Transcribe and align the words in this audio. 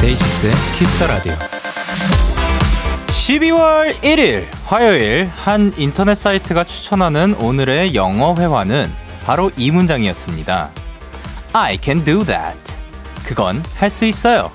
데이식스의 0.00 0.52
키스 0.78 0.96
더 0.96 1.06
라디오. 1.06 1.59
12월 3.30 3.94
1일 4.00 4.44
화요일 4.66 5.24
한 5.24 5.72
인터넷 5.76 6.16
사이트가 6.16 6.64
추천하는 6.64 7.34
오늘의 7.34 7.94
영어 7.94 8.34
회화는 8.36 8.92
바로 9.24 9.52
이 9.56 9.70
문장이었습니다. 9.70 10.70
I 11.52 11.78
can 11.80 12.02
do 12.02 12.24
that. 12.24 12.58
그건 13.24 13.62
할 13.76 13.88
수 13.88 14.04
있어요. 14.04 14.50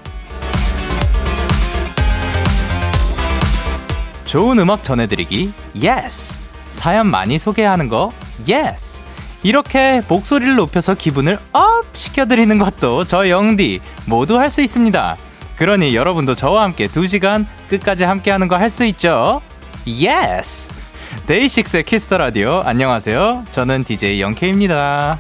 좋은 4.25 4.59
음악 4.59 4.83
전해드리기 4.83 5.53
yes. 5.81 6.37
사연 6.71 7.07
많이 7.07 7.39
소개하는 7.39 7.87
거 7.87 8.11
yes. 8.39 8.99
이렇게 9.43 10.01
목소리를 10.09 10.53
높여서 10.55 10.95
기분을 10.95 11.39
up 11.53 11.63
시켜드리는 11.93 12.57
것도 12.57 13.05
저 13.05 13.29
영디 13.29 13.79
모두 14.05 14.37
할 14.37 14.49
수 14.49 14.61
있습니다. 14.61 15.15
그러니 15.57 15.95
여러분도 15.95 16.35
저와 16.35 16.63
함께 16.63 16.87
2시간 16.87 17.45
끝까지 17.69 18.03
함께하는 18.03 18.47
거 18.47 18.55
할 18.57 18.69
수 18.69 18.83
있죠? 18.85 19.41
Yes! 19.87 20.69
데이식스의 21.27 21.83
키스 21.83 22.04
더 22.05 22.17
라디오 22.17 22.61
안녕하세요. 22.65 23.45
저는 23.51 23.83
DJ 23.83 24.19
영케이입니다. 24.21 25.19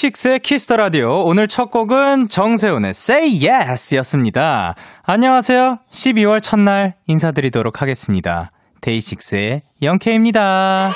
데이식스의 0.00 0.40
키스 0.40 0.62
더 0.62 0.76
라디오 0.76 1.24
오늘 1.24 1.46
첫 1.46 1.70
곡은 1.70 2.28
정세운의 2.28 2.90
Say 2.90 3.46
Yes 3.46 3.94
였습니다. 3.96 4.74
안녕하세요. 5.04 5.78
12월 5.90 6.40
첫날 6.42 6.94
인사드리도록 7.06 7.82
하겠습니다. 7.82 8.50
데이식스의 8.80 9.62
영케이입니다. 9.82 10.92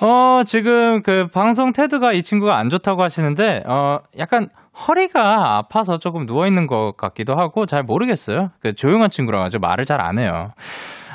어, 0.00 0.42
지금 0.46 1.02
그 1.02 1.26
방송 1.26 1.72
태도가 1.72 2.12
이 2.12 2.22
친구가 2.22 2.56
안 2.56 2.70
좋다고 2.70 3.02
하시는데, 3.02 3.64
어, 3.66 3.98
약간 4.18 4.48
허리가 4.86 5.58
아파서 5.58 5.98
조금 5.98 6.24
누워있는 6.24 6.66
것 6.66 6.96
같기도 6.96 7.34
하고 7.34 7.66
잘 7.66 7.82
모르겠어요. 7.82 8.50
그 8.60 8.74
조용한 8.74 9.10
친구라 9.10 9.40
가지고 9.40 9.62
말을 9.62 9.84
잘 9.84 10.00
안 10.00 10.18
해요. 10.18 10.52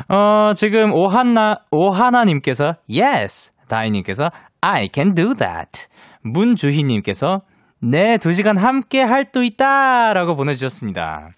어, 0.09 0.53
지금 0.56 0.92
오하나, 0.94 1.59
오하나님께서 1.72 2.75
yes, 2.90 3.53
다이님께서 3.68 4.31
I 4.62 4.90
can 4.94 5.16
do 5.16 5.34
that. 5.35 5.88
문주희님께서 6.22 7.41
네, 7.79 8.18
두 8.18 8.31
시간 8.31 8.57
함께 8.57 9.01
할수 9.01 9.44
있다! 9.44 10.13
라고 10.13 10.35
보내주셨습니다. 10.38 11.31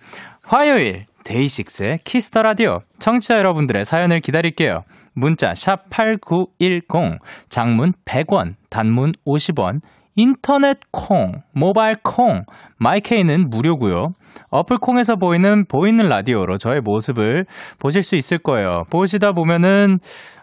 화요일, 0.43 1.05
데이식스의 1.23 1.99
키스 2.03 2.28
더 2.28 2.43
라디오. 2.43 2.81
청취자 2.99 3.39
여러분들의 3.39 3.83
사연을 3.83 4.19
기다릴게요. 4.19 4.83
문자 5.13 5.55
샵 5.55 5.89
8910, 5.89 7.19
장문 7.49 7.93
100원, 8.05 8.55
단문 8.69 9.13
50원, 9.25 9.81
인터넷 10.15 10.77
콩, 10.91 11.41
모바일 11.53 11.97
콩, 12.01 12.45
마이케이는 12.77 13.49
무료고요. 13.49 14.13
어플 14.49 14.77
콩에서 14.77 15.15
보이는 15.15 15.65
보이는 15.65 16.07
라디오로 16.07 16.57
저의 16.57 16.81
모습을 16.81 17.45
보실 17.79 18.03
수 18.03 18.15
있을 18.15 18.37
거예요. 18.37 18.83
보시다 18.89 19.33
보면은 19.33 19.99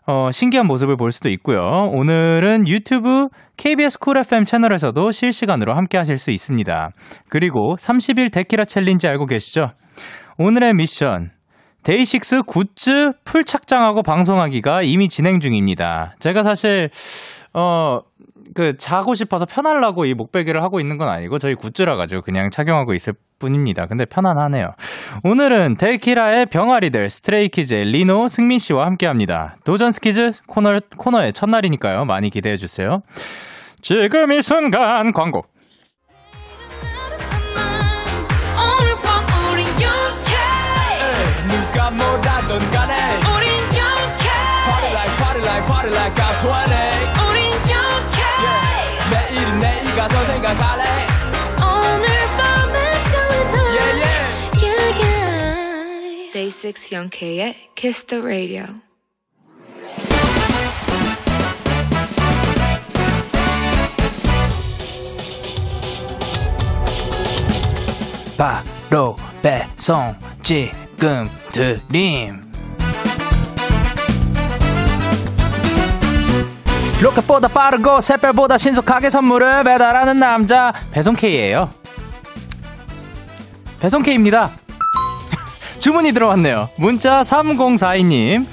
어, 0.07 0.31
신기한 0.31 0.67
모습을 0.67 0.97
볼 0.97 1.13
수도 1.13 1.29
있고요. 1.31 1.59
오늘은 1.93 2.69
유튜브 2.69 3.29
KBS 3.57 3.99
쿨 3.99 4.19
FM 4.19 4.45
채널에서도 4.45 5.11
실시간으로 5.11 5.75
함께 5.75 5.97
하실 5.97 6.19
수 6.19 6.31
있습니다. 6.31 6.91
그리고 7.29 7.77
30일 7.77 8.33
데키라 8.33 8.65
challenge 8.65 9.07
알고 9.07 9.27
계시죠? 9.27 9.73
오늘의 10.39 10.75
미션 10.75 11.31
데이식스 11.85 12.43
굿즈 12.47 13.13
full 13.25 13.45
착장하고 13.45 14.03
방송하기가 14.03 14.83
이미 14.83 15.09
진행 15.09 15.41
중입니다. 15.41 16.15
제가 16.21 16.43
사실 16.43 16.91
어, 17.55 18.01
그, 18.55 18.77
자고 18.77 19.15
싶어서 19.15 19.45
편하려고 19.47 20.05
이 20.05 20.15
목베개를 20.15 20.63
하고 20.63 20.81
있는 20.81 20.99
건 20.99 21.09
아니고 21.09 21.39
저희 21.39 21.55
굿즈라 21.55 21.97
가지고 21.97 22.23
그냥 22.23 22.51
착용하고 22.51 22.95
있을 22.95 23.15
뿐입니다. 23.39 23.87
근데 23.87 24.05
편안하네요. 24.05 24.75
오늘은 25.25 25.77
데키라의 25.77 26.47
병아리들 26.47 27.09
스트레이키즈의 27.09 27.87
리노 27.87 28.29
승민 28.29 28.59
씨와 28.59 28.87
함께 28.87 29.07
합니다. 29.07 29.57
도전 29.65 29.91
스키즈 29.91 30.33
코너, 30.47 30.81
코너의 30.97 31.33
첫날이니까요. 31.33 32.05
많이 32.05 32.31
기대해 32.31 32.57
주세요. 32.57 33.03
지금 33.81 34.33
이 34.33 34.43
순간 34.43 35.13
광고. 35.13 35.45
6 56.65 56.93
영케의 56.93 57.57
Kiss 57.75 58.07
the 58.07 58.23
Radio. 58.23 58.67
바로 68.39 69.17
배송 69.43 70.15
지금 70.43 71.27
드림. 71.51 72.41
로켓보다 77.03 77.49
빠르고 77.49 78.01
새별보다 78.01 78.57
신속하게 78.57 79.11
선물을 79.11 79.65
배달하는 79.65 80.21
남자 80.21 80.73
배송K예요. 80.93 81.73
배송K입니다 83.81 84.62
주문이 85.83 86.13
들어왔네요 86.13 86.69
문자 86.77 87.23
3042님 87.23 88.47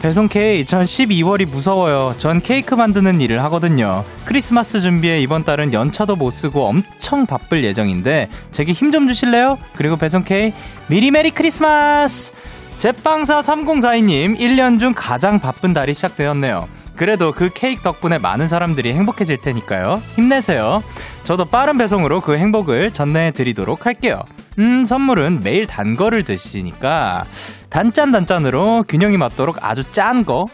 배송K 0.00 0.64
전 0.64 0.84
12월이 0.84 1.44
무서워요. 1.44 2.14
전 2.18 2.40
케이크 2.40 2.72
만드는 2.76 3.20
일을 3.20 3.42
하거든요. 3.42 4.04
크리스마스 4.26 4.80
준비에 4.80 5.18
이번 5.18 5.42
달은 5.42 5.72
연차도 5.72 6.14
못 6.14 6.30
쓰고 6.30 6.66
엄청 6.66 7.26
바쁠 7.26 7.64
예정인데 7.64 8.28
제게 8.52 8.70
힘 8.70 8.92
좀 8.92 9.08
주실래요? 9.08 9.58
그리고 9.74 9.96
배송K 9.96 10.52
미리 10.86 11.10
메리 11.10 11.32
크리스마스! 11.32 12.32
제빵사 12.76 13.40
3042님 13.40 14.38
1년 14.38 14.78
중 14.78 14.92
가장 14.94 15.40
바쁜 15.40 15.72
달이 15.72 15.94
시작되었네요. 15.94 16.68
그래도 16.98 17.32
그 17.32 17.48
케이크 17.54 17.80
덕분에 17.80 18.18
많은 18.18 18.48
사람들이 18.48 18.92
행복해질 18.92 19.38
테니까요. 19.38 20.02
힘내세요. 20.16 20.82
저도 21.22 21.44
빠른 21.44 21.78
배송으로 21.78 22.20
그 22.20 22.36
행복을 22.36 22.90
전해 22.90 23.30
드리도록 23.30 23.86
할게요. 23.86 24.20
음, 24.58 24.84
선물은 24.84 25.42
매일 25.44 25.66
단 25.66 25.94
거를 25.94 26.24
드시니까 26.24 27.22
단짠 27.70 28.10
단짠으로 28.10 28.84
균형이 28.88 29.16
맞도록 29.16 29.64
아주 29.64 29.84
짠 29.92 30.24
거 30.24 30.46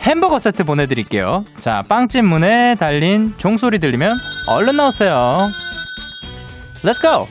햄버거 0.00 0.38
세트 0.38 0.64
보내드릴게요. 0.64 1.44
자, 1.58 1.82
빵집 1.88 2.24
문에 2.24 2.76
달린 2.76 3.34
종소리 3.36 3.80
들리면 3.80 4.16
얼른 4.46 4.76
나오세요. 4.76 5.50
Let's 6.84 7.02
go! 7.02 7.26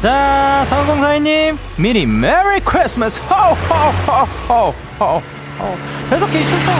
자, 0.00 0.64
성공사위님 0.66 1.58
미리 1.76 2.06
Merry 2.06 2.60
Christmas 2.60 3.20
호호호호호 3.22 5.33
어, 5.58 5.76
계속 6.10 6.26
기 6.26 6.32
출동. 6.46 6.74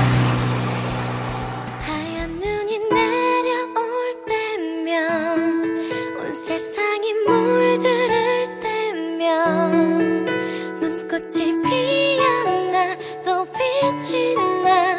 하얀 1.87 2.31
눈이 2.39 2.79
내려올 2.91 4.25
때면 4.27 5.79
온 6.19 6.35
세상이 6.35 7.13
물들 7.27 8.61
때면 8.61 10.25
눈꽃이 10.81 11.63
피었나 11.63 12.97
또 13.25 13.47
빛이 13.53 14.35
나 14.65 14.97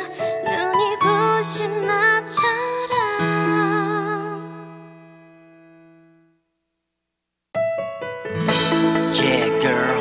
눈이 0.50 1.00
부신 1.00 1.86
나처럼 1.86 2.46
Yeah 9.14 9.50
girl 9.62 9.95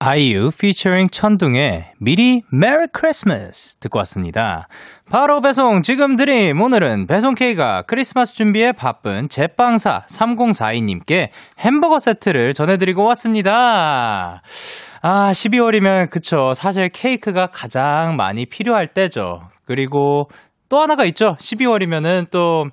아이유 0.00 0.52
featuring 0.54 1.10
천둥의 1.10 1.94
미리 1.98 2.42
메리 2.52 2.86
크리스마스 2.92 3.74
듣고 3.78 3.98
왔습니다. 3.98 4.68
바로 5.10 5.40
배송 5.40 5.82
지금 5.82 6.14
드림 6.14 6.60
오늘은 6.60 7.08
배송 7.08 7.34
K가 7.34 7.82
크리스마스 7.82 8.32
준비에 8.32 8.70
바쁜 8.70 9.28
제빵사 9.28 10.06
3042님께 10.08 11.30
햄버거 11.58 11.98
세트를 11.98 12.54
전해드리고 12.54 13.02
왔습니다. 13.02 14.40
아 15.02 15.32
12월이면 15.32 16.10
그쵸 16.10 16.54
사실 16.54 16.90
케이크가 16.90 17.48
가장 17.48 18.14
많이 18.14 18.46
필요할 18.46 18.94
때죠. 18.94 19.48
그리고 19.64 20.30
또 20.68 20.78
하나가 20.78 21.06
있죠. 21.06 21.36
12월이면은 21.40 22.30
또 22.30 22.66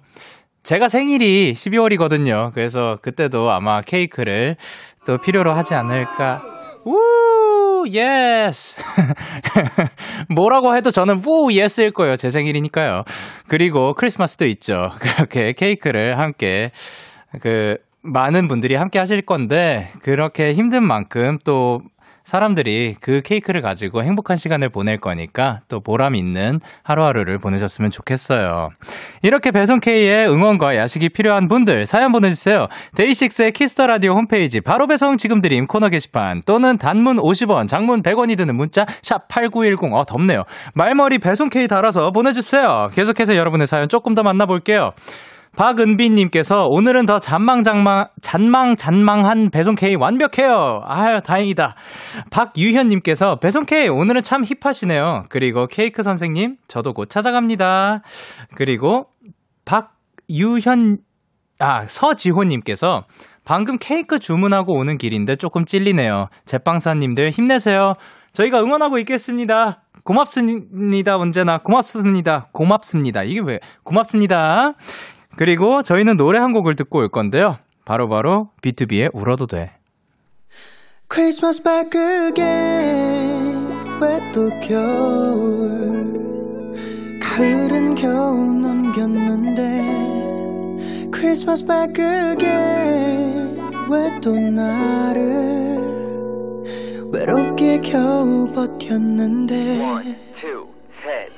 제가 0.62 0.90
생일이 0.90 1.54
12월이거든요. 1.54 2.52
그래서 2.54 3.00
그때도 3.02 3.50
아마 3.50 3.82
케이크를 3.82 4.58
또 5.08 5.18
필요로 5.18 5.54
하지 5.54 5.74
않을까 5.74 6.55
우, 6.86 7.86
yes. 7.88 8.78
뭐라고 10.30 10.76
해도 10.76 10.92
저는 10.92 11.22
우, 11.26 11.52
yes일 11.52 11.92
거예요. 11.92 12.16
제 12.16 12.30
생일이니까요. 12.30 13.04
그리고 13.48 13.94
크리스마스도 13.96 14.46
있죠. 14.48 14.92
그렇게 15.00 15.54
케이크를 15.54 16.20
함께, 16.20 16.72
그, 17.42 17.78
많은 18.02 18.48
분들이 18.48 18.76
함께 18.76 19.00
하실 19.00 19.24
건데, 19.24 19.92
그렇게 20.04 20.54
힘든 20.54 20.86
만큼 20.86 21.40
또 21.44 21.82
사람들이 22.26 22.96
그 23.00 23.22
케이크를 23.22 23.62
가지고 23.62 24.04
행복한 24.04 24.36
시간을 24.36 24.70
보낼 24.70 25.00
거니까 25.00 25.62
또 25.68 25.80
보람 25.80 26.16
있는 26.16 26.60
하루하루를 26.84 27.38
보내셨으면 27.38 27.92
좋겠어요. 27.92 28.72
이렇게 29.22 29.52
배송 29.52 29.80
K의 29.80 30.28
응원과 30.28 30.76
야식이 30.76 31.10
필요한 31.10 31.48
분들 31.48 31.86
사연 31.86 32.12
보내주세요. 32.12 32.68
데이식스의 32.96 33.52
키스터 33.54 33.88
라디오 33.88 34.14
홈페이지 34.14 34.60
바로 34.60 34.88
배송 34.88 35.18
지금 35.18 35.40
드림 35.40 35.68
코너 35.68 35.90
게시판 35.90 36.42
또는 36.46 36.78
단문 36.78 37.18
50원, 37.18 37.68
장문 37.68 38.02
100원이 38.02 38.38
드는 38.38 38.56
문자 38.56 38.86
샵 39.02 39.28
#8910 39.28 39.94
어 39.94 40.04
덥네요. 40.06 40.44
말머리 40.74 41.20
배송 41.20 41.50
K 41.50 41.68
달아서 41.68 42.12
보내주세요. 42.12 42.90
계속해서 42.94 43.36
여러분의 43.36 43.68
사연 43.68 43.88
조금 43.88 44.16
더 44.16 44.24
만나볼게요. 44.24 44.94
박은비님께서 45.56 46.68
오늘은 46.70 47.06
더 47.06 47.20
잔망장망, 47.20 48.08
잔망잔망한 48.22 49.50
배송 49.52 49.76
K 49.76 49.96
완벽해요. 49.96 50.82
아유, 50.86 51.22
다행이다. 51.22 51.76
박유현님께서 52.32 53.38
배송 53.40 53.66
K 53.66 53.88
오늘은 53.88 54.24
참 54.24 54.44
힙하시네요. 54.44 55.26
그리고 55.30 55.68
케이크 55.68 56.04
선생님, 56.04 56.58
저도 56.68 56.94
곧 56.94 57.10
찾아갑니다. 57.10 58.02
그리고 58.56 59.08
박유현, 59.66 60.98
아, 61.60 61.86
서지호님께서 61.88 63.06
방금 63.46 63.78
케이크 63.80 64.20
주문하고 64.20 64.74
오는 64.74 64.98
길인데 64.98 65.36
조금 65.38 65.66
찔리네요. 65.66 66.28
제빵사님들 66.46 67.30
힘내세요. 67.30 67.94
저희가 68.34 68.60
응원하고 68.60 68.98
있겠습니다. 69.00 69.84
고맙습니다. 70.04 71.18
언제나 71.18 71.58
고맙습니다. 71.58 72.48
고맙습니다. 72.52 73.24
이게 73.24 73.40
왜 73.40 73.60
고맙습니다. 73.84 74.74
그리고 75.38 75.84
저희는 75.84 76.18
노래 76.18 76.40
한 76.40 76.54
곡을 76.54 76.76
듣고 76.76 77.00
올 77.00 77.10
건데요. 77.10 77.58
바로바로 77.86 78.10
바로 78.10 78.50
B2B의 78.62 79.12
울어도 79.14 79.48
돼. 79.48 79.72
크리스마스 81.08 81.62
back 81.62 81.92
again 82.30 83.70
왜또 84.02 84.50
겨울 84.60 86.16
가을은 87.22 87.96
겨우 87.96 88.52
넘겼는데 88.52 89.62
크리스마스 91.12 91.66
back 91.66 92.04
again 92.32 93.60
왜또 93.90 94.34
나를 94.36 95.78
외롭게 97.12 97.80
겨우 97.82 98.52
버텼는데 98.52 99.54
One, 99.84 100.16
two, 100.42 100.66
셋, 101.04 101.30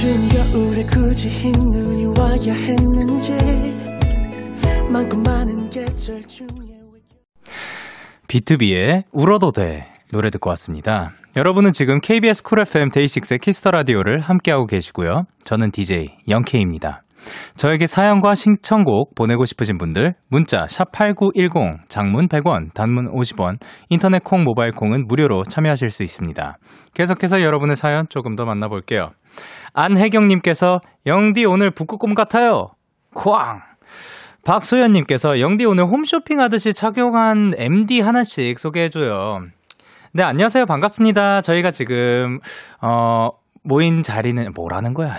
추운 0.00 0.28
겨울에 0.28 0.84
굳이 0.84 1.28
흰 1.28 1.52
눈이 1.52 2.18
와야 2.18 2.52
했는지 2.54 3.32
많고 4.90 5.16
많은 5.18 5.68
계절 5.70 6.22
중에 6.26 6.48
비투비의 8.26 9.04
울어도 9.12 9.52
돼 9.52 9.88
노래 10.12 10.30
듣고 10.30 10.50
왔습니다. 10.50 11.12
여러분은 11.36 11.72
지금 11.72 12.00
KBS 12.00 12.42
쿨 12.42 12.60
FM 12.60 12.90
데이식스의 12.90 13.38
키스터 13.40 13.72
라디오를 13.72 14.20
함께하고 14.20 14.66
계시고요. 14.66 15.26
저는 15.44 15.70
DJ 15.70 16.16
영케이입니다. 16.28 17.02
저에게 17.56 17.86
사연과 17.86 18.34
신청곡 18.34 19.14
보내고 19.14 19.44
싶으신 19.44 19.78
분들 19.78 20.14
문자 20.28 20.66
샵8910 20.66 21.88
장문 21.88 22.28
100원 22.28 22.72
단문 22.74 23.10
50원 23.12 23.58
인터넷 23.88 24.22
콩 24.24 24.44
모바일 24.44 24.72
콩은 24.72 25.06
무료로 25.06 25.44
참여하실 25.44 25.90
수 25.90 26.02
있습니다. 26.02 26.58
계속해서 26.94 27.42
여러분의 27.42 27.76
사연 27.76 28.06
조금 28.08 28.36
더 28.36 28.44
만나볼게요. 28.44 29.10
안혜경님께서 29.74 30.80
영디 31.06 31.44
오늘 31.44 31.70
북극곰 31.70 32.14
같아요. 32.14 32.68
쾅! 33.14 33.60
박소연님께서 34.44 35.40
영디 35.40 35.66
오늘 35.66 35.86
홈쇼핑 35.86 36.40
하듯이 36.40 36.72
착용한 36.72 37.52
MD 37.56 38.00
하나씩 38.00 38.58
소개해줘요. 38.58 39.40
네, 40.12 40.22
안녕하세요. 40.22 40.66
반갑습니다. 40.66 41.42
저희가 41.42 41.70
지금, 41.70 42.40
어, 42.80 43.28
모인 43.62 44.02
자리는 44.02 44.52
뭐라는 44.54 44.94
거야? 44.94 45.14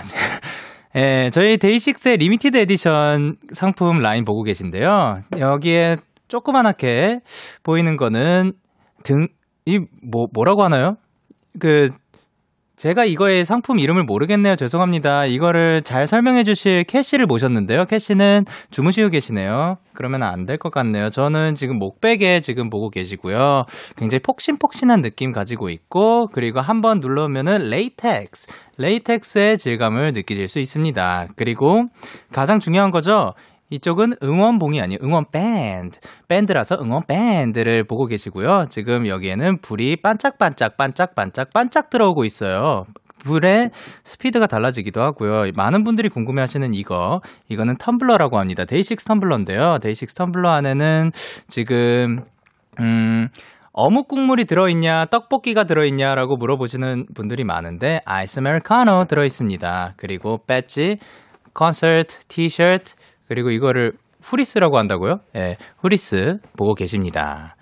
예, 0.94 1.30
저희 1.32 1.56
데이식스의 1.56 2.18
limited 2.18 2.56
edition 2.56 3.36
상품 3.52 4.00
라인 4.00 4.24
보고 4.24 4.42
계신데요. 4.42 5.22
여기에 5.38 5.96
조그만하게 6.28 7.20
보이는 7.62 7.96
거는 7.96 8.52
등, 9.02 9.26
이, 9.64 9.78
뭐, 10.02 10.26
뭐라고 10.34 10.62
하나요? 10.62 10.96
그, 11.58 11.90
제가 12.76 13.04
이거의 13.04 13.44
상품 13.44 13.78
이름을 13.78 14.04
모르겠네요. 14.04 14.56
죄송합니다. 14.56 15.26
이거를 15.26 15.82
잘 15.82 16.06
설명해 16.06 16.42
주실 16.42 16.84
캐시를 16.84 17.26
모셨는데요. 17.26 17.84
캐시는 17.84 18.44
주무시고 18.70 19.10
계시네요. 19.10 19.76
그러면 19.94 20.22
안 20.22 20.46
될 20.46 20.56
것 20.58 20.72
같네요. 20.72 21.10
저는 21.10 21.54
지금 21.54 21.78
목베개 21.78 22.40
지금 22.40 22.70
보고 22.70 22.88
계시고요. 22.90 23.64
굉장히 23.96 24.20
폭신폭신한 24.22 25.00
느낌 25.02 25.30
가지고 25.32 25.68
있고, 25.70 26.26
그리고 26.32 26.60
한번 26.60 26.98
눌러면은 27.00 27.70
레이텍스, 27.70 28.48
레이텍스의 28.78 29.58
질감을 29.58 30.12
느끼실 30.12 30.48
수 30.48 30.58
있습니다. 30.58 31.28
그리고 31.36 31.84
가장 32.32 32.58
중요한 32.58 32.90
거죠. 32.90 33.34
이쪽은 33.72 34.16
응원봉이 34.22 34.80
아니에요. 34.82 34.98
응원 35.02 35.24
밴드. 35.32 35.98
밴드라서 36.28 36.76
응원 36.78 37.02
밴드를 37.08 37.84
보고 37.84 38.04
계시고요. 38.04 38.66
지금 38.68 39.06
여기에는 39.08 39.62
불이 39.62 39.96
반짝반짝, 40.02 40.76
반짝반짝, 40.76 41.54
반짝 41.54 41.88
들어오고 41.88 42.24
있어요. 42.26 42.84
불의 43.24 43.70
스피드가 44.04 44.46
달라지기도 44.46 45.00
하고요. 45.00 45.50
많은 45.56 45.84
분들이 45.84 46.10
궁금해 46.10 46.42
하시는 46.42 46.74
이거, 46.74 47.20
이거는 47.48 47.76
텀블러라고 47.76 48.34
합니다. 48.34 48.64
데이식스 48.66 49.06
텀블러인데요. 49.06 49.80
데이식스 49.80 50.16
텀블러 50.16 50.48
안에는 50.48 51.12
지금, 51.48 52.24
음, 52.78 53.28
어묵 53.72 54.08
국물이 54.08 54.44
들어있냐, 54.44 55.06
떡볶이가 55.06 55.64
들어있냐라고 55.64 56.36
물어보시는 56.36 57.06
분들이 57.14 57.44
많은데, 57.44 58.00
아이스 58.04 58.40
아메리카노 58.40 59.06
들어있습니다. 59.06 59.94
그리고 59.96 60.40
배지, 60.46 60.98
콘서트, 61.54 62.18
티셔츠, 62.28 62.96
그리고 63.28 63.50
이거를 63.50 63.92
후리스라고 64.22 64.78
한다고요? 64.78 65.20
예, 65.34 65.38
네, 65.38 65.56
후리스 65.78 66.38
보고 66.56 66.74
계십니다. 66.74 67.56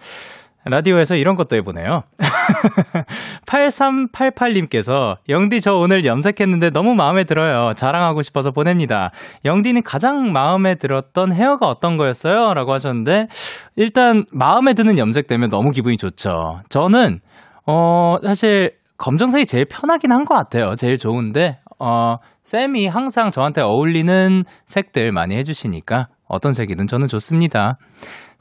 라디오에서 0.66 1.14
이런 1.16 1.36
것도 1.36 1.56
해보네요. 1.56 2.02
8388님께서 3.46 5.16
영디 5.28 5.60
저 5.60 5.74
오늘 5.74 6.04
염색했는데 6.04 6.70
너무 6.70 6.94
마음에 6.94 7.24
들어요. 7.24 7.72
자랑하고 7.74 8.22
싶어서 8.22 8.50
보냅니다. 8.50 9.10
영디는 9.44 9.82
가장 9.82 10.32
마음에 10.32 10.74
들었던 10.74 11.32
헤어가 11.32 11.66
어떤 11.66 11.96
거였어요? 11.96 12.54
라고 12.54 12.72
하셨는데 12.74 13.28
일단 13.76 14.24
마음에 14.32 14.74
드는 14.74 14.98
염색 14.98 15.26
되면 15.26 15.50
너무 15.50 15.70
기분이 15.70 15.96
좋죠. 15.96 16.60
저는 16.68 17.20
어 17.66 18.16
사실 18.22 18.74
검정색이 18.98 19.46
제일 19.46 19.64
편하긴 19.64 20.12
한 20.12 20.24
것 20.24 20.34
같아요. 20.34 20.74
제일 20.76 20.98
좋은데 20.98 21.58
어 21.78 22.16
쌤이 22.50 22.88
항상 22.88 23.30
저한테 23.30 23.60
어울리는 23.60 24.42
색들 24.66 25.12
많이 25.12 25.36
해주시니까 25.36 26.08
어떤 26.26 26.52
색이든 26.52 26.88
저는 26.88 27.06
좋습니다. 27.06 27.78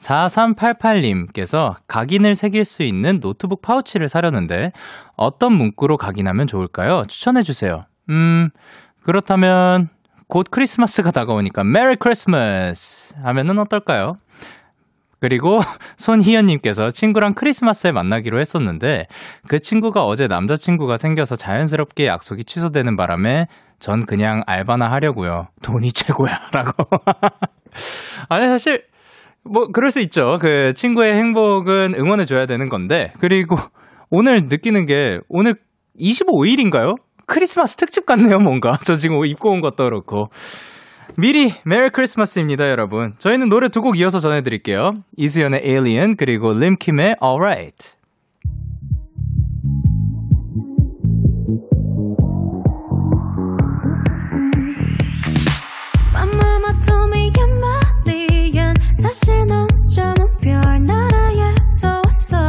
4388님께서 0.00 1.76
각인을 1.86 2.34
새길 2.34 2.64
수 2.64 2.82
있는 2.82 3.20
노트북 3.20 3.62
파우치를 3.62 4.08
사려는데 4.08 4.72
어떤 5.16 5.56
문구로 5.56 5.96
각인하면 5.96 6.48
좋을까요? 6.48 7.04
추천해주세요. 7.06 7.84
음, 8.08 8.48
그렇다면 9.04 9.88
곧 10.26 10.46
크리스마스가 10.50 11.12
다가오니까 11.12 11.62
메리 11.62 11.94
크리스마스 11.94 13.14
하면은 13.22 13.60
어떨까요? 13.60 14.14
그리고 15.20 15.60
손희연님께서 15.98 16.90
친구랑 16.90 17.34
크리스마스에 17.34 17.92
만나기로 17.92 18.40
했었는데 18.40 19.06
그 19.46 19.60
친구가 19.60 20.02
어제 20.02 20.26
남자친구가 20.26 20.96
생겨서 20.96 21.36
자연스럽게 21.36 22.06
약속이 22.06 22.42
취소되는 22.44 22.96
바람에 22.96 23.46
전 23.80 24.06
그냥 24.06 24.42
알바나 24.46 24.90
하려고요. 24.90 25.48
돈이 25.62 25.90
최고야. 25.92 26.50
라고. 26.52 26.72
아니, 28.28 28.46
사실 28.46 28.84
뭐, 29.42 29.68
그럴 29.72 29.90
수 29.90 30.00
있죠. 30.00 30.38
그 30.40 30.74
친구의 30.74 31.14
행복은 31.14 31.94
응원해 31.98 32.24
줘야 32.26 32.46
되는 32.46 32.68
건데. 32.68 33.12
그리고 33.20 33.56
오늘 34.10 34.44
느끼는 34.48 34.86
게, 34.86 35.18
오늘 35.28 35.56
25일인가요? 35.98 36.96
크리스마스 37.26 37.76
특집 37.76 38.06
같네요, 38.06 38.38
뭔가. 38.38 38.78
저 38.84 38.94
지금 38.94 39.24
입고 39.24 39.50
온 39.50 39.60
것도 39.60 39.84
그렇고. 39.84 40.28
미리 41.16 41.52
메리 41.64 41.90
크리스마스입니다, 41.90 42.68
여러분. 42.68 43.14
저희는 43.18 43.48
노래 43.48 43.68
두 43.68 43.80
곡 43.82 43.98
이어서 43.98 44.18
전해드릴게요. 44.20 44.92
이수연의 45.16 45.62
Alien, 45.64 46.16
그리고 46.16 46.52
림킴의 46.52 47.16
Alright. 47.22 47.94
사실 59.10 59.44
넌 59.44 59.66
점은 59.88 60.14
별 60.40 60.60
나라에서 60.86 62.00
왔어. 62.04 62.48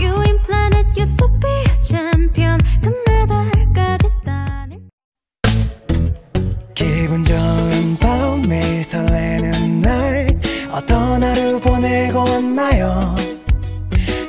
You 0.00 0.14
ain't 0.24 0.42
planet 0.42 0.86
used 0.98 1.18
to 1.18 1.28
be 1.38 1.50
a 1.50 1.76
champion. 1.82 2.58
금메달까지 2.82 4.08
따낼 4.24 4.78
기분 6.74 7.24
좋은 7.24 7.96
밤 8.00 8.40
매일 8.48 8.82
설레는 8.82 9.82
날 9.82 10.26
어떤 10.72 11.22
하루 11.22 11.60
보내고 11.60 12.20
왔나요? 12.20 13.14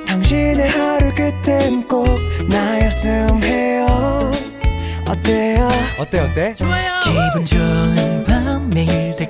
당신의 0.07 0.67
하루 0.67 1.13
끝엔 1.15 1.87
꼭 1.87 2.05
나였음 2.49 3.41
해요. 3.41 4.33
어때요? 5.07 5.69
어때 5.97 6.19
어때? 6.19 6.53
좋아요 6.55 6.99
기분 7.05 7.45
좋은 7.45 8.23
밤 8.25 8.69
매일 8.69 9.05
같이 9.25 9.29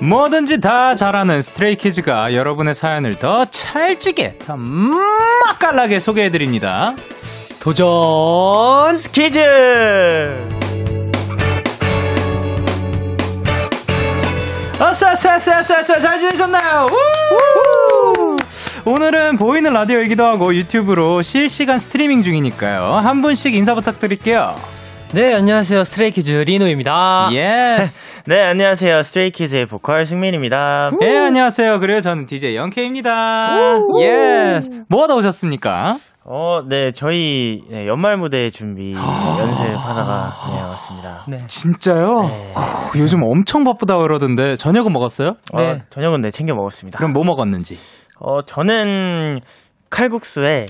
뭐든지 0.00 0.60
다 0.60 0.94
잘하는 0.94 1.42
스트레이키즈가 1.42 2.32
여러분의 2.34 2.74
사연을 2.74 3.16
더 3.16 3.44
찰지게, 3.46 4.38
더 4.46 4.56
맛깔나게 4.56 5.98
소개해드립니다. 6.00 6.94
도전 7.60 8.96
스키즈! 8.96 9.40
어싸싸싸싸싸 14.80 15.98
잘 15.98 16.20
지내셨나요? 16.20 16.86
오늘은 18.84 19.36
보이는 19.36 19.72
라디오이기도 19.72 20.24
하고 20.24 20.54
유튜브로 20.54 21.20
실시간 21.22 21.80
스트리밍 21.80 22.22
중이니까요. 22.22 22.84
한 23.02 23.20
분씩 23.20 23.54
인사 23.54 23.74
부탁드릴게요. 23.74 24.54
네, 25.10 25.34
안녕하세요. 25.34 25.82
스트레이키즈 25.82 26.30
리노입니다. 26.32 27.30
Yes. 27.32 28.17
네, 28.28 28.42
안녕하세요. 28.42 29.04
스트레이키즈의 29.04 29.64
보컬 29.64 30.04
승민입니다. 30.04 30.90
예, 31.00 31.06
네, 31.06 31.18
안녕하세요. 31.18 31.80
그리고 31.80 32.02
저는 32.02 32.26
DJ 32.26 32.56
영케입니다. 32.56 33.78
Yes. 34.02 34.82
뭐 34.90 35.04
하다 35.04 35.14
오셨습니까? 35.14 35.96
어, 36.26 36.60
네, 36.68 36.92
저희 36.92 37.62
네, 37.70 37.86
연말 37.86 38.18
무대 38.18 38.50
준비 38.50 38.92
연습하다가 38.92 40.32
네, 40.50 40.60
왔습니다. 40.60 41.24
네. 41.26 41.38
진짜요? 41.46 42.20
네. 42.28 42.52
오, 42.54 42.98
요즘 42.98 43.22
엄청 43.22 43.64
바쁘다 43.64 43.96
그러던데 43.96 44.56
저녁은 44.56 44.92
먹었어요? 44.92 45.30
어, 45.54 45.62
네. 45.62 45.78
저녁은 45.88 46.20
네, 46.20 46.30
챙겨 46.30 46.52
먹었습니다. 46.54 46.98
그럼 46.98 47.14
뭐 47.14 47.24
먹었는지? 47.24 47.78
어, 48.20 48.42
저는 48.44 49.40
칼국수에 49.88 50.66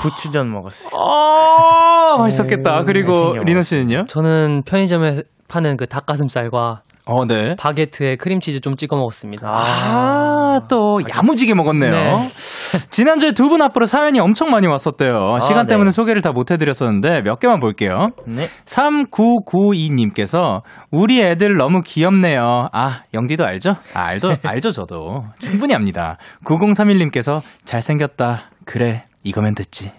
부추전 0.00 0.50
먹었어요. 0.50 0.90
아, 0.92 2.16
맛있었겠다. 2.18 2.78
네, 2.78 2.84
그리고 2.84 3.36
리노 3.44 3.60
씨는요? 3.60 4.06
저는 4.08 4.64
편의점에 4.66 5.22
파는 5.52 5.76
그 5.76 5.86
닭가슴살과 5.86 6.82
어, 7.04 7.26
네. 7.26 7.56
바게트에 7.58 8.14
크림치즈 8.16 8.60
좀 8.60 8.76
찍어 8.76 8.94
먹었습니다. 8.96 9.46
아, 9.48 10.60
또 10.68 11.00
야무지게 11.08 11.52
먹었네요. 11.54 11.90
네. 11.92 12.06
지난주에 12.90 13.32
두 13.32 13.48
분 13.48 13.60
앞으로 13.60 13.84
사연이 13.86 14.18
엄청 14.20 14.50
많이 14.50 14.66
왔었대요. 14.66 15.34
아, 15.34 15.40
시간 15.40 15.66
때문에 15.66 15.88
네. 15.90 15.92
소개를 15.92 16.22
다 16.22 16.30
못 16.32 16.50
해드렸었는데 16.50 17.22
몇 17.22 17.38
개만 17.40 17.60
볼게요. 17.60 18.10
네. 18.26 18.48
3992님께서 18.64 20.62
우리 20.90 21.20
애들 21.20 21.54
너무 21.56 21.82
귀엽네요. 21.84 22.68
아, 22.72 23.02
영디도 23.12 23.44
알죠? 23.44 23.72
아, 23.94 24.04
알도, 24.04 24.36
알죠, 24.46 24.70
저도. 24.70 25.24
충분히 25.40 25.74
압니다. 25.74 26.16
9031님께서 26.44 27.42
잘생겼다. 27.64 28.42
그래, 28.64 29.04
이거면 29.24 29.54
됐지. 29.54 29.92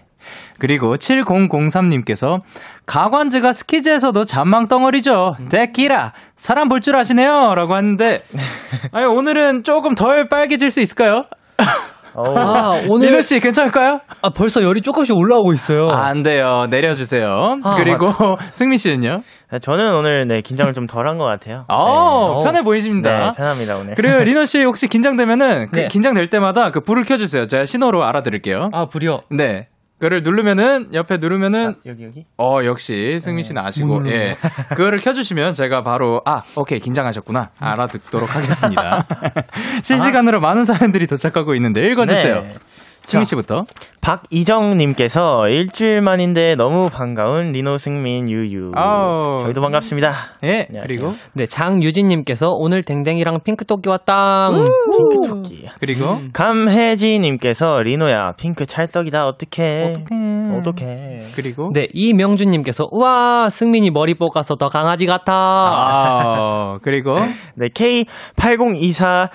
그리고 0.58 0.94
7003님께서 0.94 2.38
가관즈가 2.86 3.52
스키즈에서도 3.52 4.24
잔망 4.24 4.68
덩어리죠. 4.68 5.36
데키라 5.50 6.12
사람 6.36 6.68
볼 6.68 6.80
줄 6.80 6.96
아시네요. 6.96 7.54
라고 7.54 7.74
하는데 7.74 8.20
아니 8.92 9.06
오늘은 9.06 9.62
조금 9.64 9.94
덜 9.94 10.28
빨개질 10.28 10.70
수 10.70 10.80
있을까요? 10.80 11.22
아, 12.16 12.80
오늘 12.88 13.08
민호 13.08 13.22
씨 13.22 13.40
괜찮을까요? 13.40 13.98
아, 14.22 14.30
벌써 14.30 14.62
열이 14.62 14.82
조금씩 14.82 15.16
올라오고 15.16 15.52
있어요. 15.52 15.88
아, 15.90 16.06
안 16.06 16.22
돼요. 16.22 16.66
내려주세요. 16.70 17.58
아, 17.64 17.74
그리고 17.76 18.06
승민 18.54 18.78
씨는요? 18.78 19.18
네, 19.50 19.58
저는 19.58 19.94
오늘 19.94 20.28
네, 20.28 20.40
긴장을 20.40 20.72
좀 20.74 20.86
덜 20.86 21.08
한 21.08 21.18
것 21.18 21.24
같아요. 21.24 21.64
어, 21.68 22.38
네. 22.38 22.44
편해 22.44 22.62
보이십니다. 22.62 23.10
네, 23.10 23.30
편합니다 23.36 23.78
오늘. 23.78 23.94
그리고 23.96 24.22
리노 24.22 24.44
씨 24.44 24.62
혹시 24.62 24.86
긴장되면은 24.86 25.70
그 25.72 25.80
네. 25.80 25.88
긴장될 25.88 26.28
때마다 26.30 26.70
그 26.70 26.80
불을 26.82 27.02
켜주세요. 27.02 27.48
제가 27.48 27.64
신호로 27.64 28.04
알아드릴게요. 28.04 28.68
아, 28.72 28.86
불이요? 28.86 29.22
네. 29.32 29.66
그거를 29.98 30.22
누르면은 30.22 30.92
옆에 30.92 31.18
누르면은 31.18 31.68
아, 31.70 31.74
여기 31.86 32.04
여기 32.04 32.26
어 32.36 32.60
역시 32.64 33.18
승민 33.20 33.44
씨는 33.44 33.62
네. 33.62 33.68
아시고 33.68 34.08
예 34.10 34.36
그거를 34.70 34.98
켜주시면 34.98 35.54
제가 35.54 35.82
바로 35.82 36.20
아 36.24 36.42
오케이 36.56 36.80
긴장하셨구나 36.80 37.52
알아듣도록 37.58 38.34
하겠습니다 38.34 39.06
실시간으로 39.82 40.38
아. 40.38 40.40
많은 40.40 40.64
사연들이 40.64 41.06
도착하고 41.06 41.54
있는데 41.54 41.86
읽어주세요. 41.86 42.42
네. 42.42 42.54
승민 43.04 43.24
씨부터. 43.24 43.64
박이정님께서 44.00 45.48
일주일 45.48 46.02
만인데 46.02 46.56
너무 46.56 46.90
반가운 46.90 47.52
리노 47.52 47.78
승민 47.78 48.28
유유. 48.28 48.72
아우. 48.74 49.38
저희도 49.38 49.60
반갑습니다. 49.62 50.12
예. 50.44 50.66
네, 50.70 50.80
그리고 50.82 51.14
네 51.32 51.46
장유진님께서 51.46 52.48
오늘 52.50 52.82
댕댕이랑 52.82 53.40
핑크토끼 53.44 53.88
왔다. 53.88 54.50
핑크토끼. 54.50 55.68
그리고 55.80 56.04
음. 56.14 56.26
감혜지님께서 56.32 57.80
리노야 57.82 58.32
핑크 58.36 58.66
찰떡이다 58.66 59.26
어떡해. 59.26 59.94
어떡해. 59.94 60.58
어떡해. 60.58 61.24
그리고 61.34 61.70
네 61.72 61.86
이명준님께서 61.92 62.88
우와 62.90 63.48
승민이 63.50 63.90
머리 63.90 64.14
볶아서 64.14 64.56
더 64.56 64.68
강아지 64.68 65.06
같아. 65.06 65.32
아 65.34 66.78
그리고 66.82 67.14
네 67.56 67.68
K8024 67.68 69.30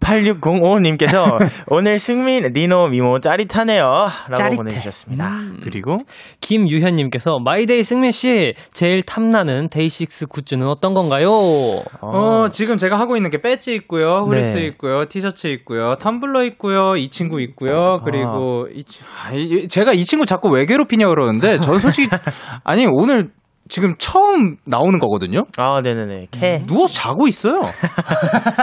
8605님께서 0.00 1.38
오늘 1.68 1.98
승민 1.98 2.44
리노 2.52 2.88
미모 2.88 3.20
짜릿하네요. 3.20 3.80
라고 3.80 4.34
짜릿해. 4.34 4.56
보내주셨습니다. 4.56 5.28
음. 5.28 5.60
그리고 5.62 5.98
김유현님께서 6.40 7.38
마이데이 7.44 7.82
승민 7.82 8.12
씨 8.12 8.54
제일 8.72 9.02
탐나는 9.02 9.68
데이식스 9.68 10.26
굿즈는 10.26 10.66
어떤 10.66 10.94
건가요? 10.94 11.30
어, 11.30 11.82
어 12.00 12.48
지금 12.50 12.76
제가 12.76 12.98
하고 12.98 13.16
있는 13.16 13.30
게 13.30 13.40
배지 13.40 13.74
있고요, 13.74 14.24
후리스 14.26 14.56
네. 14.56 14.66
있고요, 14.66 15.06
티셔츠 15.06 15.46
있고요, 15.48 15.96
텀블러 16.00 16.44
있고요, 16.52 16.96
이 16.96 17.08
친구 17.08 17.40
있고요, 17.40 18.00
그리고 18.04 18.68
아. 18.68 19.32
이, 19.32 19.64
아, 19.64 19.68
제가 19.68 19.92
이 19.92 20.04
친구 20.04 20.26
자꾸 20.26 20.48
왜 20.48 20.66
괴롭히냐 20.66 21.08
그러는데 21.08 21.58
저는 21.58 21.78
솔직히 21.78 22.08
아니 22.64 22.86
오늘 22.86 23.30
지금 23.72 23.94
처음 23.96 24.56
나오는 24.66 24.98
거거든요. 24.98 25.44
아, 25.56 25.80
네네네. 25.82 26.26
캐. 26.30 26.62
누워서 26.66 26.92
자고 26.92 27.26
있어요. 27.26 27.62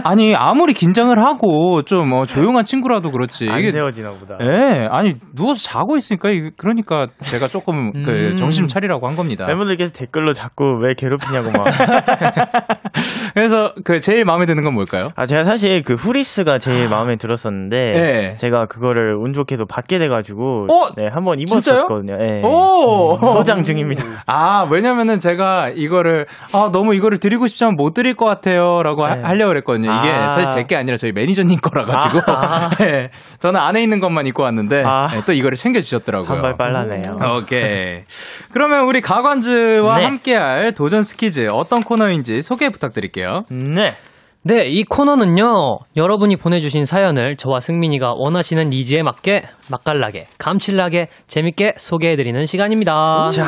아니 0.06 0.36
아무리 0.36 0.74
긴장을 0.74 1.18
하고 1.18 1.82
좀뭐 1.82 2.28
조용한 2.28 2.64
친구라도 2.64 3.10
그렇지. 3.10 3.50
안 3.50 3.72
세워지나 3.72 4.12
보다. 4.12 4.38
예, 4.40 4.46
네, 4.48 4.88
아니 4.92 5.14
누워서 5.36 5.68
자고 5.68 5.98
있으니까 5.98 6.30
그러니까 6.58 7.08
제가 7.22 7.48
조금 7.48 7.92
그 8.04 8.12
음. 8.12 8.36
정신 8.36 8.68
차리라고 8.68 9.08
한 9.08 9.16
겁니다. 9.16 9.48
팬분들께서 9.48 9.94
댓글로 9.94 10.34
자꾸 10.34 10.76
왜 10.80 10.94
괴롭히냐고 10.96 11.54
막. 11.54 11.66
그래서 13.34 13.74
그 13.84 14.02
제일 14.02 14.26
마음에 14.26 14.46
드는 14.46 14.64
건 14.64 14.76
뭘까요? 14.76 15.10
아 15.16 15.26
제가 15.26 15.44
사실 15.44 15.82
그 15.82 15.96
후리스가 15.96 16.60
제일 16.60 16.86
아. 16.86 16.90
마음에 16.90 17.16
들었었는데 17.16 17.92
네. 17.94 18.36
제가 18.36 18.68
그거를 18.68 19.16
운 19.16 19.34
좋게도 19.34 19.66
받게 19.66 19.98
돼가지고 19.98 20.68
어? 20.72 20.90
네 20.96 21.08
한번 21.12 21.40
입었었거든요. 21.40 22.16
네. 22.16 22.44
오 22.44 23.18
소장 23.18 23.64
중입니다. 23.64 24.04
아 24.28 24.68
왜냐면 25.00 25.10
왜냐면은 25.10 25.20
제가 25.20 25.70
이거를, 25.70 26.26
아, 26.54 26.70
너무 26.72 26.94
이거를 26.94 27.18
드리고 27.18 27.48
싶지만 27.48 27.76
못 27.76 27.94
드릴 27.94 28.16
것 28.16 28.26
같아요. 28.26 28.84
라고 28.84 29.08
네. 29.08 29.22
하려고 29.22 29.50
그랬거든요. 29.50 29.90
이게 29.92 30.10
아. 30.10 30.30
사실 30.32 30.52
제 30.52 30.64
게 30.70 30.76
아니라 30.76 30.98
저희 30.98 31.12
매니저님 31.14 31.60
거라 31.62 31.84
가지고. 31.84 32.20
아. 32.28 32.70
네, 32.78 33.10
저는 33.40 33.60
안에 33.60 33.82
있는 33.82 34.00
것만 34.00 34.28
입고 34.28 34.44
왔는데, 34.44 34.84
아. 34.86 35.08
네, 35.08 35.22
또 35.26 35.34
이거를 35.34 35.56
챙겨 35.58 35.80
주셨더라고요. 35.82 36.30
한발 36.30 36.58
빨라네요. 36.58 37.02
오케이. 37.38 38.04
그러면 38.52 38.86
우리 38.86 39.02
가관즈와 39.02 39.98
네. 40.00 40.04
함께할 40.06 40.74
도전 40.74 41.02
스키즈 41.04 41.48
어떤 41.50 41.82
코너인지 41.82 42.42
소개 42.42 42.70
부탁드릴게요. 42.70 43.46
네. 43.50 43.96
네, 44.42 44.68
이 44.68 44.86
코너는요, 44.86 45.80
여러분이 45.98 46.38
보내주신 46.38 46.86
사연을 46.86 47.36
저와 47.36 47.60
승민이가 47.60 48.14
원하시는 48.14 48.70
니즈에 48.70 49.04
맞게, 49.04 49.44
맛깔나게, 49.70 50.28
감칠나게, 50.38 51.08
재밌게 51.28 51.74
소개해드리는 51.76 52.46
시간입니다. 52.46 53.30
자, 53.34 53.44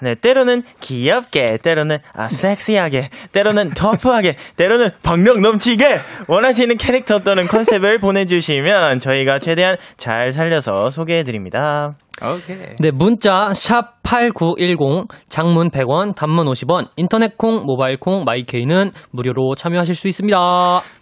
네, 0.00 0.14
때로는 0.14 0.62
귀엽게, 0.80 1.58
때로는 1.62 1.98
아, 2.14 2.28
섹시하게, 2.28 3.10
때로는 3.32 3.74
터프하게, 3.74 4.36
때로는 4.56 4.88
박력 5.02 5.38
넘치게, 5.40 5.98
원하시는 6.28 6.78
캐릭터 6.78 7.18
또는 7.18 7.46
컨셉을 7.46 7.98
보내주시면 7.98 9.00
저희가 9.00 9.38
최대한 9.38 9.76
잘 9.98 10.32
살려서 10.32 10.88
소개해드립니다. 10.88 11.96
오케이. 12.24 12.76
네, 12.78 12.90
문자 12.90 13.52
샵 13.54 14.02
8910 14.02 15.08
장문 15.28 15.70
100원, 15.70 16.14
단문 16.14 16.46
50원, 16.46 16.88
인터넷 16.96 17.38
콩, 17.38 17.64
모바일 17.64 17.96
콩, 17.98 18.24
마이케이는 18.24 18.90
무료로 19.10 19.54
참여하실 19.54 19.94
수 19.94 20.08
있습니다. 20.08 20.36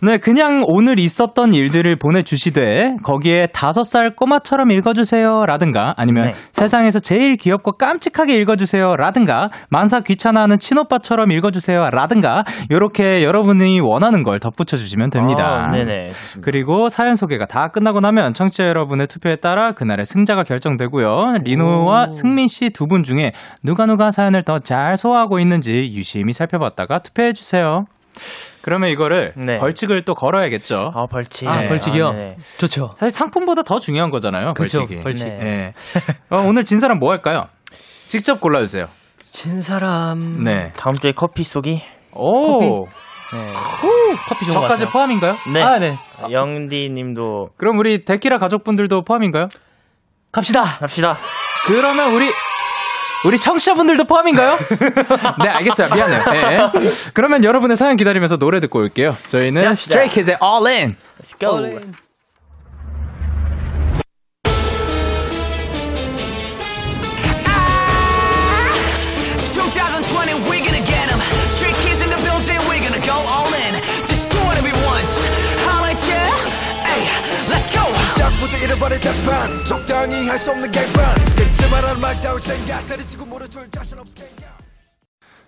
네, 0.03 0.19
그냥 0.19 0.63
오늘 0.67 0.99
있었던 1.01 1.53
일들을 1.53 1.99
보내 1.99 2.23
주시되 2.23 2.97
거기에 3.03 3.47
5살 3.49 4.17
꼬마처럼 4.17 4.71
읽어 4.71 4.93
주세요 4.93 5.45
라든가 5.47 5.93
아니면 5.97 6.25
네. 6.25 6.35
세상에서 6.53 7.01
제일 7.01 7.37
귀엽고 7.37 7.73
깜찍하게 7.73 8.37
읽어 8.37 8.57
주세요 8.57 8.95
라든가 8.97 9.51
만사 9.71 10.01
귀찮아하는 10.01 10.59
친오빠처럼 10.59 11.33
읽어 11.33 11.51
주세요 11.51 11.89
라든가 11.91 12.45
요렇게 12.71 13.25
여러분이 13.25 13.81
원하는 13.81 14.23
걸 14.23 14.39
덧붙여 14.39 14.77
주시면 14.77 15.11
됩니다. 15.11 15.67
아, 15.67 15.71
네네. 15.71 16.11
좋습니다. 16.11 16.41
그리고 16.45 16.89
사연 16.89 17.17
소개가 17.17 17.47
다 17.47 17.69
끝나고 17.69 18.01
나면 18.01 18.35
청취자 18.35 18.69
여러분의 18.69 19.07
투표에 19.09 19.37
따라 19.37 19.73
그날의 19.73 20.05
승자가 20.05 20.45
결정되고요. 20.45 21.10
리노와 21.43 22.05
오. 22.09 22.11
승민 22.11 22.49
씨 22.49 22.71
두 22.71 22.87
분 22.87 23.03
중에 23.03 23.33
누가 23.63 23.87
누가 23.87 24.11
사연을 24.11 24.43
더 24.43 24.59
잘 24.59 24.97
소화하고 24.97 25.39
있는지 25.39 25.93
유심히 25.95 26.33
살펴봤다가 26.33 26.99
투표해 27.01 27.33
주세요. 27.33 27.85
그러면 28.63 28.91
이거를 28.91 29.33
네. 29.37 29.59
벌칙을 29.59 30.05
또 30.05 30.15
걸어야겠죠. 30.15 30.93
아 30.95 31.07
벌칙. 31.07 31.49
아, 31.49 31.61
네. 31.63 31.69
벌칙이요. 31.69 32.07
아, 32.09 32.11
네. 32.13 32.37
좋죠. 32.59 32.89
사실 32.99 33.11
상품보다 33.11 33.63
더 33.63 33.79
중요한 33.81 34.11
거잖아요. 34.11 34.53
그쵸, 34.55 34.79
벌칙이. 34.81 35.03
벌칙. 35.03 35.27
네. 35.29 35.73
어, 36.29 36.39
오늘 36.47 36.65
진 36.65 36.79
사람 36.81 36.99
뭐 36.99 37.11
할까요? 37.11 37.45
직접 38.09 38.41
골라주세요. 38.41 38.87
진 39.31 39.63
사람. 39.63 40.45
네. 40.45 40.73
다음 40.77 40.95
주에 40.97 41.13
커피 41.13 41.43
쏘기. 41.45 41.81
오. 42.13 42.59
커피. 42.59 42.67
네. 42.67 43.53
오, 43.53 44.17
커피 44.29 44.45
좋은 44.47 44.53
저까지 44.55 44.87
포함인가요? 44.87 45.37
네. 45.55 45.63
아, 45.63 45.79
네. 45.79 45.95
영디님도. 46.31 47.51
그럼 47.57 47.79
우리 47.79 48.05
데키라 48.05 48.39
가족분들도 48.39 49.03
포함인가요? 49.05 49.47
갑시다. 50.33 50.65
갑시다. 50.79 51.19
그러면 51.67 52.13
우리 52.13 52.31
우리 53.25 53.39
청취자분들도 53.39 54.05
포함인가요? 54.05 54.57
네, 55.43 55.49
알겠어요. 55.49 55.93
미안해요. 55.93 56.23
네. 56.31 56.71
그러면 57.13 57.45
여러분의 57.45 57.77
사연 57.77 57.97
기다리면서 57.97 58.39
노래 58.39 58.61
듣고 58.61 58.79
올게요. 58.79 59.15
저희는 59.29 59.63
Stray 59.73 60.09
Kids의 60.09 60.39
All 60.43 60.67
In. 60.67 60.97
Let's 61.21 61.39
go. 61.39 61.57
All 61.57 61.67
in. 61.67 61.95
버릴 78.81 78.99
때반 79.01 79.65
적당히 79.65 80.27
할 80.29 80.39
수 80.39 80.51
없는 80.53 80.71
개반 80.71 81.15
듣지만 81.37 82.01
말다운 82.01 82.41
생각 82.41 82.87
다리치고 82.87 83.27
모르줄 83.27 83.71
자신 83.71 83.99
없게 83.99 84.23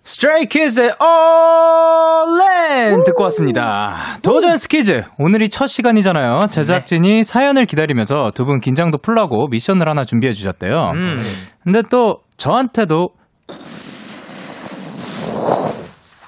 스트레이 0.04 0.46
키즈의 0.46 0.94
All 1.00 2.40
In 2.42 3.04
듣고 3.04 3.22
왔습니다. 3.24 4.18
도전 4.22 4.58
스키즈 4.58 5.04
오늘이 5.18 5.48
첫 5.48 5.68
시간이잖아요. 5.68 6.48
제작진이 6.50 7.08
네. 7.08 7.22
사연을 7.22 7.66
기다리면서 7.66 8.32
두 8.34 8.44
분 8.44 8.58
긴장도 8.60 8.98
풀라고 8.98 9.46
미션을 9.48 9.88
하나 9.88 10.04
준비해 10.04 10.32
주셨대요. 10.32 10.90
음. 10.94 11.16
근데 11.62 11.82
또 11.88 12.16
저한테도 12.36 13.10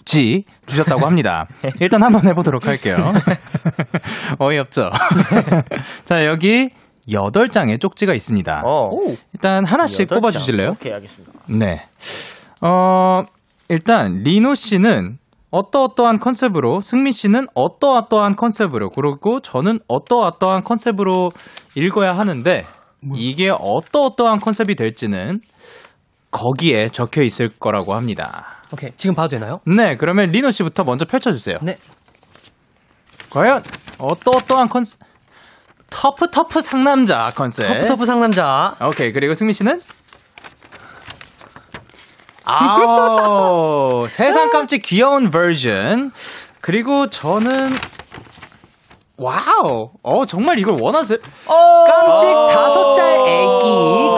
지 0.05 0.45
주셨다고 0.67 1.05
합니다. 1.07 1.47
일단 1.81 2.03
한번 2.03 2.27
해보도록 2.29 2.67
할게요. 2.69 2.97
어이없죠? 4.39 4.91
자, 6.05 6.27
여기 6.27 6.71
8장의 7.09 7.81
쪽지가 7.81 8.15
있습니다. 8.15 8.63
어. 8.65 8.91
일단 9.33 9.65
하나씩 9.65 10.09
뽑아 10.09 10.31
주실래요? 10.31 10.71
오케이, 10.73 10.93
알겠습니다. 10.93 11.33
네. 11.49 11.87
어, 12.61 13.25
일단, 13.69 14.23
리노 14.25 14.55
씨는 14.55 15.19
어떠어떠한 15.51 16.19
컨셉으로, 16.19 16.81
승민 16.81 17.13
씨는 17.13 17.47
어떠어떠한 17.55 18.37
컨셉으로, 18.37 18.91
그리고 18.91 19.41
저는 19.41 19.81
어떠어떠한 19.87 20.65
컨셉으로 20.65 21.29
읽어야 21.77 22.13
하는데, 22.13 22.65
뭐. 23.01 23.17
이게 23.19 23.51
어떠어떠한 23.51 24.41
컨셉이 24.41 24.75
될지는 24.75 25.41
거기에 26.31 26.89
적혀 26.89 27.23
있을 27.23 27.49
거라고 27.49 27.95
합니다. 27.95 28.47
오케이. 28.73 28.91
지금 28.97 29.15
봐도 29.15 29.29
되나요? 29.29 29.61
네. 29.67 29.95
그러면 29.97 30.31
리노 30.31 30.51
씨부터 30.51 30.83
먼저 30.83 31.05
펼쳐 31.05 31.33
주세요. 31.33 31.59
네. 31.63 31.77
과연 33.31 33.63
어떠어떠한 33.99 34.69
컨셉, 34.69 34.99
터프 35.95 36.31
터프 36.33 36.61
상남자 36.61 37.31
컨셉. 37.37 37.69
터프 37.69 37.87
터프 37.87 38.05
상남자. 38.05 38.75
오케이. 38.81 39.13
그리고 39.13 39.35
승민 39.35 39.53
씨는? 39.53 39.81
아우, 42.45 44.07
세상 44.11 44.51
깜찍 44.51 44.83
귀여운 44.83 45.31
버전. 45.31 46.11
그리고 46.61 47.09
저는 47.09 47.73
와우! 49.17 49.93
어, 50.03 50.27
정말 50.27 50.59
이걸 50.59 50.77
원하세요? 50.81 51.19
깜찍 51.47 52.55
다섯 52.55 52.97
살 52.97 53.21
애기 53.21 53.65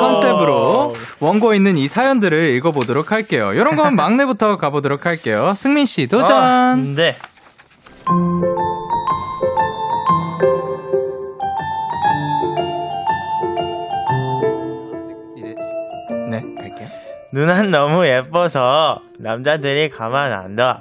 컨셉으로 0.00 0.94
원고 1.20 1.52
있는 1.52 1.76
이 1.76 1.86
사연들을 1.88 2.56
읽어보도록 2.56 3.12
할게요. 3.12 3.52
이런 3.52 3.76
건 3.76 3.94
막내부터 3.96 4.56
가보도록 4.56 5.04
할게요. 5.04 5.52
승민 5.54 5.84
씨 5.84 6.06
도전! 6.06 6.42
아, 6.42 6.74
네. 6.76 7.16
누난 17.32 17.70
너무 17.70 18.06
예뻐서 18.06 19.02
남자들이 19.18 19.88
가만 19.88 20.32
안 20.32 20.56
둬. 20.56 20.78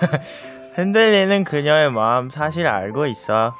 흔들리는 0.74 1.44
그녀의 1.44 1.90
마음 1.90 2.30
사실 2.30 2.66
알고 2.66 3.06
있어. 3.06 3.54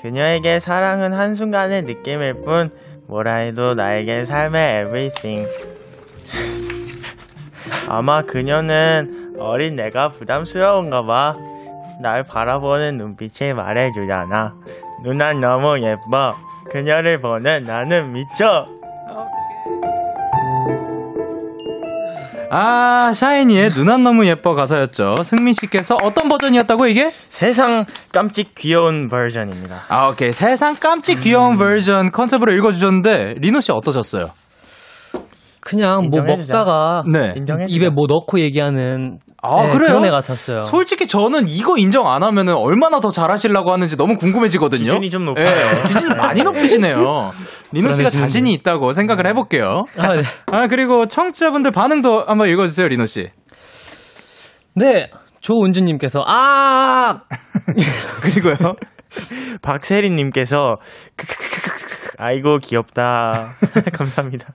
그녀에게 0.00 0.58
사랑은 0.58 1.12
한순간의 1.12 1.82
느낌일 1.82 2.42
뿐, 2.42 2.70
뭐라 3.06 3.36
해도 3.36 3.74
나에겐 3.74 4.24
삶의 4.24 4.84
everything. 4.84 5.46
아마 7.88 8.22
그녀는 8.22 9.36
어린 9.38 9.76
내가 9.76 10.08
부담스러운가 10.08 11.02
봐. 11.02 11.36
날 12.00 12.24
바라보는 12.24 12.96
눈빛이 12.96 13.52
말해주잖아. 13.52 14.54
누난 15.04 15.40
너무 15.40 15.78
예뻐. 15.80 16.34
그녀를 16.70 17.20
보는 17.20 17.64
나는 17.64 18.12
미쳐. 18.12 18.81
아, 22.54 23.14
샤이니의 23.14 23.70
누난 23.70 24.04
너무 24.04 24.26
예뻐 24.26 24.54
가사였죠. 24.54 25.14
승민 25.24 25.54
씨께서 25.54 25.96
어떤 26.02 26.28
버전이었다고 26.28 26.86
이게? 26.86 27.08
세상 27.10 27.86
깜찍 28.12 28.54
귀여운 28.54 29.08
버전입니다. 29.08 29.84
아, 29.88 30.08
오케이. 30.08 30.34
세상 30.34 30.74
깜찍 30.74 31.22
귀여운 31.22 31.52
음. 31.52 31.56
버전 31.56 32.10
컨셉으로 32.10 32.52
읽어주셨는데, 32.52 33.36
리노 33.38 33.60
씨 33.60 33.72
어떠셨어요? 33.72 34.32
그냥 35.60 36.10
뭐 36.10 36.20
먹다가 36.20 37.04
네. 37.10 37.34
입에 37.68 37.88
뭐 37.88 38.04
넣고 38.06 38.38
얘기하는 38.40 39.18
아, 39.44 39.64
네, 39.64 39.72
그래요? 39.72 39.88
그런 39.88 40.04
애 40.04 40.10
같았어요. 40.10 40.62
솔직히 40.62 41.06
저는 41.06 41.48
이거 41.48 41.76
인정 41.76 42.06
안 42.06 42.22
하면은 42.22 42.54
얼마나 42.54 43.00
더 43.00 43.08
잘하시려고 43.08 43.72
하는지 43.72 43.96
너무 43.96 44.14
궁금해지거든요. 44.14 44.84
기준이 44.84 45.10
좀 45.10 45.24
높아요. 45.24 45.44
네, 45.44 45.88
기준이 45.88 46.14
많이 46.14 46.42
높으시네요. 46.44 47.32
리노 47.72 47.90
씨가 47.90 48.10
자신이 48.10 48.52
있다고 48.54 48.92
생각을 48.92 49.26
해볼게요. 49.26 49.84
아, 49.98 50.12
네. 50.14 50.22
아, 50.46 50.68
그리고 50.68 51.06
청취자분들 51.06 51.72
반응도 51.72 52.22
한번 52.26 52.48
읽어주세요, 52.48 52.86
리노 52.86 53.06
씨. 53.06 53.30
네, 54.74 55.10
조은주님께서 55.40 56.22
아 56.26 57.20
그리고요. 58.22 58.76
박세린님께서 59.60 60.76
아이고 62.18 62.58
귀엽다. 62.62 63.54
감사합니다. 63.92 64.54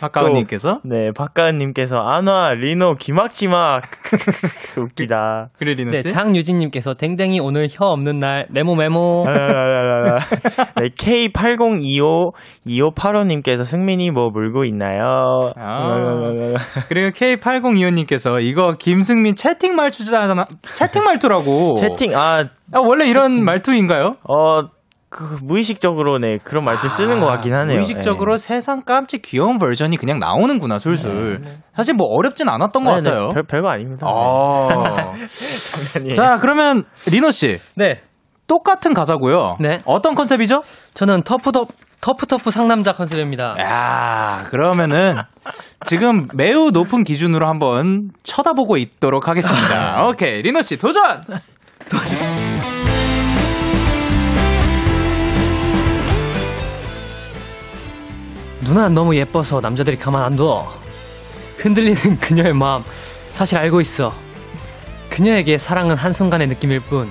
박가은님께서. 0.00 0.80
네, 0.84 1.10
박가은님께서 1.16 1.96
안와 1.98 2.54
리노 2.54 2.94
기막지막 2.94 3.82
웃기다. 4.78 5.48
그래, 5.58 5.72
리노 5.74 5.90
네, 5.92 6.02
씨. 6.02 6.12
장유진님께서 6.12 6.94
댕댕이 6.94 7.40
오늘 7.40 7.66
혀 7.70 7.86
없는 7.86 8.18
날 8.18 8.46
메모 8.50 8.74
메모. 8.74 9.24
라라라라라. 9.26 10.18
네, 10.80 10.88
K8025 10.96 12.32
2585님께서 12.66 13.64
승민이 13.64 14.10
뭐 14.10 14.30
물고 14.30 14.64
있나요? 14.64 15.52
아. 15.56 16.54
그리고 16.88 17.10
K8025님께서 17.10 18.42
이거 18.42 18.74
김승민 18.78 19.34
채팅 19.34 19.74
말투잖아. 19.74 20.46
채팅 20.74 21.04
말투라고. 21.04 21.74
채팅 21.76 22.14
아, 22.16 22.44
아, 22.72 22.80
원래 22.80 23.06
이런 23.08 23.42
말투인가요? 23.44 24.16
어, 24.28 24.62
그 25.10 25.38
무의식적으로 25.42 26.18
네 26.18 26.38
그런 26.44 26.64
말씀 26.64 26.88
쓰는 26.88 27.20
것 27.20 27.26
같긴 27.26 27.54
하네요. 27.54 27.76
무의식적으로 27.76 28.36
네. 28.36 28.38
세상 28.38 28.82
깜찍 28.82 29.22
귀여운 29.22 29.58
버전이 29.58 29.96
그냥 29.96 30.18
나오는구나, 30.18 30.78
술술. 30.78 31.40
사실 31.74 31.94
뭐 31.94 32.08
어렵진 32.08 32.48
않았던 32.48 32.84
것 32.84 32.94
네, 32.96 33.00
네, 33.00 33.10
같아요. 33.10 33.28
별, 33.28 33.42
별거 33.44 33.68
아닙니다. 33.70 34.06
아. 34.06 35.12
네. 36.04 36.12
자, 36.14 36.36
그러면 36.40 36.84
리노 37.10 37.30
씨. 37.30 37.58
네, 37.74 37.96
똑같은 38.46 38.92
가사고요. 38.92 39.56
네. 39.60 39.80
어떤 39.86 40.14
컨셉이죠? 40.14 40.62
저는 40.92 41.22
터프터 41.22 41.66
터프터프 42.00 42.50
상남자 42.50 42.92
컨셉입니다. 42.92 43.56
야, 43.58 44.44
그러면은 44.50 45.16
지금 45.86 46.26
매우 46.34 46.70
높은 46.70 47.02
기준으로 47.02 47.48
한번 47.48 48.10
쳐다보고 48.24 48.76
있도록 48.76 49.26
하겠습니다. 49.26 50.04
오케이, 50.08 50.42
리노 50.42 50.62
씨 50.62 50.76
도전. 50.78 51.22
누나 58.78 58.88
너무 58.88 59.16
예뻐서 59.16 59.60
남자들이 59.60 59.96
가만 59.96 60.22
안 60.22 60.36
둬. 60.36 60.72
흔들리는 61.56 62.16
그녀의 62.22 62.52
마음 62.52 62.84
사실 63.32 63.58
알고 63.58 63.80
있어. 63.80 64.14
그녀에게 65.10 65.58
사랑은 65.58 65.96
한순간의 65.96 66.46
느낌일 66.46 66.78
뿐 66.80 67.10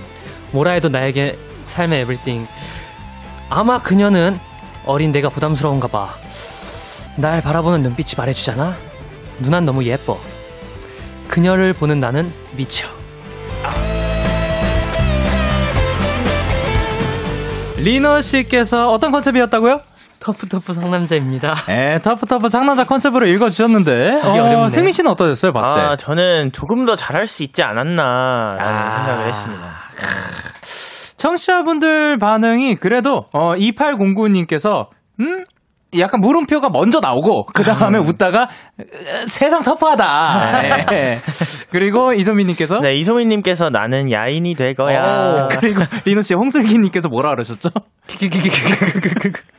뭐라 0.52 0.72
해도 0.72 0.88
나에게 0.88 1.38
삶의 1.66 2.04
everything. 2.04 2.48
아마 3.50 3.82
그녀는 3.82 4.40
어린 4.86 5.12
내가 5.12 5.28
부담스러운가 5.28 5.90
봐. 5.90 6.14
날 7.18 7.42
바라보는 7.42 7.84
눈빛이 7.84 8.14
말해주잖아. 8.16 8.78
누난 9.40 9.66
너무 9.66 9.84
예뻐. 9.84 10.18
그녀를 11.28 11.74
보는 11.74 12.00
나는 12.00 12.32
미쳐. 12.56 12.88
리노 17.76 18.22
씨께서 18.22 18.90
어떤 18.90 19.12
컨셉이었다고요? 19.12 19.82
터프터프 20.28 20.74
상남자입니다. 20.74 21.56
에, 21.72 22.00
터프터프 22.00 22.50
상남자 22.50 22.84
컨셉으로 22.86 23.26
읽어주셨는데, 23.28 24.22
어렵네. 24.24 24.70
승민 24.70 24.92
씨는 24.92 25.12
어떠셨어요, 25.12 25.54
봤을 25.54 25.74
때? 25.76 25.82
아, 25.82 25.96
저는 25.96 26.52
조금 26.52 26.86
더 26.86 26.96
잘할 26.96 27.28
수 27.28 27.44
있지 27.44 27.64
않았나라는 27.64 28.60
아. 28.60 28.90
생각을 28.90 29.28
했습니다. 29.28 29.64
청취자분들 31.18 32.18
반응이 32.20 32.76
그래도 32.76 33.26
어 33.34 33.56
2809님께서 33.56 34.88
음 35.20 35.44
약간 35.98 36.20
물음표가 36.20 36.70
먼저 36.70 37.00
나오고 37.00 37.48
그 37.48 37.64
다음에 37.64 37.98
웃다가 37.98 38.50
으, 38.80 39.28
세상 39.28 39.64
터프하다. 39.64 40.86
네. 40.92 41.20
그리고 41.72 42.14
이소민님께서 42.14 42.82
네, 42.82 42.94
이소민님께서 42.94 43.72
나는 43.72 44.12
야인이 44.12 44.54
될 44.54 44.76
거야. 44.76 45.02
어, 45.02 45.48
그리고 45.50 45.82
리노 46.06 46.22
씨 46.22 46.36
홍슬기님께서 46.36 47.10
뭐라 47.10 47.32
그러셨죠? 47.32 47.70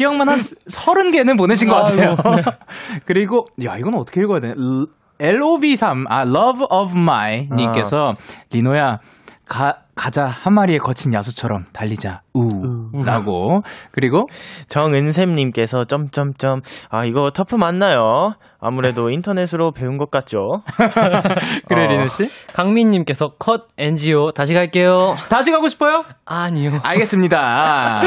기억만 0.00 0.30
한 0.30 0.38
서른 0.66 1.10
개는 1.10 1.36
보내신 1.36 1.68
것 1.68 1.74
같아요. 1.74 2.16
그리고 3.04 3.44
야 3.62 3.76
이건 3.76 3.94
어떻게 3.96 4.22
읽어야 4.22 4.40
되냐? 4.40 4.54
LOV3 5.18 6.06
아 6.08 6.22
Love 6.22 6.64
of 6.70 6.92
My 6.96 7.48
님께서 7.54 8.14
리노야 8.50 9.00
가 9.46 9.80
가자 10.00 10.24
한 10.24 10.54
마리의 10.54 10.78
거친 10.78 11.12
야수처럼 11.12 11.66
달리자 11.74 12.22
우라고 12.94 13.62
그리고 13.90 14.28
정은샘님께서 14.66 15.84
점점점 15.84 16.62
아 16.88 17.04
이거 17.04 17.30
터프 17.34 17.56
맞나요? 17.56 18.32
아무래도 18.60 19.10
인터넷으로 19.10 19.72
배운 19.72 19.98
것 19.98 20.10
같죠? 20.10 20.62
그래 21.68 21.84
어. 21.84 21.88
리노 21.88 22.06
씨 22.06 22.30
강민님께서 22.54 23.34
컷 23.38 23.66
NGO 23.76 24.32
다시 24.32 24.54
갈게요. 24.54 25.16
다시 25.28 25.50
가고 25.50 25.68
싶어요? 25.68 26.06
아니요. 26.24 26.80
알겠습니다. 26.82 28.00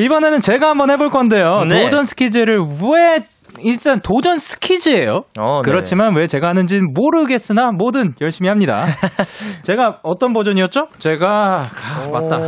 이번에는 0.00 0.40
제가 0.40 0.70
한번 0.70 0.90
해볼 0.90 1.10
건데요. 1.10 1.64
네. 1.68 1.84
도전 1.84 2.04
스키즈를 2.04 2.66
왜 2.80 3.26
일단 3.60 4.00
도전 4.00 4.38
스키즈예요. 4.38 5.24
어, 5.38 5.56
네. 5.56 5.60
그렇지만 5.64 6.16
왜 6.16 6.26
제가 6.26 6.48
하는지는 6.48 6.92
모르겠으나 6.94 7.70
뭐든 7.72 8.14
열심히 8.20 8.48
합니다. 8.48 8.86
제가 9.62 10.00
어떤 10.02 10.32
버전이었죠? 10.32 10.88
제가 10.98 11.60
아, 11.60 12.10
맞다. 12.12 12.38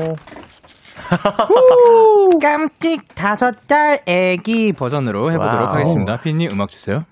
깜찍 2.41 3.15
다섯 3.15 3.67
달 3.67 4.01
애기 4.07 4.73
버전으로 4.73 5.31
해보도록 5.33 5.69
와우. 5.69 5.73
하겠습니다. 5.75 6.17
피니 6.17 6.49
음악 6.53 6.69
주세요. 6.71 7.05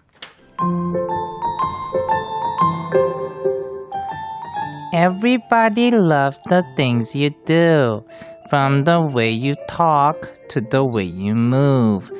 Everybody 4.95 5.91
loves 5.91 6.39
the 6.49 6.63
things 6.77 7.15
you 7.15 7.31
do, 7.47 8.05
from 8.51 8.85
the 8.85 9.01
way 9.15 9.31
you 9.31 9.55
talk 9.67 10.17
to 10.51 10.61
the 10.61 10.85
way 10.85 11.05
you 11.05 11.35
move. 11.35 12.11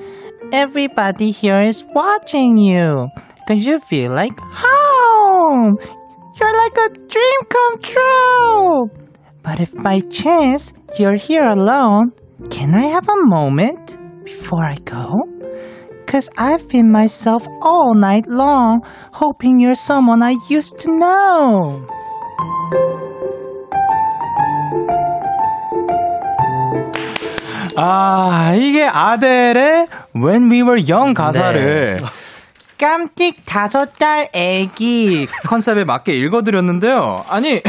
Everybody 0.53 1.31
here 1.31 1.63
is 1.63 1.87
watching 1.95 2.59
you, 2.59 3.09
cause 3.49 3.65
you 3.65 3.81
feel 3.81 4.13
like 4.13 4.39
home. 4.39 5.79
You're 6.39 6.57
like 6.59 6.77
a 6.77 6.89
dream 7.09 7.41
come 7.49 7.79
true. 7.81 8.91
But 9.43 9.61
if 9.61 9.73
by 9.83 10.01
chance 10.01 10.75
you're 10.99 11.17
here 11.17 11.49
alone, 11.49 12.13
can 12.51 12.75
I 12.75 12.83
have 12.83 13.09
a 13.09 13.25
moment 13.25 13.97
before 14.25 14.63
I 14.63 14.77
go? 14.85 15.15
Cause 16.07 16.29
I've 16.37 16.69
been 16.69 16.93
myself 16.93 17.47
all 17.63 17.95
night 17.95 18.27
long, 18.27 18.83
hoping 19.15 19.59
you're 19.59 19.73
someone 19.73 20.23
I 20.23 20.37
used 20.51 20.79
to 20.81 20.89
know. 20.99 21.87
아, 27.77 28.55
이게 28.57 28.85
아델의 28.85 29.87
When 30.15 30.51
We 30.51 30.63
Were 30.63 30.83
Young 30.83 31.15
가사를 31.15 31.99
깜찍 32.79 33.47
다섯 33.47 33.93
달 33.95 34.29
애기 34.33 35.29
컨셉에 35.47 35.85
맞게 35.85 36.15
읽어드렸는데요. 36.15 37.25
아니, 37.29 37.63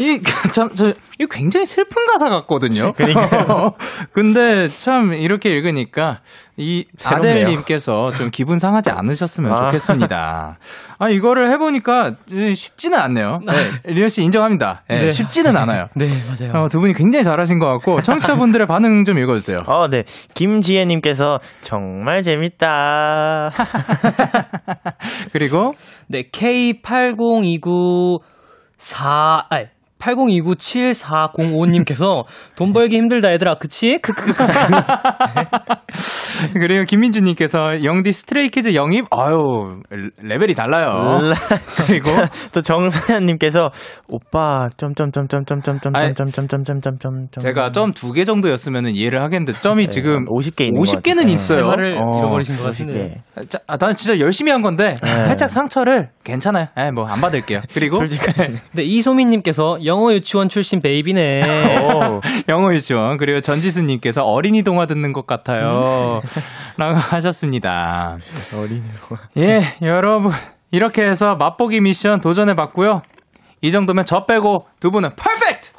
이, 0.00 0.22
참, 0.54 0.68
저, 0.74 0.92
이 1.18 1.26
굉장히 1.30 1.66
슬픈 1.66 2.06
가사 2.06 2.28
같거든요. 2.28 2.92
그러니까요. 2.96 3.72
근데 4.12 4.68
참, 4.68 5.12
이렇게 5.12 5.50
읽으니까, 5.50 6.20
이. 6.56 6.84
아델님께서 7.04 8.10
좀 8.12 8.30
기분 8.30 8.58
상하지 8.58 8.90
않으셨으면 8.90 9.52
아. 9.52 9.56
좋겠습니다. 9.66 10.58
아, 10.98 11.08
이거를 11.08 11.50
해보니까 11.50 12.16
쉽지는 12.54 12.98
않네요. 12.98 13.40
네, 13.46 13.92
리오 13.92 14.08
씨 14.08 14.22
인정합니다. 14.22 14.82
네, 14.88 15.06
네. 15.06 15.12
쉽지는 15.12 15.56
않아요. 15.56 15.88
네, 15.94 16.08
맞아요. 16.26 16.64
어, 16.64 16.68
두 16.68 16.80
분이 16.80 16.94
굉장히 16.94 17.24
잘하신 17.24 17.58
것 17.58 17.66
같고, 17.66 18.02
청취자분들의 18.02 18.66
반응 18.66 19.04
좀 19.04 19.18
읽어주세요. 19.18 19.62
어, 19.66 19.88
네. 19.88 20.04
김지혜님께서 20.34 21.38
정말 21.60 22.22
재밌다. 22.22 23.50
그리고, 25.32 25.74
네, 26.08 26.24
K8029 26.32 28.18
4, 28.78 29.46
아니, 29.50 29.66
80297405님께서 29.98 32.24
돈 32.56 32.72
벌기 32.72 32.96
힘들다 32.96 33.30
얘들아 33.32 33.58
그치? 33.58 33.98
크크크 33.98 34.32
그리고 36.54 36.84
김민주님께서 36.84 37.84
영디 37.84 38.12
스트레이키즈 38.12 38.74
영입, 38.74 39.06
아유, 39.10 39.80
레벨이 40.22 40.54
달라요. 40.54 41.18
그리고, 41.86 42.10
또 42.52 42.62
정사연님께서 42.62 43.70
오빠 44.08 44.66
점점점점점점점점점점점점점 44.76 47.28
제가 47.40 47.72
점 47.72 47.92
두 47.92 48.12
개 48.12 48.24
정도였으면 48.24 48.86
이해를 48.88 49.22
하겠는데, 49.22 49.60
점이 49.60 49.88
지금 49.88 50.26
50개 50.26 50.62
있는 50.66 50.80
50개는 50.80 51.24
것 51.24 51.28
있어요. 51.30 51.62
대화를 51.62 51.96
어. 51.98 52.18
잃어버리신 52.18 52.56
것 52.56 52.64
같은데 52.64 53.22
50개. 53.36 53.50
자, 53.50 53.58
아, 53.66 53.76
나는 53.80 53.96
진짜 53.96 54.18
열심히 54.18 54.50
한 54.52 54.62
건데, 54.62 54.96
살짝 54.96 55.48
상처를 55.50 56.10
괜찮아요. 56.24 56.66
예, 56.78 56.90
뭐, 56.90 57.06
안 57.06 57.20
받을게요. 57.20 57.60
그리고. 57.74 57.98
네, 58.72 58.82
이소민님께서 58.82 59.78
영어 59.84 60.12
유치원 60.12 60.48
출신 60.48 60.80
베이비네 60.80 61.40
오. 61.82 62.20
영어 62.48 62.72
유치원, 62.74 63.16
그리고 63.18 63.40
전지수님께서 63.40 64.22
어린이 64.22 64.62
동화 64.62 64.86
듣는 64.86 65.12
것 65.12 65.26
같아요. 65.26 66.20
라고 66.76 66.98
하셨습니다. 66.98 68.18
어린이 68.54 68.82
예, 69.36 69.62
여러분. 69.82 70.32
이렇게 70.70 71.02
해서 71.02 71.34
맛보기 71.36 71.80
미션 71.80 72.20
도전해 72.20 72.54
봤고요. 72.54 73.02
이 73.62 73.70
정도면 73.70 74.04
저 74.04 74.26
빼고 74.26 74.66
두 74.80 74.90
분은 74.90 75.10
퍼펙트! 75.16 75.70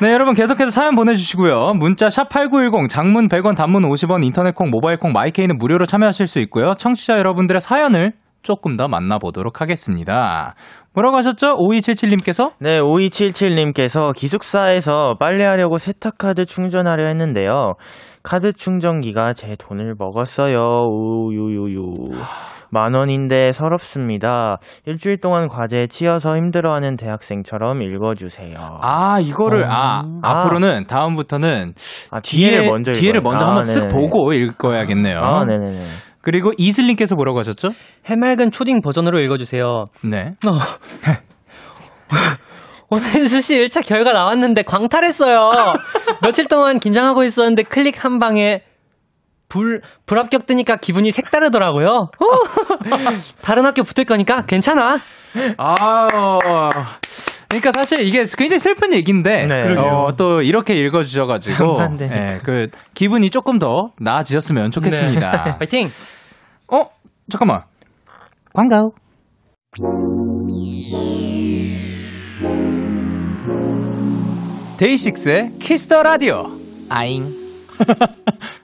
네, 0.00 0.12
여러분 0.12 0.34
계속해서 0.34 0.72
사연 0.72 0.96
보내주시고요. 0.96 1.74
문자 1.74 2.10
샵 2.10 2.28
8910, 2.28 2.88
장문 2.88 3.28
100원, 3.28 3.54
단문 3.54 3.84
50원, 3.84 4.24
인터넷 4.24 4.52
콩, 4.52 4.70
모바일 4.70 4.98
콩, 4.98 5.12
마이케이는 5.12 5.58
무료로 5.58 5.86
참여하실 5.86 6.26
수 6.26 6.40
있고요. 6.40 6.74
청취자 6.74 7.18
여러분들의 7.18 7.60
사연을 7.60 8.12
조금 8.42 8.76
더 8.76 8.88
만나보도록 8.88 9.60
하겠습니다. 9.60 10.56
뭐라고 10.94 11.16
하셨죠? 11.16 11.56
5277님께서? 11.56 12.52
네, 12.58 12.80
5277님께서 12.80 14.14
기숙사에서 14.14 15.14
빨래하려고 15.18 15.78
세탁카드 15.78 16.44
충전하려 16.44 17.06
했는데요. 17.06 17.74
카드 18.22 18.52
충전기가 18.52 19.32
제 19.32 19.56
돈을 19.56 19.94
먹었어요. 19.98 20.58
우유유유. 20.58 21.94
만 22.70 22.94
원인데 22.94 23.52
서럽습니다. 23.52 24.56
일주일 24.86 25.18
동안 25.18 25.48
과제에 25.48 25.88
치여서 25.88 26.36
힘들어하는 26.36 26.96
대학생처럼 26.96 27.82
읽어주세요. 27.82 28.56
아, 28.80 29.18
이거를, 29.20 29.64
아, 29.66 30.02
앞으로는, 30.22 30.86
다음부터는, 30.86 31.74
아, 32.10 32.20
뒤에를 32.20 32.70
먼저 32.70 32.92
뒤에를. 32.92 33.20
먼저 33.20 33.44
아, 33.44 33.48
한번 33.48 33.62
쓱. 33.64 33.90
보고 33.92 34.32
읽어야겠네요. 34.32 35.18
아, 35.18 35.44
네네네. 35.44 35.82
그리고 36.22 36.52
이슬님께서 36.56 37.14
뭐라고 37.14 37.38
하셨죠? 37.40 37.74
해맑은 38.06 38.52
초딩 38.52 38.80
버전으로 38.80 39.20
읽어주세요. 39.20 39.84
네. 40.04 40.34
어. 40.46 40.58
오늘 42.88 43.28
수시 43.28 43.58
1차 43.58 43.86
결과 43.86 44.12
나왔는데 44.12 44.62
광탈했어요. 44.62 45.74
며칠 46.22 46.46
동안 46.46 46.78
긴장하고 46.78 47.24
있었는데 47.24 47.64
클릭 47.64 48.04
한 48.04 48.18
방에 48.18 48.62
불, 49.48 49.82
불합격 50.06 50.46
뜨니까 50.46 50.76
기분이 50.76 51.10
색다르더라고요. 51.10 51.88
어. 51.88 52.08
다른 53.42 53.66
학교 53.66 53.82
붙을 53.82 54.06
거니까 54.06 54.46
괜찮아. 54.46 55.00
아, 55.58 56.06
그러니까 57.52 57.70
사실 57.72 58.00
이게 58.06 58.24
굉장히 58.38 58.58
슬픈 58.60 58.94
얘기인데 58.94 59.44
네. 59.46 59.76
어, 59.76 60.14
또 60.16 60.40
이렇게 60.40 60.74
읽어주셔가지고. 60.74 61.78
예, 62.00 62.40
그 62.42 62.68
기분이 62.94 63.28
조금 63.28 63.58
더 63.58 63.90
나아지셨으면 64.00 64.70
좋겠습니다. 64.70 65.58
파이팅! 65.60 65.86
어 66.72 66.86
잠깐만 67.30 67.62
광고. 68.54 68.94
데이식스의 74.78 75.52
Kiss 75.60 75.84
the 75.84 76.02
Radio. 76.02 76.46
아잉. 76.88 77.26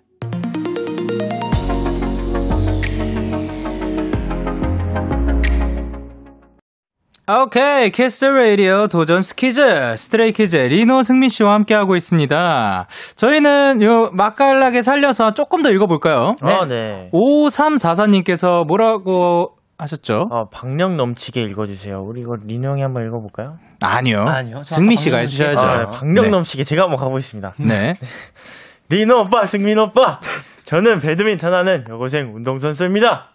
오케이, 7.31 7.91
Kiss 7.91 8.25
the 8.25 8.48
Radio 8.48 8.87
도전 8.87 9.21
스키즈 9.21 9.97
스트레이키즈 9.99 10.57
리노 10.57 11.03
승민 11.03 11.29
씨와 11.29 11.53
함께하고 11.53 11.95
있습니다. 11.95 12.87
저희는 13.17 13.83
요 13.83 14.09
맛깔나게 14.15 14.81
살려서 14.81 15.35
조금 15.35 15.63
더 15.63 15.69
읽어볼까요? 15.69 16.37
아, 16.41 16.65
네. 16.67 17.11
5344님께서 17.13 18.67
뭐라고 18.67 19.57
하셨죠? 19.77 20.29
아, 20.31 20.45
박력 20.51 20.97
넘치게 20.97 21.43
읽어주세요. 21.43 22.01
우리 22.01 22.23
이거 22.23 22.35
리노 22.43 22.67
형이 22.67 22.81
한번 22.81 23.07
읽어볼까요? 23.07 23.59
아니요. 23.83 24.25
아니요, 24.27 24.63
저 24.65 24.77
승민 24.77 24.97
씨가 24.97 25.19
해주셔야죠. 25.19 25.61
아, 25.61 25.79
네, 25.81 25.85
박력 25.93 26.23
네. 26.23 26.31
넘치게 26.31 26.65
제가 26.65 26.85
한번 26.85 26.97
가보겠습니다. 26.97 27.53
네. 27.59 27.93
리노 28.89 29.25
오빠, 29.25 29.45
승민 29.45 29.79
오빠! 29.79 30.19
저는 30.63 31.01
배드민턴 31.01 31.53
하는 31.53 31.85
여고생 31.91 32.33
운동선수입니다. 32.37 33.33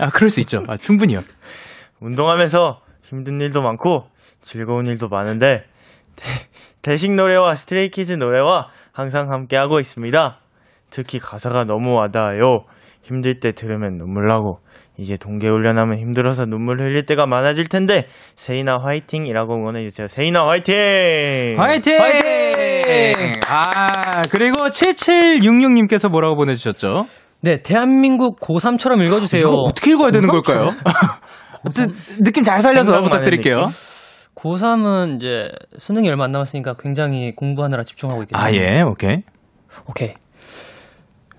아, 0.00 0.06
그럴 0.08 0.28
수 0.28 0.40
있죠. 0.40 0.64
아, 0.66 0.76
충분히요. 0.76 1.20
운동하면서 2.00 2.80
힘든 3.02 3.40
일도 3.40 3.60
많고 3.60 4.04
즐거운 4.42 4.86
일도 4.86 5.08
많은데 5.08 5.64
데, 6.16 6.24
데식 6.82 7.12
노래와 7.12 7.54
스트레이키즈 7.54 8.14
노래와 8.14 8.68
항상 8.92 9.30
함께 9.30 9.56
하고 9.56 9.80
있습니다. 9.80 10.38
특히 10.90 11.18
가사가 11.18 11.64
너무 11.64 11.92
와닿아요. 11.94 12.64
힘들 13.02 13.40
때 13.40 13.52
들으면 13.52 13.96
눈물 13.96 14.28
나고 14.28 14.58
이제 14.96 15.16
동계 15.16 15.48
훈련하면 15.48 15.98
힘들어서 15.98 16.44
눈물 16.44 16.80
흘릴 16.80 17.06
때가 17.06 17.26
많아질 17.26 17.68
텐데 17.68 18.06
세이나 18.36 18.78
화이팅이라고 18.82 19.54
응원해 19.54 19.82
주세요. 19.88 20.06
세이나 20.06 20.46
화이팅! 20.46 21.56
화이팅! 21.58 21.98
화이팅! 21.98 23.32
아, 23.48 24.22
그리고 24.30 24.66
7766님께서 24.66 26.10
뭐라고 26.10 26.36
보내주셨죠? 26.36 27.06
네, 27.40 27.62
대한민국 27.62 28.38
고3처럼 28.40 29.02
읽어주세요. 29.06 29.46
어떻게 29.48 29.92
읽어야 29.92 30.10
되는 30.10 30.28
걸까요? 30.28 30.72
느낌 32.22 32.42
잘 32.42 32.60
살려서 32.60 33.02
부탁드릴게요. 33.02 33.56
느낌? 33.56 33.74
고3은 34.34 35.16
이제 35.16 35.50
수능이 35.78 36.08
얼마 36.08 36.24
안 36.24 36.32
남았으니까 36.32 36.74
굉장히 36.78 37.34
공부하느라 37.34 37.82
집중하고 37.82 38.22
있겠네요. 38.22 38.46
아, 38.46 38.52
예, 38.52 38.80
오케이. 38.82 39.22
오케이. 39.88 40.14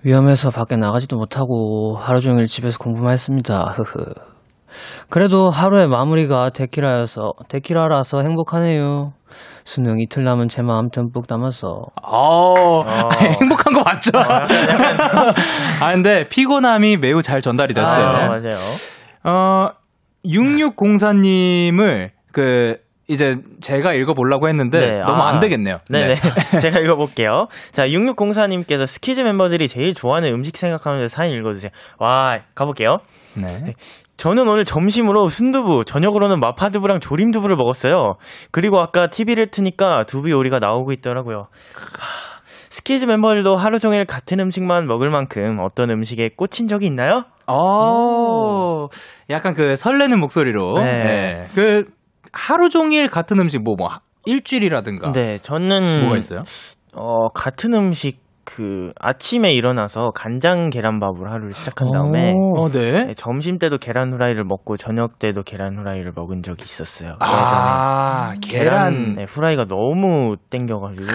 위험해서 0.04 0.50
밖에 0.50 0.76
나가지도 0.76 1.16
못하고 1.16 1.96
하루 1.96 2.20
종일 2.20 2.46
집에서 2.46 2.78
공부만 2.78 3.12
했습니다. 3.12 3.64
흐흐. 3.74 4.04
그래도 5.10 5.50
하루의 5.50 5.88
마무리가 5.88 6.50
데키라여서 6.50 7.32
데키라라서 7.48 8.22
행복하네요. 8.22 9.06
수능 9.64 10.00
이틀 10.00 10.24
남은 10.24 10.48
제 10.48 10.60
마음 10.62 10.90
듬뿍 10.90 11.26
담아서 11.26 11.84
어, 12.02 12.82
행복한 13.40 13.74
거 13.74 13.82
맞죠? 13.82 14.10
아, 15.80 15.92
근데 15.92 16.26
피곤함이 16.28 16.96
매우 16.96 17.22
잘 17.22 17.40
전달이 17.40 17.74
됐어요. 17.74 18.04
아, 18.04 18.26
맞아요. 18.28 18.50
어, 19.24 19.70
6604님을 20.24 22.10
그 22.32 22.76
이제 23.08 23.36
제가 23.60 23.92
읽어보려고 23.92 24.48
했는데 24.48 24.78
네, 24.78 24.98
너무 25.00 25.22
아. 25.22 25.28
안 25.28 25.38
되겠네요. 25.38 25.78
네네. 25.88 26.14
제가 26.62 26.78
읽어볼게요. 26.80 27.46
자, 27.72 27.86
6604님께서 27.86 28.86
스키즈 28.86 29.20
멤버들이 29.20 29.68
제일 29.68 29.92
좋아하는 29.92 30.32
음식 30.32 30.56
생각하면서 30.56 31.08
사연 31.08 31.34
읽어주세요. 31.34 31.70
와, 31.98 32.40
가볼게요. 32.54 32.98
네. 33.34 33.74
저는 34.16 34.46
오늘 34.46 34.64
점심으로 34.64 35.26
순두부, 35.26 35.84
저녁으로는 35.84 36.38
마파두부랑 36.38 37.00
조림두부를 37.00 37.56
먹었어요. 37.56 38.14
그리고 38.52 38.78
아까 38.80 39.08
TV를 39.08 39.48
트니까 39.48 40.04
두부 40.06 40.30
요리가 40.30 40.60
나오고 40.60 40.92
있더라고요. 40.92 41.48
하, 42.72 42.74
스키즈 42.74 43.04
멤버들도 43.04 43.54
하루 43.54 43.78
종일 43.78 44.06
같은 44.06 44.40
음식만 44.40 44.86
먹을 44.86 45.10
만큼 45.10 45.58
어떤 45.60 45.90
음식에 45.90 46.30
꽂힌 46.36 46.68
적이 46.68 46.86
있나요? 46.86 47.24
어, 47.46 48.88
약간 49.28 49.52
그 49.54 49.76
설레는 49.76 50.18
목소리로. 50.18 50.78
네. 50.78 51.02
네. 51.02 51.46
그 51.54 51.84
하루 52.32 52.70
종일 52.70 53.08
같은 53.08 53.38
음식 53.38 53.62
뭐뭐 53.62 53.90
일주일이라든가. 54.24 55.12
네, 55.12 55.38
저는 55.38 56.02
뭐가 56.02 56.16
있어요? 56.16 56.44
어, 56.94 57.28
같은 57.28 57.74
음식 57.74 58.22
그 58.44 58.92
아침에 58.98 59.52
일어나서 59.52 60.10
간장 60.14 60.70
계란밥을 60.70 61.30
하루를 61.30 61.52
시작한 61.52 61.88
다음에 61.92 62.34
어, 62.56 62.68
네. 62.68 63.04
네, 63.04 63.14
점심 63.14 63.58
때도 63.58 63.78
계란 63.78 64.12
후라이를 64.12 64.44
먹고 64.44 64.76
저녁 64.76 65.18
때도 65.18 65.42
계란 65.42 65.76
후라이를 65.76 66.12
먹은 66.16 66.42
적이 66.42 66.62
있었어요. 66.62 67.16
아, 67.20 68.32
예전에 68.34 68.40
계란. 68.40 68.90
계란 68.90 69.14
네, 69.16 69.24
후라이가 69.28 69.66
너무 69.66 70.36
땡겨가지고 70.50 71.06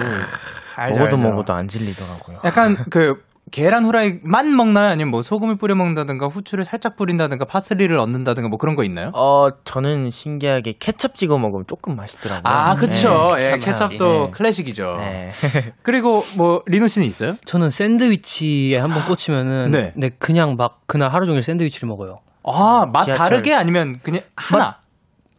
알죠, 0.78 1.00
먹어도 1.00 1.16
알죠. 1.16 1.28
먹어도 1.28 1.52
안 1.54 1.68
질리더라고요. 1.68 2.38
약간 2.44 2.76
그 2.90 3.14
계란 3.50 3.84
후라이만 3.86 4.54
먹나요? 4.54 4.88
아니면 4.88 5.10
뭐 5.10 5.22
소금을 5.22 5.56
뿌려 5.56 5.74
먹는다든가 5.74 6.26
후추를 6.26 6.64
살짝 6.64 6.96
뿌린다든가 6.96 7.46
파슬리를 7.46 7.96
넣는다든가 7.96 8.48
뭐 8.48 8.58
그런 8.58 8.74
거 8.76 8.84
있나요? 8.84 9.10
어 9.14 9.48
저는 9.64 10.10
신기하게 10.10 10.74
케첩 10.78 11.14
찍어 11.14 11.38
먹으면 11.38 11.64
조금 11.66 11.96
맛있더라고요. 11.96 12.42
아, 12.44 12.74
그쵸. 12.74 13.34
네, 13.36 13.44
예, 13.44 13.50
케첩 13.52 13.88
케첩도 13.88 14.08
네. 14.26 14.30
클래식이죠. 14.32 14.96
네. 14.98 15.30
그리고 15.82 16.22
뭐 16.36 16.60
리노 16.66 16.88
씨는 16.88 17.06
있어요? 17.06 17.36
저는 17.46 17.70
샌드위치에 17.70 18.76
한번 18.78 19.06
꽂히면은 19.06 19.70
네. 19.70 19.92
네. 19.96 20.10
그냥 20.18 20.56
막 20.58 20.80
그날 20.86 21.12
하루 21.12 21.24
종일 21.24 21.42
샌드위치를 21.42 21.88
먹어요. 21.88 22.16
아, 22.44 22.84
맛 22.92 23.04
지하철. 23.04 23.24
다르게 23.24 23.54
아니면 23.54 24.00
그냥 24.02 24.20
하나? 24.36 24.78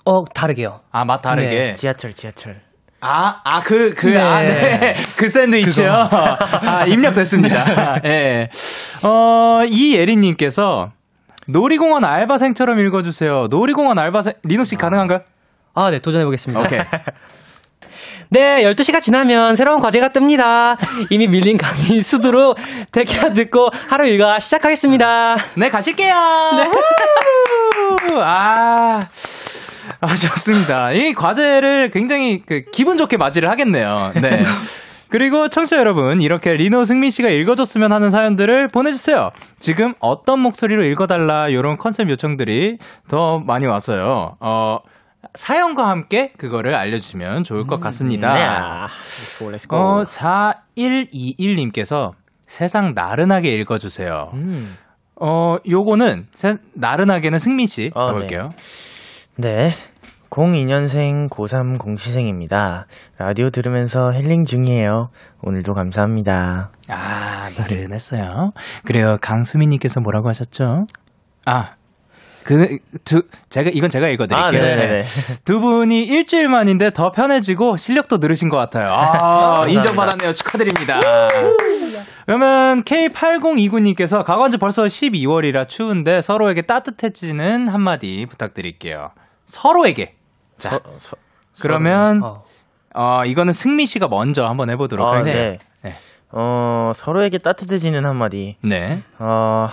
어 0.06 0.26
다르게요. 0.34 0.74
아, 0.92 1.06
맛 1.06 1.22
다르게. 1.22 1.48
네, 1.50 1.74
지하철 1.76 2.14
지하철. 2.14 2.62
아, 3.02 3.42
아, 3.44 3.62
그, 3.62 3.94
그, 3.96 4.08
네. 4.08 4.20
아, 4.20 4.42
네. 4.42 4.94
그 5.18 5.30
샌드위치요? 5.30 5.92
아, 5.92 6.86
입력됐습니다. 6.86 8.02
예. 8.06 8.50
어, 9.04 9.62
이예린님께서 9.68 10.92
놀이공원 11.48 12.06
알바생처럼 12.06 12.80
읽어주세요. 12.80 13.48
놀이공원 13.50 13.98
알바생, 14.00 14.34
리노씨 14.44 14.76
가능한가요? 14.76 15.22
아 15.76 15.92
네 15.92 16.00
도전해 16.00 16.26
보겠습니다. 16.26 16.62
오케이. 16.62 16.80
네, 18.32 18.62
12시가 18.64 19.02
지나면 19.02 19.56
새로운 19.56 19.80
과제가 19.82 20.10
뜹니다. 20.10 20.78
이미 21.10 21.28
밀린 21.28 21.58
강의 21.58 22.04
수두로 22.04 22.54
데키라 22.92 23.34
듣고 23.34 23.70
하루 23.90 24.06
일과 24.06 24.38
시작하겠습니다. 24.38 25.36
네, 25.56 25.70
가실게요. 25.70 26.14
네. 26.14 26.72
아, 28.24 29.02
아, 30.02 30.08
좋습니다. 30.08 30.92
이 30.92 31.14
과제를 31.14 31.90
굉장히 31.92 32.38
그 32.38 32.62
기분 32.72 32.98
좋게 32.98 33.18
맞이를 33.18 33.50
하겠네요. 33.50 34.12
네. 34.22 34.40
그리고 35.10 35.48
청취자 35.50 35.78
여러분, 35.78 36.22
이렇게 36.22 36.54
리노 36.54 36.84
승민 36.86 37.10
씨가 37.10 37.30
읽어줬으면 37.30 37.92
하는 37.92 38.12
사연들을 38.12 38.68
보내주세요. 38.68 39.30
지금 39.60 39.94
어떤 40.00 40.40
목소리로 40.40 40.84
읽어달라, 40.86 41.50
이런 41.50 41.78
컨셉 41.78 42.10
요청들이 42.12 42.78
더 43.08 43.40
많이 43.40 43.66
왔어요. 43.66 44.36
어, 44.40 44.78
사연과 45.34 45.88
함께 45.90 46.32
그거를 46.38 46.76
알려주시면 46.76 47.44
좋을 47.44 47.64
것 47.64 47.80
같습니다. 47.82 48.34
네. 48.36 48.42
Let's 49.00 49.32
go, 49.32 49.52
let's 49.52 49.67
go. 49.67 49.76
어, 49.78 50.04
4121님께서 50.78 52.12
세상 52.46 52.94
나른하게 52.96 53.50
읽어주세요. 53.54 54.30
음. 54.34 54.76
어, 55.22 55.58
요거는 55.70 56.28
세- 56.32 56.58
나른하게는 56.76 57.40
승민 57.40 57.68
씨 57.68 57.92
아, 57.96 58.08
가볼게요. 58.08 58.50
네. 58.52 58.58
02년생 60.30 61.30
고3 61.30 61.80
공시생입니다. 61.80 62.86
라디오 63.18 63.50
들으면서 63.50 64.12
힐링 64.14 64.46
중이에요. 64.46 65.10
오늘도 65.42 65.74
감사합니다. 65.74 66.72
아, 66.90 67.50
나른했어요. 67.58 68.52
그래요. 68.86 69.18
강수민님께서 69.22 70.02
뭐라고 70.02 70.28
하셨죠? 70.30 70.86
아, 71.46 71.72
그, 72.44 72.80
두, 73.04 73.24
제가, 73.50 73.70
이건 73.74 73.90
제가 73.90 74.08
읽어드릴게요. 74.10 74.44
아, 74.44 74.52
네네네. 74.52 75.04
두 75.46 75.60
분이 75.60 76.04
일주일 76.04 76.50
만인데 76.50 76.92
더 76.92 77.12
편해지고 77.12 77.78
실력도 77.78 78.18
늘으신 78.18 78.50
것 78.50 78.58
같아요. 78.58 78.86
아, 78.90 79.64
인정받았네요. 79.70 80.34
축하드립니다. 80.34 81.00
그러면 82.26 82.84
K8029님께서 82.84 84.24
가관지 84.24 84.58
벌써 84.58 84.84
12월이라 84.84 85.68
추운데 85.68 86.22
서로에게 86.22 86.64
따뜻해지는 86.64 87.68
한마디 87.68 88.26
부탁드릴게요. 88.30 89.10
서로에게. 89.50 90.16
자, 90.58 90.70
서- 90.70 90.82
서- 91.00 91.18
그러면, 91.60 92.22
어. 92.24 92.44
어, 92.96 93.26
이거는 93.26 93.52
승미 93.52 93.86
씨가 93.86 94.08
먼저 94.08 94.46
한번 94.46 94.70
해 94.70 94.76
보도록 94.76 95.08
아, 95.08 95.18
할게요. 95.18 95.34
네. 95.34 95.60
네. 95.82 95.94
어, 96.32 96.92
서로에게 96.94 97.40
따뜻해지는 97.40 98.06
한마디. 98.06 98.58
네. 98.62 99.02
어, 99.18 99.68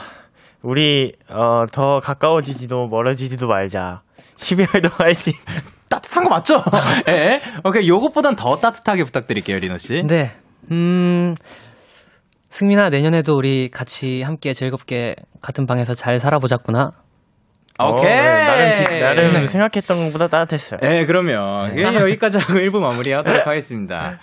우리, 0.62 1.12
어, 1.28 1.64
더 1.70 2.00
가까워지지도 2.00 2.88
멀어지지도 2.88 3.46
말자. 3.46 4.02
12월도 4.36 4.90
화이팅! 4.92 5.32
따뜻한 5.88 6.24
거 6.24 6.30
맞죠? 6.30 6.62
예. 7.08 7.40
오케이, 7.64 7.88
요것보단 7.88 8.34
더 8.36 8.56
따뜻하게 8.56 9.04
부탁드릴게요, 9.04 9.58
리노 9.58 9.78
씨. 9.78 10.02
네. 10.02 10.30
음, 10.72 11.34
승민아, 12.48 12.88
내년에도 12.88 13.34
우리 13.36 13.70
같이 13.70 14.22
함께 14.22 14.52
즐겁게 14.52 15.14
같은 15.42 15.66
방에서 15.66 15.94
잘 15.94 16.18
살아보자꾸나. 16.18 16.92
오케이. 17.78 18.10
어, 18.10 18.14
네, 18.14 18.44
나름, 18.46 18.84
기- 18.84 19.00
나름 19.32 19.46
생각했던 19.46 20.06
것보다 20.06 20.28
따뜻했어요. 20.28 20.80
네, 20.82 21.04
그러면 21.06 21.76
예, 21.78 21.82
여기까지 21.82 22.38
하고 22.38 22.54
1부 22.54 22.78
마무리 22.80 23.12
하도록 23.12 23.44
하겠습니다. 23.46 24.18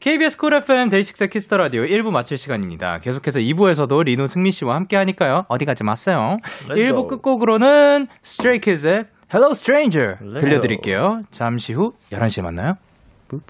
KBS 0.00 0.36
쿨 0.36 0.54
FM 0.54 0.90
데이식스 0.90 1.28
Kiss 1.28 1.44
the 1.44 1.56
Radio 1.56 1.82
1부 1.82 2.10
마칠 2.10 2.36
시간입니다. 2.36 2.98
계속해서 3.00 3.40
2부에서도 3.40 4.04
리노 4.04 4.26
승민 4.26 4.52
씨와 4.52 4.74
함께 4.74 4.96
하니까요. 4.96 5.46
어디 5.48 5.64
가지 5.64 5.82
마세요. 5.84 6.36
Let's 6.68 6.76
1부 6.76 6.94
go. 6.94 7.06
끝곡으로는 7.08 8.06
Stray 8.24 8.58
Kids의 8.60 9.04
Hello 9.34 9.50
Stranger 9.52 10.16
들려드릴게요. 10.38 11.22
잠시 11.30 11.72
후 11.72 11.94
11시에 12.12 12.42
만나요. 12.42 12.74
두 13.28 13.40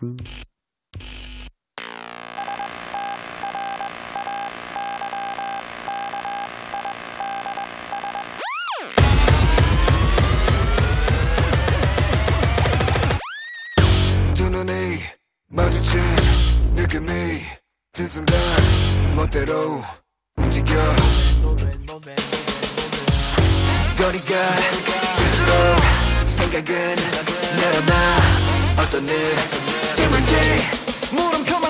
마주친 15.54 16.00
느낌이 16.74 17.40
든 17.92 18.08
순간 18.08 18.36
멋대로 19.14 19.84
움직여. 20.36 20.74
거리가 23.96 24.34
질수록 25.16 25.54
생각은 26.26 26.96
늘어나. 27.56 27.94
어떤 28.82 29.06
느낌인지 29.06 30.34
물음표 31.12 31.60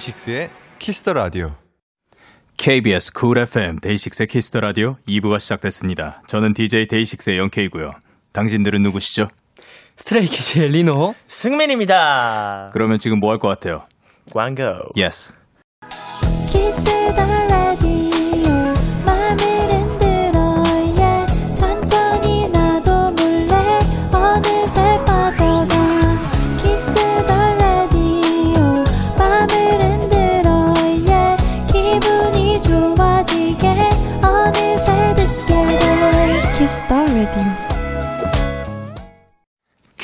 데이식스의 0.00 0.50
Kiss 0.78 0.97
the 0.97 1.12
Radio. 1.12 1.54
KBS 2.56 3.12
쿨 3.12 3.36
FM 3.38 3.78
데이식스의 3.80 4.28
Kiss 4.28 4.46
the 4.46 4.60
Radio 4.60 4.96
2부가 5.06 5.38
시작됐습니다. 5.38 6.22
저는 6.26 6.54
DJ 6.54 6.86
데이식스의 6.88 7.36
영케이고요. 7.38 7.92
당신들은 8.32 8.80
누구시죠? 8.82 9.28
스트레이키즈의 9.96 10.68
리노. 10.68 11.14
승민입니다. 11.26 12.70
그러면 12.72 12.98
지금 12.98 13.20
뭐 13.20 13.32
할 13.32 13.38
것 13.38 13.48
같아요? 13.48 13.86
광고. 14.32 14.62
Yes. 14.96 15.32
Kiss 16.50 16.82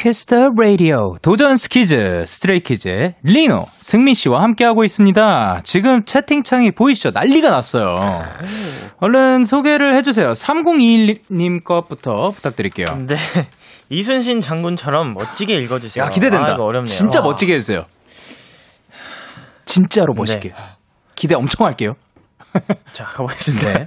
Kiss 0.06 0.31
the 0.31 0.50
Radio 0.56 1.16
도전 1.20 1.56
스키즈 1.56 2.26
스트레이키즈의 2.28 3.16
리노 3.24 3.66
승민 3.78 4.14
씨와 4.14 4.40
함께하고 4.40 4.84
있습니다. 4.84 5.62
지금 5.64 6.04
채팅창이 6.04 6.70
보이시죠? 6.70 7.10
난리가 7.10 7.50
났어요. 7.50 7.98
얼른 8.98 9.42
소개를 9.42 9.94
해주세요. 9.94 10.30
3021님 10.30 11.64
것부터 11.64 12.30
부탁드릴게요. 12.30 12.86
네. 13.04 13.16
이순신 13.88 14.42
장군처럼 14.42 15.14
멋지게 15.14 15.58
읽어주세요. 15.58 16.04
야 16.04 16.10
기대된다. 16.10 16.52
아, 16.52 16.54
어렵네요. 16.54 16.84
진짜 16.84 17.18
아. 17.18 17.22
멋지게 17.22 17.54
해주세요. 17.54 17.84
진짜로 19.64 20.14
멋있게. 20.14 20.54
기대 21.16 21.34
엄청 21.34 21.66
할게요. 21.66 21.96
자, 22.92 23.06
가보겠습니다. 23.06 23.86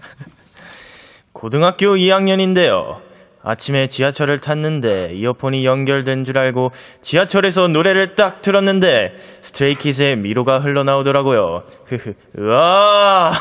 고등학교 1.32 1.96
2학년인데요. 1.96 3.09
아침에 3.44 3.88
지하철을 3.88 4.40
탔는데 4.40 5.14
이어폰이 5.14 5.66
연결된 5.66 6.24
줄 6.24 6.38
알고 6.38 6.70
지하철에서 7.02 7.68
노래를 7.68 8.16
딱 8.16 8.42
틀었는데 8.42 9.14
스트레이키즈의 9.42 10.18
미로가 10.18 10.60
흘러나오더라고요. 10.60 11.64
흐흐. 11.86 12.14
으아! 12.38 13.32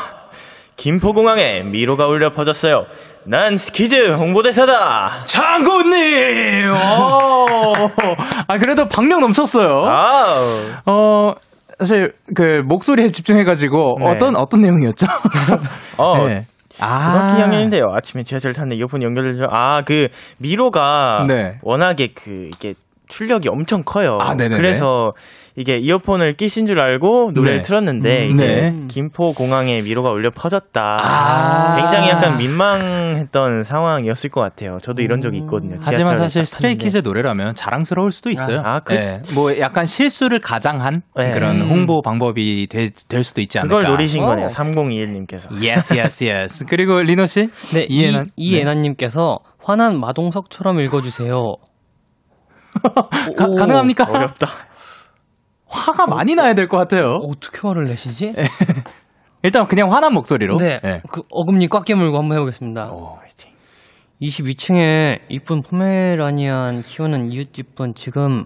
김포공항에 0.77 1.63
미로가 1.63 2.07
울려 2.07 2.29
퍼졌어요. 2.29 2.85
난 3.25 3.57
스키즈 3.57 4.13
홍보대사다! 4.13 5.25
장군님! 5.25 6.71
어, 6.71 7.73
아, 8.47 8.57
그래도 8.57 8.87
박력 8.87 9.19
넘쳤어요. 9.19 9.85
아우! 9.85 10.71
어, 10.85 11.33
사실, 11.79 12.13
그, 12.33 12.61
목소리에 12.65 13.07
집중해가지고, 13.07 13.97
네. 13.99 14.07
어떤, 14.07 14.35
어떤 14.37 14.61
내용이었죠? 14.61 15.05
어, 15.97 16.23
네. 16.27 16.41
아. 16.79 17.11
고등학교 17.11 17.41
2학년인데요. 17.41 17.91
아침에 17.93 18.23
지하철 18.23 18.53
탔는데 18.53 18.79
이어폰 18.79 19.01
연결된 19.03 19.35
줄, 19.35 19.47
아, 19.49 19.83
그, 19.85 20.09
미로가 20.37 21.25
네. 21.27 21.59
워낙에 21.61 22.13
그, 22.13 22.49
이게 22.53 22.75
출력이 23.09 23.49
엄청 23.49 23.81
커요. 23.85 24.17
아, 24.21 24.35
네네네. 24.35 24.55
그래서 24.55 25.11
이게 25.55 25.77
이어폰을 25.77 26.33
끼신 26.33 26.67
줄 26.67 26.79
알고 26.79 27.31
노래를 27.33 27.57
네. 27.57 27.61
틀었는데 27.63 28.27
음, 28.27 28.31
이제 28.31 28.45
네. 28.45 28.73
김포 28.87 29.31
공항에 29.33 29.81
미로가 29.81 30.09
울려 30.11 30.29
퍼졌다. 30.31 30.97
아. 31.01 31.75
굉장히 31.75 32.07
약간 32.09 32.37
민망했던 32.37 33.63
상황이었을 33.63 34.29
것 34.29 34.41
같아요. 34.41 34.77
저도 34.81 35.01
이런 35.01 35.19
적이 35.19 35.39
있거든요. 35.39 35.77
하지만 35.81 36.15
사실 36.15 36.43
딱 36.43 36.45
스트레이키즈 36.47 36.99
노래라면 37.03 37.55
자랑스러울 37.55 38.11
수도 38.11 38.29
있어요. 38.29 38.61
아, 38.63 38.79
그- 38.79 38.93
예, 38.93 39.21
뭐 39.33 39.57
약간 39.59 39.85
실수를 39.85 40.39
가장한 40.39 41.01
네. 41.17 41.31
그런 41.31 41.61
음. 41.61 41.69
홍보 41.71 42.01
방법이 42.01 42.67
되- 42.69 42.91
될 43.09 43.23
수도 43.23 43.41
있지 43.41 43.59
않을까. 43.59 43.75
그걸 43.77 43.91
노리신 43.91 44.23
어. 44.23 44.27
거네요. 44.27 44.47
3021님께서. 44.47 45.51
Yes, 45.51 45.93
yes, 45.93 46.23
yes. 46.23 46.65
그리고 46.69 47.01
리노 47.01 47.25
씨, 47.25 47.49
네, 47.73 47.85
이, 47.89 48.13
이예나 48.37 48.73
님께서 48.75 49.39
화난 49.61 49.99
마동석처럼 49.99 50.79
읽어주세요. 50.79 51.55
가, 53.37 53.45
오, 53.45 53.55
가 53.55 53.65
능합니까? 53.65 54.05
어렵다. 54.09 54.47
화가 55.67 56.07
많이 56.07 56.35
나야 56.35 56.53
될 56.55 56.67
것 56.67 56.77
같아요. 56.77 57.19
어떻게 57.23 57.67
화를 57.67 57.85
내시지? 57.85 58.33
일단 59.43 59.67
그냥 59.67 59.93
화난 59.93 60.13
목소리로. 60.13 60.57
네, 60.57 60.79
예. 60.83 61.01
그 61.09 61.21
어금니 61.31 61.67
꽉 61.69 61.85
깨물고 61.85 62.17
한번 62.17 62.37
해보겠습니다. 62.37 62.91
오, 62.91 63.19
22층에 64.21 65.19
이쁜 65.29 65.61
포메라니안 65.61 66.81
키우는 66.81 67.31
이웃집분 67.31 67.93
지금 67.95 68.43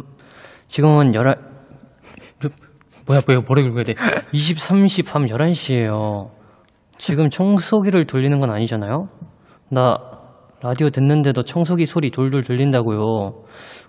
지금은 0.68 1.16
열한 1.16 1.36
뭐야 3.08 3.22
뭐야 3.26 3.42
뭐래 3.48 3.64
긁어야 3.64 3.84
돼 3.84 3.94
23시 3.94 5.06
밤 5.12 5.26
11시에요 5.26 6.30
지금 6.98 7.30
청소기를 7.30 8.06
돌리는 8.06 8.40
건 8.40 8.52
아니잖아요 8.52 9.10
나 9.70 9.98
라디오 10.62 10.90
듣는데도 10.90 11.44
청소기 11.44 11.86
소리 11.86 12.12
돌돌 12.12 12.44
들린다고요 12.44 13.44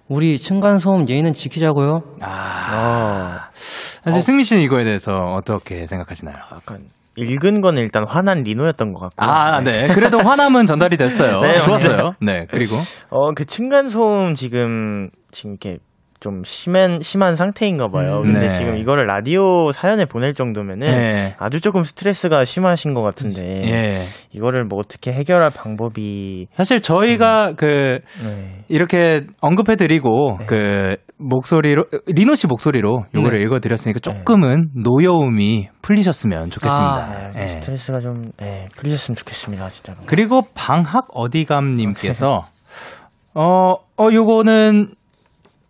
우리 0.09 0.39
층간소음 0.39 1.09
예의는 1.09 1.33
지키자고요 1.33 1.99
아. 2.21 3.49
사실 3.55 4.21
승민 4.21 4.45
씨는 4.45 4.63
이거에 4.63 4.85
대해서 4.85 5.13
어떻게 5.13 5.87
생각하시나요? 5.87 6.37
약간 6.53 6.89
읽은 7.17 7.61
건 7.61 7.79
일단 7.79 8.05
화난 8.07 8.43
리노였던 8.43 8.93
것 8.93 9.01
같고. 9.01 9.25
아, 9.25 9.61
네. 9.61 9.87
그래도 9.89 10.19
화남은 10.19 10.67
전달이 10.67 10.97
됐어요. 10.97 11.41
네, 11.47 11.63
좋았어요. 11.63 12.17
네. 12.21 12.47
그리고 12.51 12.77
어, 13.09 13.33
그 13.35 13.45
층간소음 13.45 14.35
지금, 14.35 15.11
지금 15.31 15.53
이렇게 15.53 15.79
좀 16.25 16.43
심한, 16.43 17.01
심한 17.01 17.37
상태인가 17.37 17.89
봐요. 17.89 18.23
음, 18.25 18.33
근데 18.33 18.47
네. 18.47 18.49
지금 18.49 18.79
이거를 18.79 19.05
라디오 19.07 19.71
사연에 19.73 20.07
보낼 20.07 20.33
정도면은 20.33 20.87
네. 20.87 21.35
아주 21.39 21.61
조금 21.61 21.85
스트레스가 21.85 22.45
심하신 22.45 22.95
것 22.95 23.03
같은데. 23.03 23.43
예. 23.43 23.91
이거를 24.33 24.65
뭐 24.65 24.79
어떻게 24.79 25.13
해결할 25.13 25.51
방법이. 25.55 26.47
사실 26.55 26.81
저희가 26.81 27.53
그 27.59 27.99
네. 28.25 28.65
이렇게 28.69 29.27
언급해 29.43 29.77
드리고 29.77 30.39
그 30.47 30.97
목소리로 31.19 31.85
리노 32.07 32.37
씨 32.37 32.47
목소리로 32.47 33.05
요거를 33.15 33.39
네. 33.41 33.45
읽어 33.45 33.61
드렸으니까 33.61 34.01
조금은 34.01 34.71
노여움이 34.83 35.69
풀리셨으면 35.83 36.45
아, 36.45 36.49
좋겠습니다. 36.49 37.33
네, 37.35 37.43
예. 37.43 37.47
스트레스가 37.49 38.01
좀, 38.01 38.23
네, 38.39 38.69
풀리셨으면 38.77 39.15
좋겠습니다, 39.17 39.69
진짜로. 39.69 39.99
그리고 40.07 40.41
방학 40.55 41.07
어디감님께서 41.13 42.47
어, 43.35 43.75
어, 43.75 44.09
요거는 44.11 44.95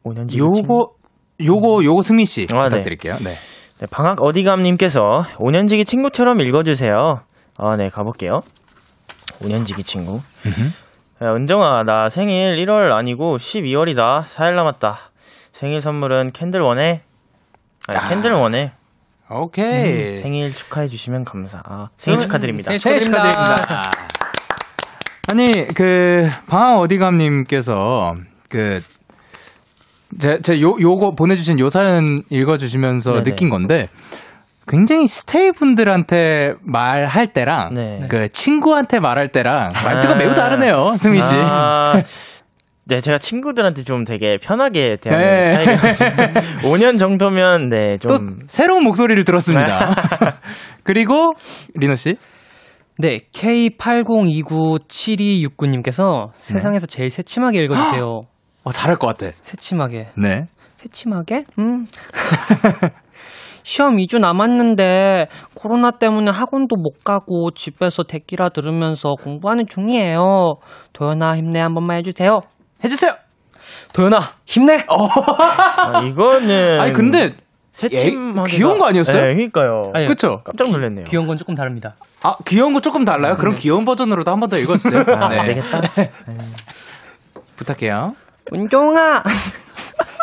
5년 0.05 0.37
요거 0.37 0.91
요거 1.41 1.85
요거 1.85 2.03
승민 2.03 2.27
씨 2.27 2.47
아, 2.53 2.65
네. 2.65 2.69
부탁드릴게요. 2.69 3.17
네. 3.17 3.35
네, 3.79 3.87
방학 3.91 4.23
어디감님께서 4.23 5.01
5년지기 5.37 5.87
친구처럼 5.87 6.41
읽어주세요. 6.41 7.23
아, 7.59 7.77
네, 7.77 7.89
가볼게요. 7.89 8.41
5년지기 9.41 9.85
친구. 9.85 10.21
야, 11.23 11.33
은정아, 11.35 11.83
나 11.85 12.09
생일 12.09 12.57
1월 12.57 12.93
아니고 12.93 13.37
12월이다. 13.39 14.25
4일 14.25 14.55
남았다. 14.55 14.97
생일 15.53 15.81
선물은 15.81 16.33
candle 16.33 16.61
원해? 16.61 17.03
아니, 17.89 17.99
아. 17.99 18.05
candle 18.09 18.33
원해. 18.33 18.73
오케이. 19.31 20.17
생일 20.17 20.53
축하해 20.53 20.87
주시면 20.87 21.25
감사. 21.25 21.61
아, 21.65 21.89
생일 21.97 22.21
축하드립니다. 22.21 22.77
생일 22.77 22.81
생일 22.81 23.01
축하드립니다. 23.01 23.83
아니 25.31 25.67
그 25.75 26.29
방학 26.47 26.79
어디감님께서 26.81 28.15
그 28.51 28.81
제, 30.19 30.39
제 30.43 30.61
요, 30.61 30.75
요거 30.81 31.13
보내주신 31.17 31.61
요 31.61 31.69
사연 31.69 32.25
읽어주시면서 32.31 33.13
네네. 33.13 33.23
느낀 33.23 33.51
건데, 33.51 33.89
굉장히 34.67 35.07
스테이 35.07 35.53
분들한테 35.53 36.55
말할 36.63 37.29
때랑, 37.29 37.75
네. 37.75 38.07
그 38.09 38.29
친구한테 38.29 38.99
말할 38.99 39.29
때랑 39.29 39.71
말투가 39.85 40.15
아. 40.15 40.17
매우 40.17 40.35
다르네요, 40.35 40.95
승민 40.99 41.23
씨. 41.23 41.37
아, 41.37 42.03
네, 42.87 43.01
제가 43.01 43.17
친구들한테 43.19 43.83
좀 43.83 44.05
되게 44.05 44.37
편하게 44.43 44.97
대하는 45.01 45.27
네. 45.27 45.55
스타일이거든요. 45.55 46.69
5년 46.69 46.99
정도면, 46.99 47.69
네, 47.69 47.97
또 48.03 48.19
좀. 48.19 48.41
새로운 48.47 48.85
목소리를 48.85 49.25
들었습니다. 49.25 49.95
그리고, 50.85 51.33
리노 51.75 51.95
씨. 51.95 52.17
네 52.97 53.23
K80297269님께서 53.33 56.29
세상에서 56.35 56.87
제일 56.87 57.11
새침하게 57.11 57.59
읽어주세요 57.65 58.21
어, 58.65 58.73
잘할 58.73 58.97
것 58.97 59.07
같아. 59.07 59.31
새침하게 59.43 60.09
네. 60.17 60.47
새침하게? 60.77 61.45
음. 61.59 61.87
시험 63.63 63.97
2주 63.97 64.19
남았는데 64.19 65.29
코로나 65.55 65.91
때문에 65.91 66.31
학원도 66.31 66.77
못 66.77 67.03
가고 67.03 67.51
집에서 67.53 68.03
데끼라 68.03 68.51
들으면서 68.51 69.15
공부하는 69.23 69.67
중이에요. 69.67 70.57
도연아 70.93 71.37
힘내 71.37 71.61
한 71.61 71.73
번만 71.75 71.97
해주세요. 71.99 72.41
해주세요! 72.85 73.15
도연아 73.95 74.21
힘내. 74.45 74.85
아, 74.89 76.03
이거는. 76.05 76.79
아니, 76.81 76.93
근데, 76.93 77.37
새침하게. 77.73 78.53
예, 78.53 78.57
귀여운 78.57 78.79
거 78.79 78.87
아니었어요? 78.87 79.17
네, 79.23 79.35
그니까요. 79.35 79.93
아니, 79.95 80.07
그쵸? 80.09 80.43
깜짝 80.45 80.71
놀랐네요. 80.71 81.05
귀여운 81.05 81.27
건 81.27 81.39
조금 81.39 81.55
다릅니다. 81.55 81.95
아, 82.23 82.37
귀여운 82.45 82.75
거 82.75 82.81
조금 82.81 83.05
달라요? 83.05 83.37
그럼 83.39 83.55
귀여운 83.55 83.85
버전으로도 83.87 84.31
한 84.31 84.41
번 84.41 84.51
더 84.51 84.59
읽어주세요. 84.59 85.05
아, 85.21 85.29
네. 85.29 85.39
안 85.39 85.47
되겠다. 85.47 85.81
부탁해요. 87.57 88.15
은종아. 88.53 89.23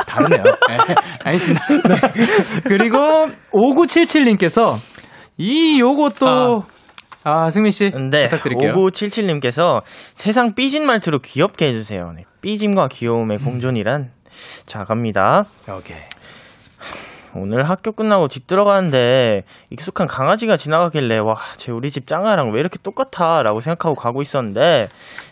다르네요. 0.08 0.44
네, 0.44 0.96
알겠습니다. 1.24 1.66
네. 1.68 2.62
그리고 2.66 2.98
5977님께서 3.52 4.78
이 5.38 5.80
요것도 5.80 6.64
아, 7.24 7.50
승민 7.50 7.72
씨 7.72 7.92
네, 8.10 8.28
부탁드릴게요. 8.28 8.74
5977님께서 8.74 9.82
세상 10.14 10.54
삐진 10.56 10.86
말투로 10.86 11.20
귀엽게 11.20 11.68
해주세요. 11.68 12.12
네, 12.16 12.24
삐짐과 12.42 12.88
귀여움의 12.92 13.38
공존이란. 13.40 14.12
자, 14.66 14.84
갑니다. 14.84 15.44
오케이. 15.70 16.11
오늘 17.36 17.70
학교 17.70 17.92
끝나고 17.92 18.28
집 18.28 18.48
들어가는데 18.48 19.42
익숙한 19.70 20.08
강아지가 20.08 20.58
지나가길래 20.58 21.20
와, 21.20 21.36
쟤 21.58 21.72
우리 21.72 21.90
집 21.90 22.08
짱아랑 22.08 22.50
왜 22.54 22.60
이렇게 22.60 22.78
똑같아? 22.82 23.42
라고 23.44 23.60
생각하고 23.60 23.96
가고 23.96 24.22
있었는데 24.22 24.88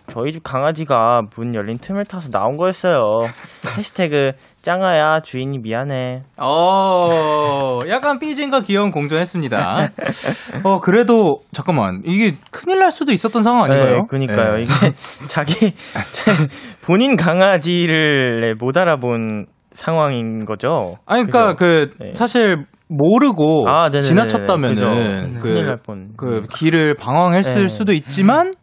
저희 0.08 0.32
집 0.32 0.44
강아지가 0.44 1.22
문 1.36 1.54
열린 1.56 1.78
틈을 1.78 2.06
타서 2.06 2.30
나온 2.30 2.58
거였어요. 2.58 3.02
해시태그 3.78 4.32
짱아야 4.62 5.22
주인이 5.22 5.60
미안해. 5.60 6.24
어, 6.38 7.80
약간 7.88 8.20
삐진과 8.20 8.62
귀여운 8.62 8.92
공존했습니다. 8.92 9.78
어, 10.64 10.80
그래도 10.80 11.42
잠깐만 11.54 12.02
이게 12.06 12.36
큰일 12.52 12.80
날 12.80 12.92
수도 12.92 13.12
있었던 13.12 13.44
상황 13.44 13.66
아닌가요? 13.66 13.98
네, 13.98 14.02
그니까요. 14.10 14.56
네. 14.56 14.62
이게 14.62 14.74
자기 15.28 15.74
본인 16.82 17.16
강아지를 17.16 18.56
못 18.56 18.78
알아본 18.78 19.46
상황인 19.74 20.46
거죠. 20.46 20.96
아니 21.06 21.26
그러니까 21.26 21.56
그죠? 21.56 21.92
그 21.98 22.04
네. 22.04 22.14
사실 22.14 22.66
모르고 22.88 23.70
아. 23.70 23.90
지나쳤다면은 23.90 24.74
그죠. 24.74 24.88
큰일 25.42 25.66
날 25.68 25.78
그, 25.78 25.82
뻔. 25.84 26.08
그 26.18 26.42
길을 26.54 26.96
방황했을 26.96 27.62
네. 27.62 27.68
수도 27.68 27.94
있지만 27.94 28.54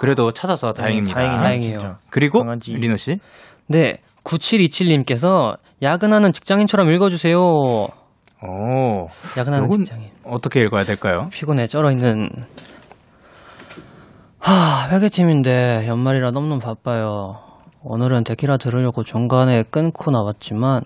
그래도 0.00 0.30
찾아서 0.30 0.72
다행입니다. 0.72 1.14
다행이네요, 1.14 1.42
다행이에요. 1.42 1.78
진짜. 1.78 1.98
그리고 2.10 2.40
강아지. 2.40 2.74
리노 2.74 2.96
씨. 2.96 3.16
네 3.66 3.96
9727님께서 4.24 5.56
야근하는 5.82 6.32
직장인처럼 6.32 6.90
읽어주세요. 6.90 7.38
오, 7.40 9.08
야근하는 9.36 9.70
직장인. 9.70 10.10
어떻게 10.24 10.60
읽어야 10.60 10.84
될까요? 10.84 11.28
피곤해 11.32 11.66
쩔어 11.66 11.90
있는 11.90 12.28
하 14.38 14.88
회계팀인데 14.90 15.86
연말이라 15.88 16.30
너무너무 16.32 16.60
바빠요. 16.60 17.51
오늘은 17.84 18.24
데키라 18.24 18.58
들으려고 18.58 19.02
중간에 19.02 19.64
끊고 19.70 20.10
나왔지만 20.10 20.82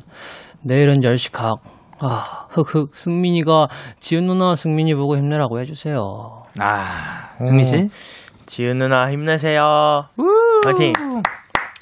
내일은 0.62 1.00
10시 1.00 1.32
각. 1.32 1.58
아 1.98 2.46
흑흑 2.50 2.94
승민이가 2.94 3.68
지은 4.00 4.26
누나 4.26 4.54
승민이 4.54 4.94
보고 4.94 5.16
힘내라고 5.16 5.60
해주세요. 5.60 6.42
아, 6.58 7.30
승민 7.42 7.64
씨. 7.64 7.88
지은 8.46 8.78
누나 8.78 9.10
힘내세요. 9.10 10.06
파이팅. 10.62 10.92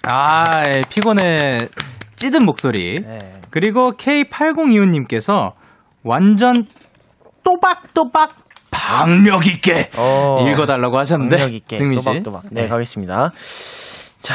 아, 0.09 0.45
예, 0.69 0.83
피곤해 0.89 1.69
찌든 2.15 2.45
목소리. 2.45 3.01
네. 3.01 3.41
그리고 3.51 3.93
K8025님께서 3.93 5.53
완전 6.05 6.67
또박또박 7.43 8.37
박력 8.71 9.47
있게 9.47 9.91
어, 9.97 10.47
읽어달라고 10.49 10.97
하셨는데 10.99 11.37
능력 11.37 11.55
있게 11.55 11.77
승민 11.77 11.99
씨. 11.99 12.05
또박또박. 12.05 12.45
네, 12.51 12.69
가겠습니다. 12.69 13.33
자, 14.21 14.35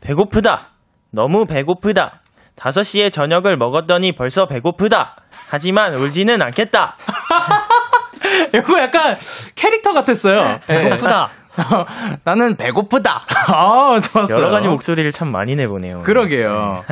배고프다. 0.00 0.68
너무 1.10 1.46
배고프다. 1.46 2.22
5시에 2.56 3.12
저녁을 3.12 3.56
먹었더니 3.56 4.12
벌써 4.12 4.46
배고프다. 4.46 5.16
하지만 5.48 5.94
울지는 5.94 6.40
않겠다. 6.42 6.96
이거 8.54 8.80
약간 8.80 9.14
캐릭터 9.54 9.92
같았어요. 9.92 10.58
예. 10.70 10.82
배고프다. 10.82 11.28
나는 12.24 12.56
배고프다. 12.56 13.22
아, 13.48 14.00
좋았어요. 14.00 14.38
여러 14.38 14.50
가지 14.50 14.68
목소리를 14.68 15.10
참 15.12 15.30
많이 15.30 15.54
내보네요. 15.56 16.02
그러게요. 16.02 16.84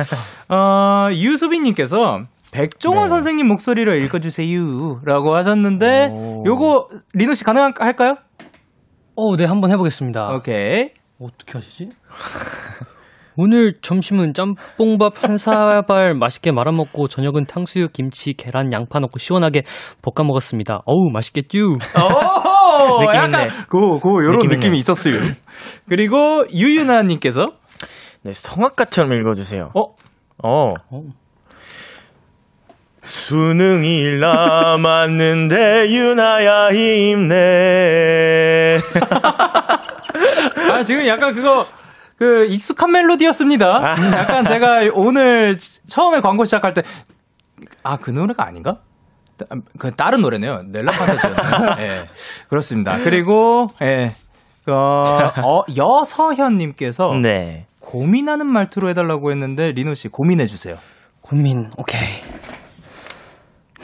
어, 0.49 1.07
유수빈님께서 1.11 2.21
백종원 2.51 3.03
네. 3.05 3.09
선생님 3.09 3.47
목소리로 3.47 3.95
읽어주세요. 3.95 5.01
라고 5.03 5.35
하셨는데, 5.35 6.09
오. 6.11 6.43
요거, 6.45 6.89
리노 7.13 7.33
씨 7.33 7.43
가능할까요? 7.43 8.15
어, 9.17 9.35
네, 9.35 9.45
한번 9.45 9.71
해보겠습니다. 9.71 10.29
오케이. 10.29 10.91
어떻게 11.19 11.53
하시지? 11.53 11.89
오늘 13.37 13.73
점심은 13.81 14.33
짬뽕밥 14.33 15.23
한 15.23 15.37
사발 15.37 16.13
맛있게 16.19 16.51
말아먹고 16.51 17.07
저녁은 17.07 17.45
탕수육, 17.45 17.93
김치, 17.93 18.33
계란, 18.33 18.71
양파 18.71 18.99
넣고 18.99 19.19
시원하게 19.19 19.63
볶아 20.01 20.25
먹었습니다. 20.25 20.81
어우 20.85 21.09
맛있겠쥬? 21.11 21.59
오! 21.65 22.99
느낌 22.99 23.15
약간, 23.15 23.31
있네. 23.31 23.47
고, 23.69 23.99
고, 23.99 24.23
요런 24.23 24.37
느낌 24.37 24.49
느낌이. 24.51 24.77
있었어요. 24.79 25.15
그리고, 25.89 26.45
유유나 26.51 27.03
님께서, 27.03 27.51
네, 28.23 28.31
성악가처럼 28.33 29.13
읽어 29.13 29.35
주세요. 29.35 29.71
어, 29.75 29.81
어. 30.43 30.69
수능이 33.01 34.17
남았는데 34.19 35.89
유나야 35.89 36.69
힘내. 36.71 38.79
아, 40.73 40.83
지금 40.83 41.05
약간 41.07 41.33
그거, 41.35 41.65
그, 42.17 42.45
익숙한 42.45 42.91
멜로디였습니다. 42.91 43.67
약간 44.17 44.45
제가 44.45 44.81
오늘 44.93 45.57
처음에 45.87 46.21
광고 46.21 46.45
시작할 46.45 46.73
때, 46.73 46.81
아, 47.83 47.97
그 47.97 48.09
노래가 48.11 48.45
아닌가? 48.47 48.79
따- 49.37 49.45
그 49.77 49.91
다른 49.91 50.21
노래네요. 50.21 50.63
넬라 50.71 50.91
판타지였나요? 50.91 51.75
예. 51.85 52.05
그렇습니다. 52.49 52.97
그리고, 53.03 53.67
예. 53.81 54.15
어, 54.67 55.03
어, 55.43 55.63
여서현 55.75 56.57
님께서 56.57 57.11
네. 57.21 57.67
고민하는 57.79 58.47
말투로 58.47 58.89
해 58.89 58.93
달라고 58.93 59.31
했는데, 59.31 59.71
리노 59.73 59.93
씨 59.93 60.07
고민해 60.07 60.45
주세요. 60.47 60.77
고민, 61.21 61.69
오케이. 61.77 61.99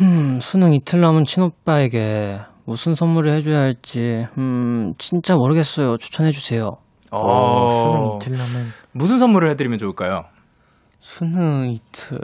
음, 0.01 0.39
수능 0.39 0.73
이틀 0.73 1.01
남은 1.01 1.25
친오빠에게 1.25 2.39
무슨 2.65 2.95
선물을 2.95 3.33
해줘야 3.33 3.59
할지, 3.59 4.25
음, 4.37 4.93
진짜 4.97 5.35
모르겠어요. 5.35 5.97
추천해주세요. 5.97 6.77
어, 7.11 7.69
수능 7.71 8.15
이틀 8.15 8.31
남은. 8.31 8.67
무슨 8.93 9.19
선물을 9.19 9.49
해드리면 9.51 9.77
좋을까요? 9.77 10.25
수능 10.99 11.67
이틀. 11.69 12.19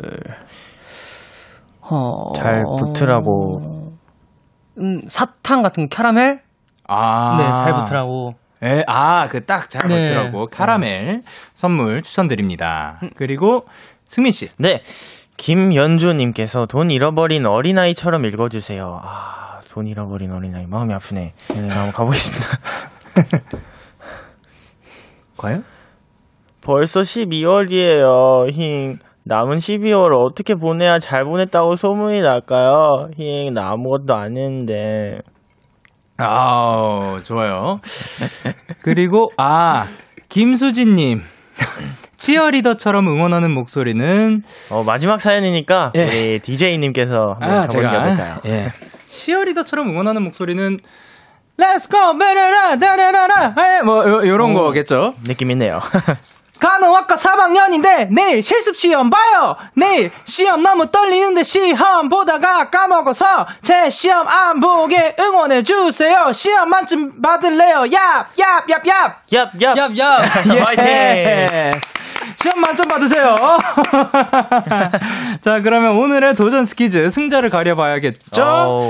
어, 1.81 2.33
잘 2.33 2.63
붙으라고. 2.63 3.93
음, 4.79 5.01
사탕 5.07 5.61
같은 5.61 5.87
거, 5.87 5.95
캐러멜? 5.95 6.39
아. 6.87 7.37
네, 7.37 7.53
잘 7.55 7.75
붙으라고. 7.75 8.33
예, 8.63 8.83
아, 8.87 9.27
그 9.27 9.45
딱잘 9.45 9.87
네. 9.89 10.07
붙더라고. 10.07 10.47
카라멜 10.47 11.21
선물 11.53 12.01
추천드립니다. 12.01 12.99
그리고 13.15 13.65
승민 14.05 14.31
씨. 14.31 14.49
네. 14.57 14.81
김연주 15.37 16.13
님께서 16.13 16.65
돈 16.65 16.89
잃어버린 16.89 17.45
어린아이처럼 17.45 18.25
읽어 18.25 18.49
주세요. 18.49 18.99
아, 19.03 19.59
돈 19.69 19.85
잃어버린 19.85 20.31
어린아이. 20.31 20.65
마음이 20.65 20.93
아프네. 20.95 21.33
자, 21.47 21.55
한번 21.55 21.91
가보겠습니다. 21.91 22.45
과연? 25.37 25.63
벌써 26.61 27.01
12월이에요. 27.01 28.51
힝. 28.51 28.99
남은 29.23 29.57
12월 29.57 30.13
어떻게 30.25 30.55
보내야 30.55 30.99
잘 30.99 31.25
보냈다고 31.25 31.75
소문이 31.75 32.21
날까요? 32.21 33.09
힝, 33.17 33.53
나 33.53 33.71
아무것도 33.71 34.15
안 34.15 34.37
했는데. 34.37 35.19
아, 36.17 37.19
좋아요. 37.23 37.79
그리고 38.81 39.31
아, 39.37 39.85
김수진님. 40.29 41.21
치어리더처럼 42.17 43.07
응원하는 43.07 43.51
목소리는 43.51 44.41
어, 44.71 44.83
마지막 44.83 45.21
사연이니까 45.21 45.91
예. 45.95 46.03
우리 46.05 46.39
DJ님께서 46.39 47.35
한번 47.39 47.49
아, 47.49 47.67
게 47.67 47.77
어떨까요? 47.77 48.37
예. 48.45 48.71
치어리더처럼 49.05 49.89
응원하는 49.89 50.23
목소리는 50.23 50.79
Let's 51.59 51.89
go, 51.89 52.15
베라라, 52.17 52.77
다라라라, 52.77 53.55
에, 53.57 53.81
뭐, 53.81 54.07
요, 54.07 54.27
요런 54.27 54.55
오. 54.55 54.59
거겠죠. 54.61 55.15
느낌 55.23 55.49
있네요. 55.51 55.81
간호학과 56.59 57.13
4학년인데 57.15 58.07
내일 58.09 58.41
실습 58.41 58.75
시험 58.75 59.11
봐요. 59.11 59.55
내일 59.75 60.09
시험 60.25 60.63
너무 60.63 60.89
떨리는데 60.89 61.43
시험 61.43 62.09
보다가 62.09 62.71
까먹어서 62.71 63.45
제 63.61 63.91
시험 63.91 64.27
안 64.27 64.59
보게 64.59 65.15
응원해 65.19 65.61
주세요. 65.61 66.31
시험 66.33 66.69
만점 66.69 67.21
받을래요. 67.21 67.81
얍, 67.81 68.25
얍, 68.37 68.65
얍, 68.67 68.83
얍. 68.83 69.13
얍, 69.31 69.51
얍. 69.53 69.75
얍, 69.75 69.95
얍! 69.97 70.57
화이팅! 70.65 70.83
예. 70.85 71.73
시험 72.41 72.59
만점 72.59 72.87
받으세요. 72.87 73.35
자, 75.41 75.61
그러면 75.61 75.95
오늘의 75.97 76.33
도전 76.35 76.65
스키즈 76.65 77.09
승자를 77.09 77.49
가려봐야겠죠? 77.51 78.41
어우. 78.43 78.83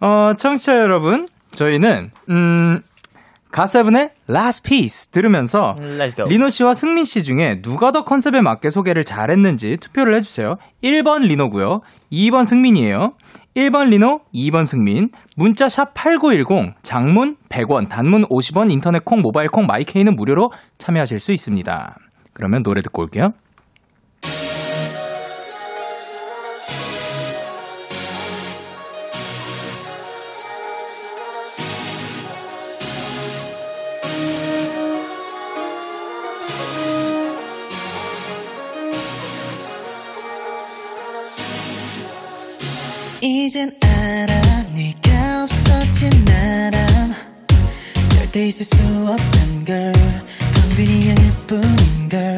어, 0.00 0.32
청취자 0.36 0.78
여러분, 0.78 1.28
저희는 1.56 2.10
음, 2.30 2.80
갓세븐의 3.50 4.10
Last 4.28 4.68
Piece 4.68 5.10
들으면서 5.10 5.74
go. 6.14 6.26
리노 6.26 6.50
씨와 6.50 6.74
승민 6.74 7.04
씨 7.04 7.22
중에 7.22 7.62
누가 7.62 7.90
더 7.90 8.04
컨셉에 8.04 8.42
맞게 8.42 8.70
소개를 8.70 9.04
잘했는지 9.04 9.76
투표를 9.80 10.14
해주세요. 10.16 10.56
1번 10.84 11.22
리노고요. 11.22 11.80
2번 12.12 12.44
승민이에요. 12.44 13.14
1번 13.56 13.88
리노, 13.88 14.20
2번 14.34 14.66
승민. 14.66 15.08
문자 15.36 15.68
샵 15.68 15.94
8910, 15.94 16.74
장문 16.82 17.36
100원, 17.48 17.88
단문 17.88 18.26
50원, 18.26 18.70
인터넷 18.70 19.02
콩, 19.04 19.22
모바일 19.22 19.48
콩, 19.48 19.64
마이케이는 19.66 20.14
무료로 20.14 20.50
참여하실 20.76 21.18
수 21.18 21.32
있습니다. 21.32 21.96
그러면 22.34 22.62
노래 22.62 22.82
듣고 22.82 23.02
올게요. 23.02 23.30
이젠 43.46 43.70
알아 43.80 44.34
네가 44.74 45.44
없어진 45.44 46.10
나란 46.24 47.14
절대 48.08 48.44
있을 48.48 48.66
수 48.66 48.76
없단 49.08 49.64
걸 49.64 49.92
텅빈 50.52 50.90
인형일 50.90 51.32
뿐인 51.46 52.08
걸 52.08 52.36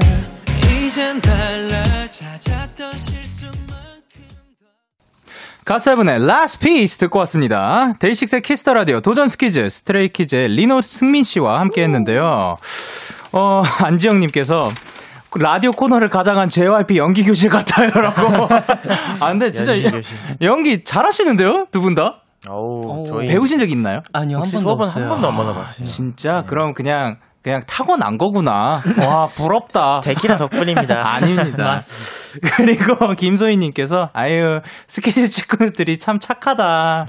이젠 0.70 1.18
달라 1.22 1.82
찾았던 2.10 2.98
실수만큼 2.98 4.28
갓세븐의 5.64 6.16
Last 6.16 6.58
Piece 6.58 6.98
듣고 6.98 7.20
왔습니다. 7.20 7.94
데이식스의 8.00 8.42
Kiss 8.42 8.60
the 8.60 8.74
Radio 8.74 9.00
도전 9.00 9.28
스키즈 9.28 9.66
스트레이키즈의 9.70 10.48
리노 10.48 10.82
승민 10.82 11.24
씨와 11.24 11.58
함께 11.58 11.84
했는데요. 11.84 12.58
어, 13.32 13.62
안지영 13.78 14.20
님께서 14.20 14.70
라디오 15.36 15.70
코너를 15.72 16.08
가장한 16.08 16.48
JYP 16.48 16.96
연기 16.96 17.22
교실 17.22 17.50
같아요라고. 17.50 18.48
아, 19.20 19.28
근데 19.30 19.52
진짜 19.52 19.72
연기 20.40 20.82
잘하시는데요? 20.84 21.66
두 21.70 21.80
분 21.80 21.94
다? 21.94 22.22
어우, 22.48 22.82
어, 22.86 23.04
저희 23.08 23.26
배우신 23.28 23.58
적 23.58 23.70
있나요? 23.70 24.00
아니요, 24.12 24.36
한 24.36 24.40
혹시 24.40 24.52
번도 24.54 24.68
수업은 24.68 24.86
없어요. 24.86 25.02
한 25.04 25.10
번도 25.10 25.28
안 25.28 25.36
받아봤어요. 25.36 25.86
진짜? 25.86 26.42
그럼 26.46 26.72
그냥, 26.72 27.16
그냥 27.42 27.62
타고난 27.66 28.16
거구나. 28.16 28.80
와, 29.06 29.26
부럽다. 29.26 30.00
데키라 30.00 30.36
덕분입니다. 30.36 31.02
아닙니다. 31.14 31.78
그리고 32.56 33.14
김소희님께서 33.14 34.10
아유 34.12 34.60
스케줄 34.86 35.28
친구들이 35.30 35.98
참 35.98 36.20
착하다. 36.20 37.06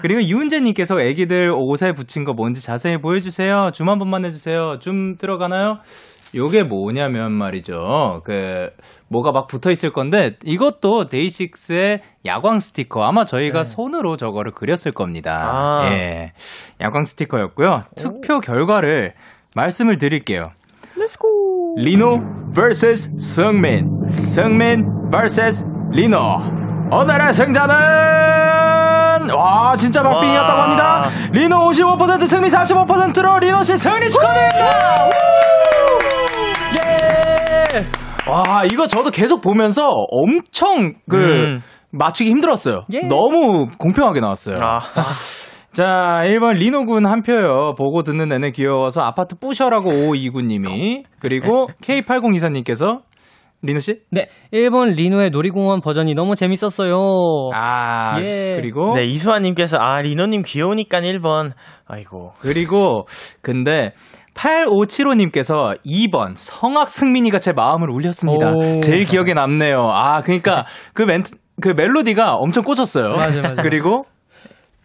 그리고 0.00 0.22
유은재님께서 0.22 1.00
애기들 1.00 1.50
옷에 1.54 1.92
붙인 1.92 2.24
거 2.24 2.32
뭔지 2.32 2.62
자세히 2.62 2.96
보여주세요. 2.98 3.70
줌 3.74 3.88
한 3.88 3.98
번만 3.98 4.24
해주세요. 4.24 4.78
줌 4.80 5.16
들어가나요? 5.18 5.78
요게 6.34 6.64
뭐냐면 6.64 7.32
말이죠. 7.32 8.22
그 8.24 8.70
뭐가 9.08 9.32
막 9.32 9.46
붙어 9.46 9.70
있을 9.70 9.92
건데 9.92 10.36
이것도 10.44 11.08
데이식스의 11.08 12.00
야광 12.24 12.60
스티커. 12.60 13.02
아마 13.04 13.24
저희가 13.24 13.64
손으로 13.64 14.16
저거를 14.16 14.52
그렸을 14.52 14.92
겁니다. 14.92 15.50
아. 15.52 15.88
예. 15.90 16.32
야광 16.80 17.04
스티커였고요. 17.04 17.82
투표 17.96 18.40
결과를 18.40 19.14
말씀을 19.54 19.98
드릴게요. 19.98 20.50
리노 21.76 22.52
vs 22.54 23.16
승민. 23.18 23.90
승민 24.26 24.86
vs 25.10 25.66
리노. 25.92 26.18
오늘의 26.90 27.32
승자는 27.32 27.74
와 29.34 29.74
진짜 29.76 30.02
박빙이었다고 30.02 30.58
와. 30.58 30.64
합니다. 30.64 31.10
리노 31.32 31.70
55% 31.70 32.26
승민 32.26 32.50
45%로 32.50 33.38
리노 33.38 33.62
씨 33.62 33.76
승리 33.76 34.10
축하드립니다. 34.10 35.51
와, 38.28 38.64
이거 38.70 38.86
저도 38.86 39.10
계속 39.10 39.40
보면서 39.40 39.88
엄청 40.10 40.94
그 41.08 41.16
음. 41.16 41.62
맞추기 41.90 42.30
힘들었어요. 42.30 42.82
예. 42.94 43.00
너무 43.00 43.66
공평하게 43.78 44.20
나왔어요. 44.20 44.56
아, 44.62 44.78
자, 45.72 46.20
1번 46.24 46.54
리노 46.58 46.84
군 46.86 47.06
한 47.06 47.22
표요. 47.22 47.74
보고 47.76 48.02
듣는 48.02 48.28
내내 48.28 48.50
귀여워서 48.50 49.00
아파트 49.00 49.36
뿌셔라고 49.38 49.90
5529님이. 49.90 51.04
그리고 51.18 51.68
K8024님께서 51.82 53.00
리노 53.62 53.78
씨? 53.78 54.00
네, 54.10 54.28
일본 54.50 54.90
리노의 54.90 55.30
놀이공원 55.30 55.80
버전이 55.82 56.14
너무 56.14 56.34
재밌었어요. 56.34 56.96
아, 57.54 58.20
예. 58.20 58.56
그리고 58.60 58.94
네, 58.96 59.04
이수아 59.04 59.38
님께서, 59.38 59.78
아, 59.78 60.00
리노 60.02 60.26
님 60.26 60.42
귀여우니까 60.44 61.00
1번. 61.00 61.52
아이고. 61.86 62.32
그리고 62.40 63.06
근데 63.40 63.92
8575님께서 64.34 65.78
2번 65.84 66.32
성악 66.36 66.88
승민이가 66.88 67.38
제 67.38 67.52
마음을 67.52 67.90
울렸습니다. 67.90 68.52
오. 68.52 68.80
제일 68.80 69.04
기억에 69.04 69.34
남네요. 69.34 69.78
아, 69.90 70.22
그러니까 70.22 70.64
그 70.94 71.02
멘트 71.02 71.32
그 71.60 71.68
멜로디가 71.68 72.36
엄청 72.36 72.64
꽂혔어요. 72.64 73.10
맞아, 73.10 73.42
맞아. 73.42 73.62
그리고 73.62 74.04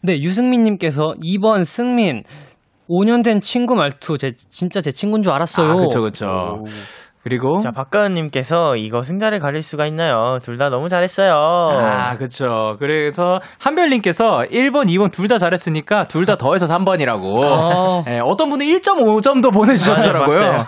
네, 0.02 0.22
유승민 0.22 0.64
님께서 0.64 1.16
2번 1.22 1.66
승민. 1.66 2.24
5년 2.90 3.22
된 3.22 3.42
친구 3.42 3.76
말투, 3.76 4.18
제, 4.18 4.32
진짜 4.50 4.80
제 4.80 4.92
친구인 4.92 5.22
줄 5.22 5.34
알았어요. 5.34 5.72
아, 5.72 5.76
그쵸 5.76 6.02
그쵸. 6.02 6.64
그리고 7.28 7.60
자, 7.60 7.72
박가은님께서 7.72 8.78
이거 8.78 9.02
승자를 9.02 9.40
가릴 9.40 9.62
수가 9.62 9.86
있나요? 9.88 10.38
둘 10.42 10.58
다 10.58 10.70
너무 10.70 10.88
잘했어요. 10.88 11.34
아, 11.34 12.16
그쵸. 12.16 12.78
그래서 12.80 13.40
한별님께서 13.60 14.44
1번, 14.50 14.86
2번 14.88 15.12
둘 15.12 15.28
다 15.28 15.38
잘했으니까 15.38 16.06
둘 16.06 16.26
다 16.26 16.38
더해서 16.38 16.66
3번이라고. 16.68 17.44
어. 17.44 18.04
예, 18.08 18.20
어떤 18.24 18.50
분은 18.50 18.66
1.5점도 18.66 19.52
보내주셨더라고요. 19.54 20.40
맞아요. 20.42 20.64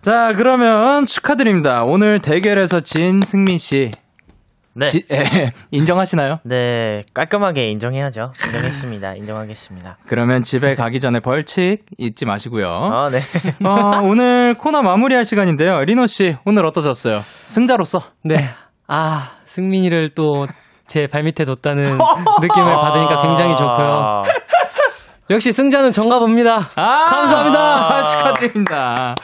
자, 0.00 0.32
그러면 0.36 1.04
축하드립니다. 1.06 1.82
오늘 1.84 2.20
대결에서 2.20 2.80
진 2.80 3.20
승민 3.20 3.58
씨. 3.58 3.90
네. 4.76 4.86
지- 4.86 5.04
예, 5.10 5.52
인정하시나요? 5.70 6.40
네, 6.44 7.02
깔끔하게 7.14 7.70
인정해야죠. 7.70 8.32
인정했습니다. 8.46 9.14
인정하겠습니다. 9.14 9.98
그러면 10.06 10.42
집에 10.42 10.74
가기 10.74 10.98
전에 11.00 11.20
벌칙 11.20 11.84
잊지 11.98 12.26
마시고요. 12.26 12.68
아, 12.68 13.06
네. 13.10 13.18
어, 13.68 14.00
오늘 14.02 14.54
코너 14.54 14.82
마무리할 14.82 15.24
시간인데요. 15.24 15.84
리노 15.84 16.06
씨, 16.08 16.36
오늘 16.44 16.66
어떠셨어요? 16.66 17.22
승자로서. 17.46 18.02
네. 18.24 18.44
아, 18.88 19.30
승민이를 19.44 20.10
또 20.10 20.46
제 20.86 21.06
발밑에 21.06 21.46
뒀다는 21.46 21.96
느낌을 22.42 22.72
받으니까 22.74 23.22
굉장히 23.22 23.56
좋고요. 23.56 24.22
역시 25.30 25.50
승자는 25.50 25.92
정가 25.92 26.18
봅니다. 26.18 26.60
아, 26.76 27.06
감사합니다. 27.08 27.58
아, 27.96 28.06
축하드립니다. 28.06 29.14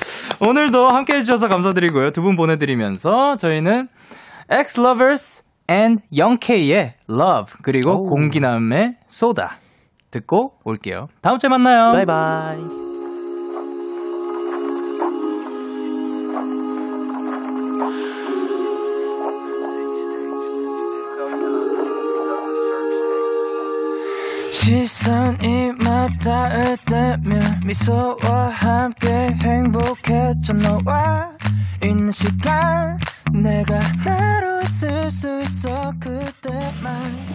오늘도 0.40 0.88
함께 0.88 1.16
해주셔서 1.16 1.48
감사드리고요. 1.48 2.12
두 2.12 2.22
분 2.22 2.34
보내드리면서 2.34 3.36
저희는 3.36 3.88
X-Lovers 4.51 5.44
and 5.70 6.03
영K의 6.16 6.94
Love 7.09 7.55
그리고 7.62 8.03
공기남의 8.03 8.96
소다 9.07 9.59
듣고 10.11 10.55
올게요. 10.64 11.09
다음 11.20 11.38
주에 11.38 11.48
만나요. 11.48 11.92
바이바이. 11.92 12.80
시선이 24.51 25.72
맞닿을 25.82 26.76
때면 26.86 27.61
미소와 27.64 28.48
함께 28.48 29.09
행복했죠 29.09 30.53
너와 30.55 31.30
있는 31.82 32.11
시간 32.11 32.98
내가 33.32 33.80
나로 34.04 34.62
있을 34.62 35.10
수 35.10 35.42
있어 35.42 35.92
그때만 36.00 37.30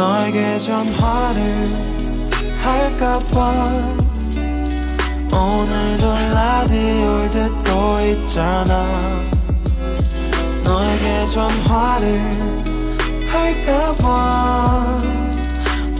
너에게 0.00 0.58
전화를 0.58 1.66
할까봐 2.62 3.52
오늘도 5.30 6.14
라디오를 6.32 7.30
듣고 7.30 8.00
있잖아 8.06 8.98
너에게 10.64 11.26
전화를 11.26 12.18
할까봐 13.28 14.98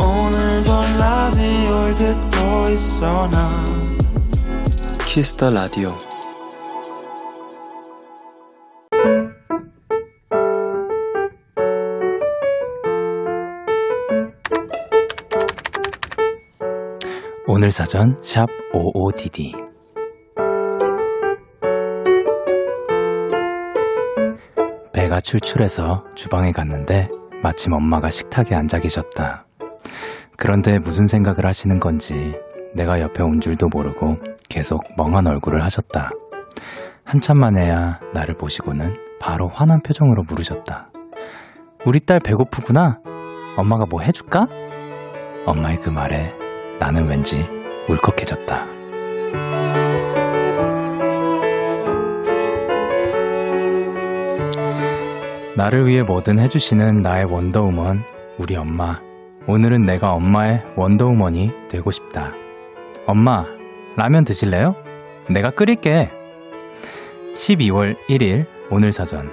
오늘도 0.00 0.70
라디오를 0.98 1.94
듣고 1.94 2.68
있어 2.70 3.28
나 3.28 3.64
키스터 5.04 5.50
라디오. 5.50 5.88
오늘 17.52 17.72
사전 17.72 18.16
샵 18.22 18.46
55DD 18.72 19.52
배가 24.92 25.20
출출해서 25.20 26.04
주방에 26.14 26.52
갔는데 26.52 27.08
마침 27.42 27.72
엄마가 27.72 28.10
식탁에 28.10 28.54
앉아 28.54 28.78
계셨다. 28.78 29.49
그런데 30.40 30.78
무슨 30.78 31.06
생각을 31.06 31.44
하시는 31.44 31.78
건지 31.78 32.34
내가 32.74 32.98
옆에 33.00 33.22
온 33.22 33.40
줄도 33.40 33.68
모르고 33.68 34.16
계속 34.48 34.82
멍한 34.96 35.26
얼굴을 35.26 35.62
하셨다. 35.62 36.10
한참 37.04 37.38
만에야 37.38 38.00
나를 38.14 38.36
보시고는 38.36 38.96
바로 39.20 39.48
화난 39.48 39.82
표정으로 39.82 40.22
물으셨다. 40.22 40.88
우리 41.84 42.00
딸 42.00 42.20
배고프구나? 42.20 43.00
엄마가 43.58 43.84
뭐 43.90 44.00
해줄까? 44.00 44.46
엄마의 45.44 45.78
그 45.82 45.90
말에 45.90 46.32
나는 46.78 47.06
왠지 47.06 47.46
울컥해졌다. 47.90 48.64
나를 55.54 55.86
위해 55.86 56.02
뭐든 56.02 56.38
해주시는 56.38 56.96
나의 57.02 57.26
원더우먼, 57.26 58.02
우리 58.38 58.56
엄마. 58.56 59.09
오늘은 59.46 59.86
내가 59.86 60.12
엄마의 60.12 60.62
원더우먼이 60.76 61.50
되고 61.68 61.90
싶다. 61.90 62.32
엄마, 63.06 63.44
라면 63.96 64.24
드실래요? 64.24 64.74
내가 65.28 65.50
끓일게. 65.50 66.10
12월 67.34 67.96
1일 68.08 68.46
오늘 68.70 68.92
사전. 68.92 69.30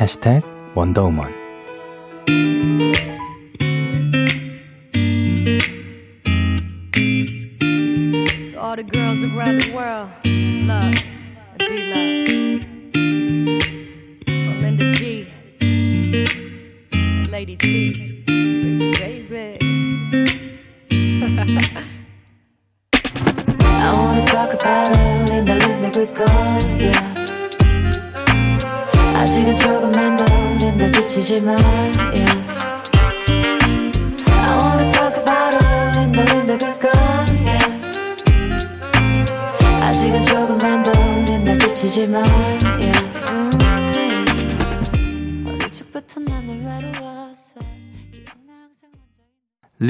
해시태그 0.00 0.46
원더우먼. 0.74 1.41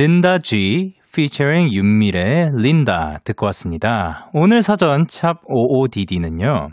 린다 0.03 0.38
G 0.38 0.94
featuring 1.11 1.72
윤미래의 1.72 2.50
린다 2.57 3.18
듣고 3.22 3.46
왔습니다. 3.46 4.28
오늘 4.34 4.61
사전 4.61 5.07
샵 5.09 5.44
55DD는요. 5.44 6.70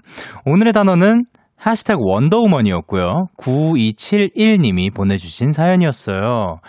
오늘의 0.48 0.74
단어는 0.74 1.26
해시태그 1.64 2.00
원더우먼이었고요. 2.02 3.28
9271님이 3.38 4.92
보내주신 4.96 5.52
사연이었어요. 5.52 6.60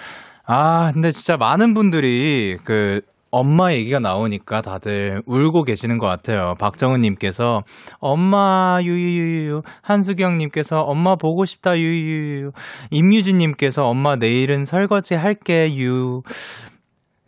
아, 0.44 0.92
근데 0.92 1.12
진짜 1.12 1.38
많은 1.38 1.72
분들이 1.72 2.58
그 2.62 3.00
엄마 3.30 3.72
얘기가 3.72 4.00
나오니까 4.00 4.60
다들 4.60 5.22
울고 5.26 5.62
계시는 5.64 5.98
것 5.98 6.06
같아요. 6.06 6.54
박정은님께서 6.58 7.62
엄마 7.98 8.78
유유유유. 8.82 9.62
한수경님께서 9.82 10.80
엄마 10.80 11.14
보고 11.16 11.44
싶다 11.44 11.78
유유유유. 11.78 12.52
임유진님께서 12.90 13.84
엄마 13.84 14.16
내일은 14.16 14.64
설거지 14.64 15.14
할게 15.14 15.76
유 15.78 16.22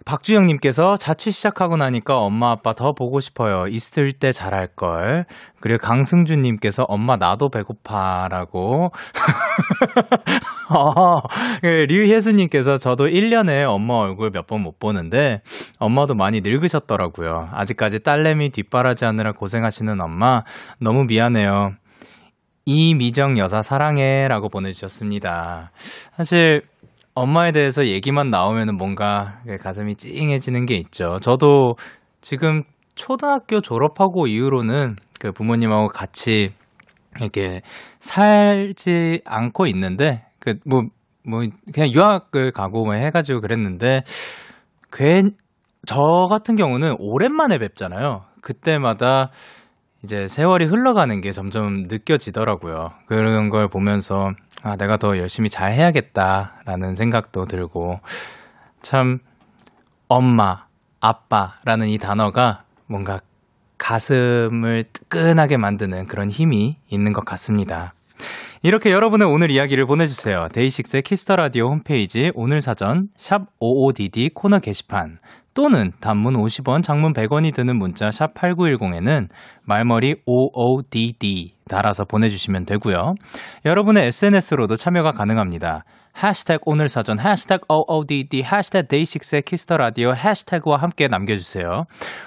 박주영님께서 0.05 0.97
자취 0.97 1.31
시작하고 1.31 1.77
나니까 1.77 2.19
엄마 2.19 2.51
아빠 2.51 2.73
더 2.75 2.93
보고 2.93 3.21
싶어요. 3.21 3.67
있을 3.69 4.13
때 4.13 4.33
잘할 4.33 4.69
걸. 4.69 5.27
그리고 5.61 5.79
강승준님께서 5.79 6.85
엄마 6.85 7.17
나도 7.17 7.49
배고파라고. 7.51 8.91
어, 10.71 11.21
그 11.61 11.67
류혜수님께서 11.67 12.77
저도 12.77 13.07
1년에 13.07 13.65
엄마 13.69 13.95
얼굴 13.95 14.31
몇 14.31 14.47
번 14.47 14.63
못 14.63 14.79
보는데 14.79 15.41
엄마도 15.79 16.15
많이 16.15 16.41
늙으셨더라고요. 16.41 17.49
아직까지 17.53 18.01
딸내미 18.01 18.51
뒷바라지 18.51 19.05
하느라 19.05 19.33
고생하시는 19.33 20.01
엄마 20.01 20.43
너무 20.79 21.05
미안해요. 21.05 21.73
이미정 22.65 23.39
여사 23.39 23.61
사랑해 23.63 24.29
라고 24.29 24.49
보내주셨습니다. 24.49 25.73
사실 26.17 26.63
엄마에 27.15 27.53
대해서 27.53 27.87
얘기만 27.87 28.31
나오면 28.31 28.77
뭔가 28.77 29.41
가슴이 29.61 29.97
찡해지는 29.97 30.67
게 30.67 30.75
있죠. 30.77 31.19
저도 31.21 31.77
지금 32.21 32.63
초등학교 32.95 33.61
졸업하고 33.61 34.27
이후로는 34.27 34.97
그 35.21 35.33
부모님하고 35.33 35.89
같이 35.89 36.53
이렇게 37.21 37.61
살지 38.01 39.23
않고 39.25 39.67
있는데 39.67 40.25
그뭐뭐 40.39 41.49
그냥 41.73 41.91
유학을 41.93 42.53
가고 42.53 42.85
뭐 42.85 42.95
해가지고 42.95 43.41
그랬는데 43.41 44.03
괜 44.93 45.37
저 45.87 46.27
같은 46.31 46.55
경우는 46.57 46.97
오랜만에 46.99 47.59
뵙잖아요. 47.59 48.23
그때마다 48.41 49.31
이제 50.05 50.29
세월이 50.29 50.67
흘러가는 50.67 51.21
게 51.21 51.33
점점 51.33 51.85
느껴지더라고요. 51.89 52.91
그런 53.07 53.51
걸 53.51 53.69
보면서 53.69 54.33
아, 54.63 54.77
내가 54.77 54.97
더 54.97 55.19
열심히 55.19 55.51
잘 55.51 55.73
해야겠다라는 55.73 56.95
생각도 56.95 57.47
들고 57.47 58.01
참 58.81 59.19
엄마, 60.09 60.67
아빠라는 61.01 61.89
이 61.89 61.99
단어가 61.99 62.65
뭔가 62.87 63.19
가슴을 63.79 64.85
뜨끈하게 64.93 65.57
만드는 65.57 66.07
그런 66.07 66.31
힘이 66.31 66.79
있는 66.89 67.13
것 67.13 67.25
같습니다. 67.25 67.93
이렇게 68.63 68.93
여러분의 68.93 69.27
오늘 69.27 69.51
이야기를 69.51 69.87
보내주세요. 69.87 70.47
DAY6의 70.53 71.03
Kiss 71.03 71.21
the 71.21 71.35
Radio 71.35 71.69
홈페이지 71.69 72.31
오늘 72.37 72.61
사전 72.61 73.09
샵 73.17 73.47
OODD 73.59 74.35
코너 74.35 74.61
게시판 74.61 75.19
또는 75.55 75.93
단문 76.01 76.35
50원, 76.35 76.83
장문 76.83 77.13
100원이 77.13 77.55
드는 77.55 77.77
문자 77.77 78.11
샵 78.11 78.35
8910에는 78.35 79.29
말머리 79.65 80.17
OODD 80.27 81.55
달아서 81.69 82.05
보내주시면 82.05 82.65
되고요. 82.65 83.15
여러분의 83.65 84.07
SNS로도 84.07 84.77
참여가 84.77 85.13
가능합니다. 85.13 85.85
해시태그 86.23 86.63
오늘 86.67 86.89
사전, 86.89 87.19
해시태그 87.19 87.67
OODD, 87.69 88.43
해시태그 88.43 88.87
DAY6의 88.89 89.43
Kiss 89.43 89.62
the 89.62 89.77
Radio 89.77 90.15
해시태그와 90.15 90.77
함께 90.79 91.09
남겨주세요. 91.09 91.85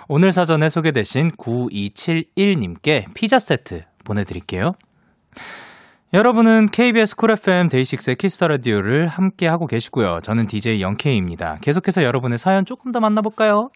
오늘 0.08 0.32
사전에 0.32 0.70
소개되신 0.70 1.32
9271님께 1.32 3.14
피자 3.14 3.40
세트 3.40 3.84
보내드릴게요. 4.04 4.72
여러분은 6.16 6.68
KBS 6.68 7.18
쿨 7.18 7.32
FM 7.32 7.68
데이식스의 7.68 8.16
키스터 8.16 8.48
라디오를 8.48 9.06
함께 9.06 9.48
하고 9.48 9.68
계시고요. 9.68 10.22
저는 10.24 10.48
DJ 10.48 10.80
Young 10.80 11.10
K입니다. 11.10 11.58
계속해서 11.60 12.04
여러분의 12.04 12.38
사연 12.38 12.64
조금 12.64 12.94
더 12.94 13.02
만나볼까요? 13.02 13.70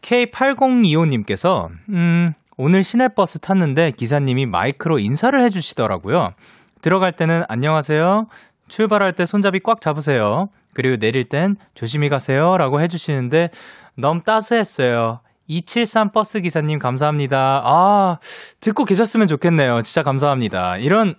K8025님께서 0.00 1.70
음, 1.88 2.32
오늘 2.56 2.84
시내버스 2.84 3.40
탔는데 3.40 3.90
기사님이 3.90 4.46
마이크로 4.46 5.00
인사를 5.00 5.42
해주시더라고요. 5.42 6.34
들어갈 6.80 7.10
때는 7.10 7.42
안녕하세요. 7.48 8.28
출발할 8.68 9.10
때 9.10 9.26
손잡이 9.26 9.58
꽉 9.58 9.80
잡으세요. 9.80 10.50
그리고 10.74 10.96
내릴 10.96 11.28
땐 11.28 11.56
조심히 11.74 12.08
가세요. 12.08 12.56
라고 12.56 12.80
해주시는데 12.80 13.50
너무 13.96 14.22
따스했어요. 14.22 15.18
273 15.46 16.12
버스 16.12 16.40
기사님 16.40 16.78
감사합니다. 16.78 17.62
아, 17.64 18.18
듣고 18.60 18.84
계셨으면 18.84 19.26
좋겠네요. 19.26 19.82
진짜 19.82 20.02
감사합니다. 20.02 20.78
이런 20.78 21.14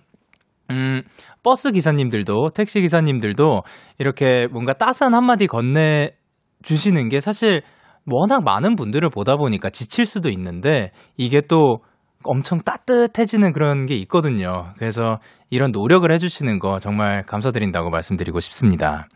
음, 0.70 1.02
버스 1.42 1.72
기사님들도, 1.72 2.50
택시 2.54 2.80
기사님들도 2.80 3.62
이렇게 3.98 4.48
뭔가 4.50 4.72
따스한 4.72 5.14
한마디 5.14 5.46
건네 5.46 6.12
주시는 6.62 7.08
게 7.08 7.20
사실 7.20 7.62
워낙 8.06 8.42
많은 8.44 8.76
분들을 8.76 9.08
보다 9.10 9.36
보니까 9.36 9.70
지칠 9.70 10.06
수도 10.06 10.28
있는데 10.30 10.92
이게 11.16 11.40
또 11.40 11.80
엄청 12.24 12.58
따뜻해지는 12.58 13.52
그런 13.52 13.86
게 13.86 13.94
있거든요. 13.96 14.72
그래서 14.78 15.18
이런 15.50 15.70
노력을 15.70 16.10
해주시는 16.10 16.58
거 16.58 16.80
정말 16.80 17.22
감사드린다고 17.24 17.90
말씀드리고 17.90 18.40
싶습니다. 18.40 19.08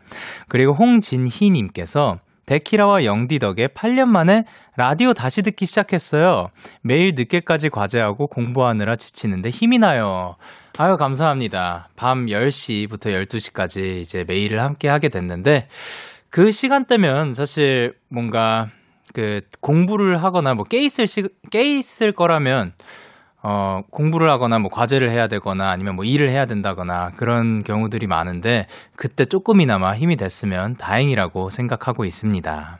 그리고 0.47 0.73
홍진희님께서 0.73 2.15
데키라와 2.45 3.05
영디 3.05 3.39
덕에 3.39 3.67
8년 3.67 4.05
만에 4.05 4.43
라디오 4.75 5.13
다시 5.13 5.41
듣기 5.41 5.65
시작했어요. 5.65 6.47
매일 6.81 7.13
늦게까지 7.15 7.69
과제하고 7.69 8.27
공부하느라 8.27 8.95
지치는데 8.95 9.49
힘이 9.49 9.77
나요. 9.77 10.35
아유, 10.81 10.97
감사합니다. 10.97 11.89
밤 11.95 12.25
10시부터 12.25 13.13
12시까지 13.27 13.99
이제 13.99 14.25
매일을 14.27 14.59
함께 14.63 14.87
하게 14.87 15.09
됐는데, 15.09 15.67
그 16.31 16.49
시간대면 16.51 17.35
사실 17.35 17.93
뭔가 18.09 18.65
그 19.13 19.41
공부를 19.59 20.23
하거나 20.23 20.55
뭐 20.55 20.65
깨 20.65 20.81
있을 20.81 21.05
시, 21.05 21.29
깨 21.51 21.61
있을 21.77 22.13
거라면 22.13 22.73
어, 23.43 23.81
공부를 23.91 24.31
하거나 24.31 24.57
뭐 24.57 24.71
과제를 24.71 25.11
해야 25.11 25.27
되거나 25.27 25.69
아니면 25.69 25.95
뭐 25.95 26.03
일을 26.03 26.29
해야 26.31 26.47
된다거나 26.47 27.11
그런 27.15 27.63
경우들이 27.63 28.07
많은데 28.07 28.65
그때 28.95 29.23
조금이나마 29.25 29.93
힘이 29.95 30.15
됐으면 30.15 30.77
다행이라고 30.77 31.51
생각하고 31.51 32.05
있습니다. 32.05 32.79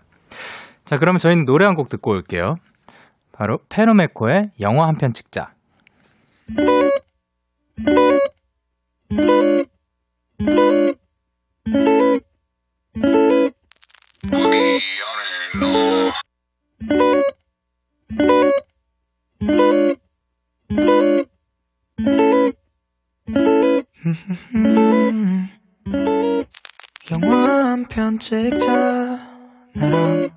자, 0.85 0.97
그러면 0.97 1.19
저희는 1.19 1.45
노래 1.45 1.65
한 1.65 1.75
곡 1.75 1.89
듣고 1.89 2.09
올게요. 2.11 2.55
바로 3.31 3.59
페노메코의 3.69 4.51
영화 4.59 4.87
한 4.87 4.95
편 4.97 5.13
찍자. 5.13 5.51
영화 27.11 27.71
한 27.71 27.85
편 27.87 28.19
찍자. 28.19 29.17
나랑 29.73 30.29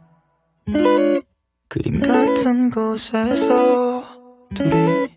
그림 1.68 2.00
같은 2.00 2.70
곳에서 2.70 4.02
둘이 4.54 5.13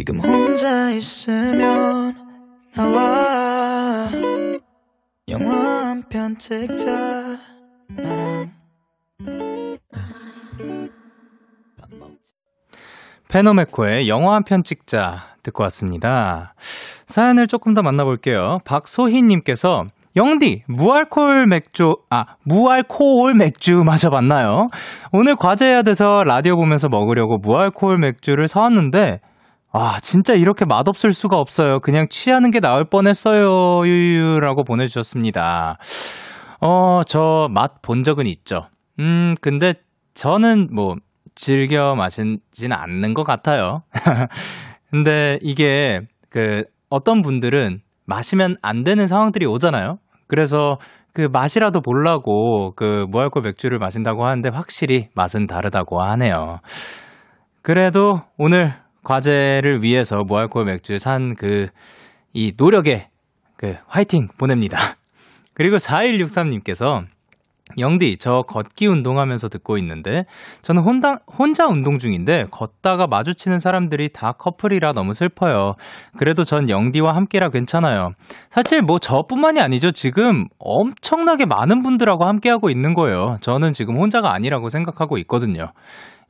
지금 0.00 0.18
혼자 0.18 0.90
있으면 0.92 2.14
나와 2.74 4.08
영화 5.28 5.54
한 5.88 6.02
편 6.08 6.38
찍자 6.38 6.86
나랑 7.90 8.50
페노메코의 13.28 14.08
영화 14.08 14.36
한 14.36 14.44
편 14.44 14.62
찍자 14.64 15.16
듣고 15.42 15.64
왔습니다. 15.64 16.54
사연을 17.06 17.46
조금 17.46 17.74
더 17.74 17.82
만나볼게요. 17.82 18.60
박소희님께서 18.64 19.82
영디, 20.16 20.62
무알콜 20.66 21.46
맥주, 21.46 21.96
아, 22.08 22.24
무알코올 22.46 23.34
맥주 23.34 23.82
마셔봤나요? 23.84 24.66
오늘 25.12 25.36
과제해야 25.36 25.82
돼서 25.82 26.24
라디오 26.24 26.56
보면서 26.56 26.88
먹으려고 26.88 27.36
무알코올 27.36 27.98
맥주를 27.98 28.48
사왔는데, 28.48 29.20
아, 29.72 30.00
진짜 30.00 30.34
이렇게 30.34 30.64
맛없을 30.64 31.12
수가 31.12 31.36
없어요. 31.38 31.78
그냥 31.80 32.06
취하는 32.10 32.50
게 32.50 32.58
나을 32.60 32.84
뻔했어요. 32.84 33.86
유유라고 33.86 34.64
보내주셨습니다. 34.64 35.78
어, 36.60 37.02
저 37.06 37.48
맛 37.50 37.80
본 37.82 38.02
적은 38.02 38.26
있죠. 38.26 38.66
음, 38.98 39.34
근데 39.40 39.74
저는 40.14 40.68
뭐, 40.74 40.96
즐겨 41.36 41.94
마시지는 41.94 42.72
않는 42.76 43.14
것 43.14 43.22
같아요. 43.22 43.82
근데 44.90 45.38
이게, 45.40 46.00
그, 46.28 46.64
어떤 46.90 47.22
분들은 47.22 47.80
마시면 48.06 48.56
안 48.62 48.82
되는 48.82 49.06
상황들이 49.06 49.46
오잖아요. 49.46 49.98
그래서 50.26 50.78
그 51.14 51.28
맛이라도 51.32 51.80
보려고 51.80 52.72
그 52.74 53.06
무알콜 53.10 53.42
맥주를 53.42 53.78
마신다고 53.78 54.26
하는데 54.26 54.48
확실히 54.52 55.08
맛은 55.14 55.46
다르다고 55.46 56.02
하네요. 56.02 56.58
그래도 57.62 58.22
오늘 58.36 58.74
과제를 59.04 59.82
위해서 59.82 60.22
무알콜 60.24 60.64
맥주 60.64 60.98
산 60.98 61.34
그 61.34 61.68
이 62.32 62.52
노력에 62.56 63.08
그 63.56 63.74
화이팅 63.86 64.28
보냅니다. 64.38 64.78
그리고 65.54 65.76
4163님께서 65.76 67.04
영디, 67.78 68.16
저 68.18 68.42
걷기 68.48 68.88
운동하면서 68.88 69.48
듣고 69.48 69.78
있는데, 69.78 70.24
저는 70.62 70.82
혼자, 70.82 71.18
혼자 71.38 71.66
운동 71.66 71.98
중인데, 71.98 72.46
걷다가 72.50 73.06
마주치는 73.06 73.60
사람들이 73.60 74.08
다 74.12 74.32
커플이라 74.32 74.92
너무 74.92 75.12
슬퍼요. 75.14 75.74
그래도 76.18 76.42
전 76.42 76.68
영디와 76.68 77.14
함께라 77.14 77.50
괜찮아요. 77.50 78.10
사실 78.50 78.82
뭐 78.82 78.98
저뿐만이 78.98 79.60
아니죠. 79.60 79.92
지금 79.92 80.46
엄청나게 80.58 81.46
많은 81.46 81.82
분들하고 81.82 82.24
함께하고 82.24 82.70
있는 82.70 82.94
거예요. 82.94 83.36
저는 83.40 83.72
지금 83.72 83.98
혼자가 83.98 84.34
아니라고 84.34 84.68
생각하고 84.68 85.16
있거든요. 85.18 85.70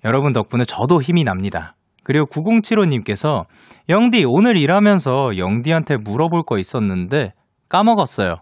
여러분 0.05 0.35
덕분에 0.35 0.64
저도 0.64 1.01
힘이 1.01 1.25
납니다. 1.25 1.75
그리고 2.03 2.26
9075님께서, 2.26 3.44
영디, 3.88 4.24
오늘 4.26 4.57
일하면서 4.57 5.36
영디한테 5.36 5.98
물어볼 5.98 6.42
거 6.44 6.59
있었는데, 6.59 7.32
까먹었어요. 7.68 8.36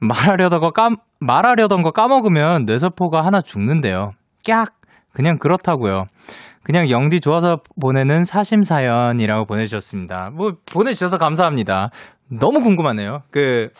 말하려다가 0.00 0.70
까, 0.70 0.90
말하려던 1.20 1.82
거 1.82 1.90
까먹으면 1.90 2.64
뇌세포가 2.64 3.24
하나 3.24 3.40
죽는데요. 3.40 4.12
깍! 4.46 4.74
그냥 5.12 5.38
그렇다고요. 5.38 6.04
그냥 6.62 6.90
영디 6.90 7.20
좋아서 7.20 7.60
보내는 7.80 8.24
사심사연이라고 8.24 9.46
보내주셨습니다. 9.46 10.30
뭐, 10.34 10.52
보내주셔서 10.70 11.16
감사합니다. 11.16 11.90
너무 12.30 12.60
궁금하네요. 12.60 13.22
그, 13.30 13.70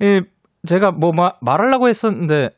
이, 0.00 0.20
제가 0.66 0.92
뭐, 0.92 1.12
마, 1.12 1.32
말하려고 1.40 1.88
했었는데, 1.88 2.50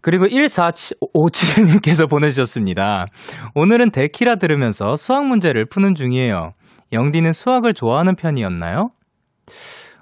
그리고 0.00 0.26
1457님께서 0.26 2.08
보내주셨습니다. 2.10 3.06
오늘은 3.54 3.90
데키라 3.90 4.36
들으면서 4.36 4.96
수학 4.96 5.26
문제를 5.26 5.66
푸는 5.66 5.94
중이에요. 5.94 6.52
영디는 6.92 7.32
수학을 7.32 7.74
좋아하는 7.74 8.14
편이었나요? 8.14 8.90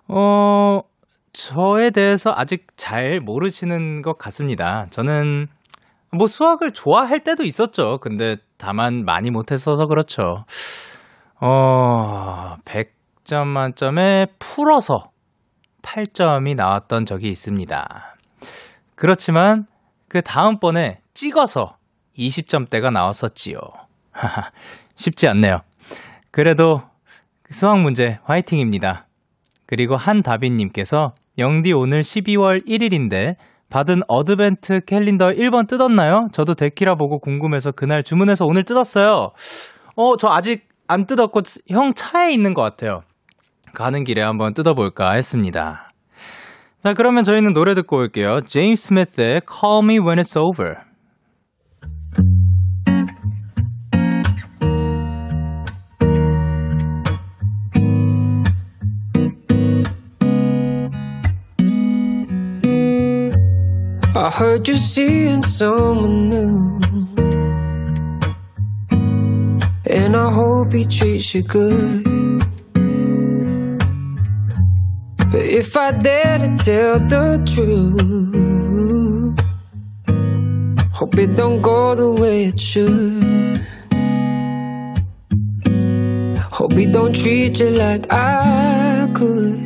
어, 0.09 0.81
저에 1.33 1.91
대해서 1.91 2.33
아직 2.35 2.67
잘 2.77 3.21
모르시는 3.21 4.03
것 4.03 4.19
같습니다. 4.19 4.87
저는 4.91 5.47
뭐 6.13 6.27
수학을 6.27 6.73
좋아할 6.73 7.21
때도 7.21 7.43
있었죠. 7.43 7.99
근데 7.99 8.37
다만 8.59 9.05
많이 9.05 9.31
못했어서 9.31 9.87
그렇죠. 9.87 10.45
어, 11.41 12.57
100점 12.65 13.47
만점에 13.47 14.27
풀어서 14.39 15.11
8점이 15.83 16.55
나왔던 16.55 17.05
적이 17.05 17.29
있습니다. 17.29 18.17
그렇지만 18.95 19.67
그 20.15 20.23
다음번에 20.23 21.01
찍어서 21.12 21.75
20점대가 22.17 22.93
나왔었지요. 22.93 23.59
쉽지 24.95 25.27
않네요. 25.27 25.62
그래도 26.31 26.83
수학 27.51 27.81
문제 27.81 28.21
화이팅입니다. 28.23 29.09
그리고 29.67 29.97
한다빈님께서 29.97 31.15
영디 31.39 31.73
오늘 31.73 32.03
12월 32.03 32.65
1일인데 32.65 33.35
받은 33.71 34.03
advent 34.07 34.83
calendar 34.85 35.31
1번 35.33 35.67
뜯었나요? 35.67 36.29
저도 36.31 36.55
데키라 36.55 36.95
보고 36.95 37.19
궁금해서 37.19 37.73
그날 37.73 38.05
주문해서 38.05 38.47
오늘 38.47 38.62
뜯었어요. 38.62 39.33
어, 39.97 40.17
저 40.17 40.29
아직 40.29 40.69
안 40.87 41.07
뜯었고 41.07 41.41
형 41.71 41.93
차에 41.93 42.33
있는 42.33 42.55
것 42.55 42.62
같아요. 42.62 43.01
가는 43.73 44.05
길에 44.05 44.23
한번 44.23 44.55
뜯어볼까 44.55 45.15
했습니다. 45.15 45.91
자, 46.85 46.93
그러면 46.93 47.24
저희는 47.24 47.55
노래 47.55 47.74
듣고 47.74 47.97
올게요. 47.97 48.43
James 48.47 48.89
Smith의 48.89 49.41
Call 49.51 49.85
Me 49.85 49.99
When 49.99 50.18
It's 50.18 50.39
Over. 50.39 50.82
I 64.14 64.30
heard 64.30 64.68
you 64.68 64.76
seeing 64.76 65.43
someone 65.43 66.28
new. 66.28 66.80
And 69.87 70.14
I 70.14 70.30
hope 70.30 70.74
he 70.74 70.85
treats 70.85 71.35
you 71.35 71.45
good. 71.45 72.34
But 75.35 75.47
if 75.47 75.76
I 75.76 75.91
dare 75.91 76.39
to 76.39 76.49
tell 76.64 77.01
the 77.01 77.43
truth, 77.53 79.37
hope 80.93 81.18
it 81.18 81.35
don't 81.35 81.61
go 81.61 81.97
the 81.97 82.09
way 82.22 82.45
it 82.45 82.61
should. 82.61 83.61
Hope 86.53 86.74
he 86.74 86.87
don't 86.87 87.12
treat 87.12 87.59
you 87.59 87.70
like 87.70 88.07
I 88.12 89.11
could. 89.12 89.59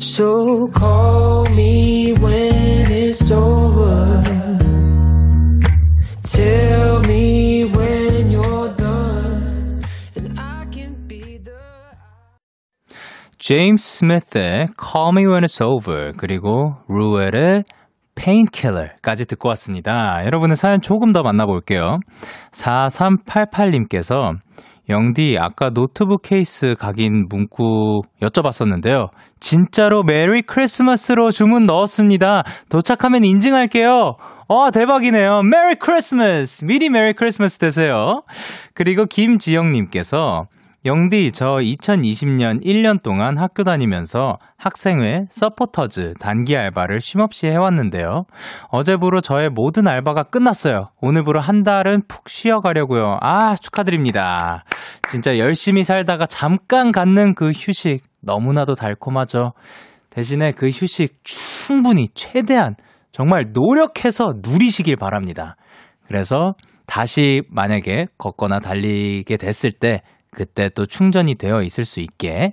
So 0.00 0.68
call 0.68 1.46
me 1.46 2.12
when 2.12 2.92
it's 2.92 3.28
over. 3.32 4.22
Tell 6.22 7.00
제임스 13.46 13.98
스미스의 13.98 14.70
Call 14.76 15.12
Me 15.16 15.24
When 15.24 15.44
It's 15.44 15.64
Over 15.64 16.14
그리고 16.16 16.74
루엘의 16.88 17.62
Painkiller까지 18.16 19.24
듣고 19.26 19.48
왔습니다. 19.50 20.24
여러분의 20.24 20.56
사연 20.56 20.80
조금 20.80 21.12
더 21.12 21.22
만나볼게요. 21.22 22.00
4388님께서 22.50 24.32
영디 24.88 25.36
아까 25.38 25.70
노트북 25.70 26.22
케이스 26.22 26.74
각인 26.76 27.26
문구 27.28 28.02
여쭤봤었는데요. 28.20 29.10
진짜로 29.38 30.02
Merry 30.02 30.42
Christmas로 30.42 31.30
주문 31.30 31.66
넣었습니다. 31.66 32.42
도착하면 32.68 33.24
인증할게요. 33.24 34.16
와 34.48 34.70
대박이네요. 34.72 35.42
Merry 35.42 35.76
Christmas 35.76 36.64
미리 36.64 36.90
Merry 36.90 37.12
Christmas 37.12 37.58
되세요. 37.58 38.22
그리고 38.74 39.04
김지영님께서 39.06 40.46
영디, 40.86 41.32
저 41.32 41.56
2020년 41.56 42.64
1년 42.64 43.02
동안 43.02 43.38
학교 43.38 43.64
다니면서 43.64 44.38
학생회, 44.56 45.26
서포터즈, 45.30 46.14
단기 46.20 46.56
알바를 46.56 47.00
쉼없이 47.00 47.48
해왔는데요. 47.48 48.24
어제부로 48.68 49.20
저의 49.20 49.50
모든 49.50 49.88
알바가 49.88 50.24
끝났어요. 50.24 50.90
오늘부로 51.00 51.40
한 51.40 51.64
달은 51.64 52.02
푹 52.06 52.28
쉬어가려고요. 52.28 53.18
아, 53.20 53.56
축하드립니다. 53.56 54.62
진짜 55.08 55.38
열심히 55.38 55.82
살다가 55.82 56.26
잠깐 56.26 56.92
갖는 56.92 57.34
그 57.34 57.50
휴식, 57.50 58.04
너무나도 58.22 58.74
달콤하죠. 58.74 59.54
대신에 60.10 60.52
그 60.52 60.68
휴식 60.68 61.18
충분히 61.24 62.06
최대한 62.14 62.76
정말 63.10 63.46
노력해서 63.52 64.34
누리시길 64.40 64.94
바랍니다. 64.94 65.56
그래서 66.06 66.54
다시 66.86 67.42
만약에 67.50 68.06
걷거나 68.18 68.60
달리게 68.60 69.36
됐을 69.36 69.72
때 69.72 70.02
그때 70.36 70.68
또 70.68 70.84
충전이 70.84 71.36
되어 71.36 71.62
있을 71.62 71.84
수 71.86 72.00
있게 72.00 72.52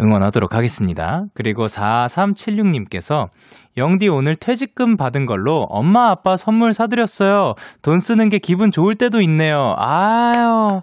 응원하도록 0.00 0.54
하겠습니다. 0.54 1.24
그리고 1.34 1.66
4376님께서 1.66 3.28
영디 3.76 4.08
오늘 4.08 4.36
퇴직금 4.36 4.96
받은 4.96 5.26
걸로 5.26 5.66
엄마 5.68 6.10
아빠 6.10 6.36
선물 6.36 6.72
사드렸어요. 6.72 7.54
돈 7.82 7.98
쓰는 7.98 8.28
게 8.28 8.38
기분 8.38 8.70
좋을 8.70 8.94
때도 8.94 9.20
있네요. 9.22 9.74
아유. 9.76 10.80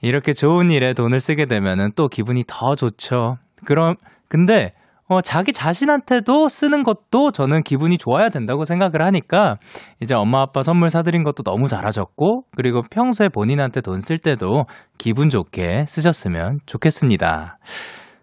이렇게 0.00 0.32
좋은 0.32 0.70
일에 0.70 0.94
돈을 0.94 1.20
쓰게 1.20 1.46
되면은 1.46 1.90
또 1.96 2.08
기분이 2.08 2.44
더 2.46 2.74
좋죠. 2.74 3.38
그럼, 3.66 3.96
근데, 4.28 4.72
어, 5.08 5.20
자기 5.20 5.52
자신한테도 5.52 6.48
쓰는 6.48 6.84
것도 6.84 7.32
저는 7.32 7.62
기분이 7.64 7.98
좋아야 7.98 8.28
된다고 8.30 8.64
생각을 8.64 9.02
하니까 9.04 9.56
이제 10.00 10.14
엄마 10.14 10.40
아빠 10.40 10.62
선물 10.62 10.88
사드린 10.90 11.22
것도 11.22 11.42
너무 11.42 11.66
잘하셨고 11.68 12.44
그리고 12.56 12.80
평소에 12.90 13.28
본인한테 13.28 13.80
돈 13.80 14.00
쓸 14.00 14.18
때도 14.18 14.64
기분 14.98 15.28
좋게 15.28 15.84
쓰셨으면 15.86 16.60
좋겠습니다. 16.66 17.58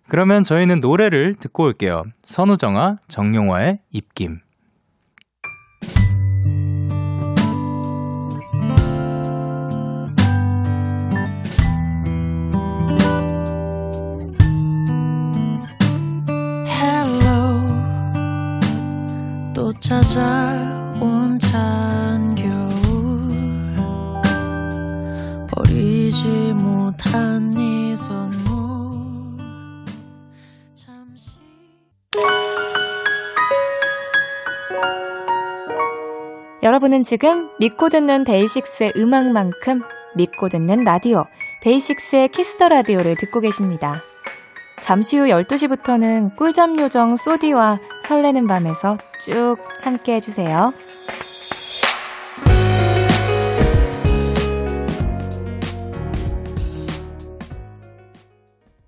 그러면 0.10 0.44
저희는 0.44 0.80
노래를 0.80 1.36
듣고 1.36 1.64
올게요. 1.66 2.02
선우정아, 2.24 2.96
정용화의 3.08 3.80
입김. 3.92 4.40
찾아온 19.90 21.40
찬 21.40 22.36
겨울. 22.36 23.76
버리지 25.48 26.28
못한 26.54 27.52
이 27.58 27.96
선물. 27.96 29.40
잠시. 30.76 31.32
여러분은 36.62 37.02
지금 37.02 37.50
믿고 37.60 37.90
듣는 37.90 38.26
DAY6의 38.26 38.94
음악만큼 38.96 39.82
믿고 40.16 40.50
듣는 40.50 40.84
라디오 40.84 41.26
DAY6의 41.64 42.30
Kiss 42.30 42.53
the 42.53 42.70
Radio를 42.70 43.16
듣고 43.16 43.40
계십니다. 43.40 44.04
잠시 44.82 45.18
후 45.18 45.26
12시부터는 45.26 46.36
꿀잠 46.36 46.80
요정 46.80 47.16
소디와 47.18 47.80
설레는 48.04 48.48
밤에서 48.48 48.98
쭉 49.20 49.58
함께 49.82 50.16
해주세요. 50.16 50.74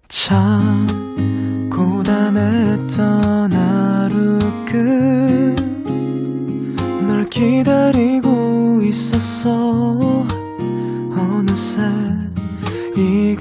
참 0.07 0.87
고단했던 1.69 3.53
하루 3.53 4.39
끝널 6.95 7.29
기다 7.29 7.80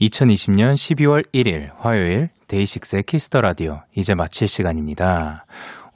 2020년 0.00 0.74
12월 0.74 1.24
1일 1.32 1.70
화요일 1.78 2.30
DAY6의 2.46 3.02
Kiss 3.02 3.24
the 3.24 3.40
Radio 3.40 3.82
이제 3.94 4.14
마칠 4.14 4.46
시간입니다. 4.46 5.44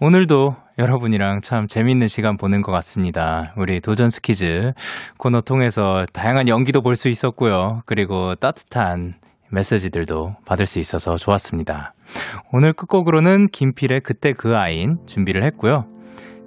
오늘도 0.00 0.56
여러분이랑 0.78 1.42
참 1.42 1.68
재밌는 1.68 2.08
시간 2.08 2.36
보낸 2.36 2.62
것 2.62 2.72
같습니다. 2.72 3.52
우리 3.56 3.80
도전 3.80 4.10
스키즈 4.10 4.72
코너 5.18 5.40
통해서 5.42 6.04
다양한 6.12 6.48
연기도 6.48 6.82
볼 6.82 6.96
수 6.96 7.08
있었고요. 7.08 7.82
그리고 7.86 8.34
따뜻한 8.34 9.14
메시지들도 9.50 10.36
받을 10.44 10.66
수 10.66 10.80
있어서 10.80 11.16
좋았습니다. 11.16 11.94
오늘 12.52 12.72
끝곡으로는 12.72 13.46
김필의 13.46 14.00
그때 14.00 14.32
그 14.32 14.56
아인 14.56 14.98
준비를 15.06 15.44
했고요. 15.44 15.86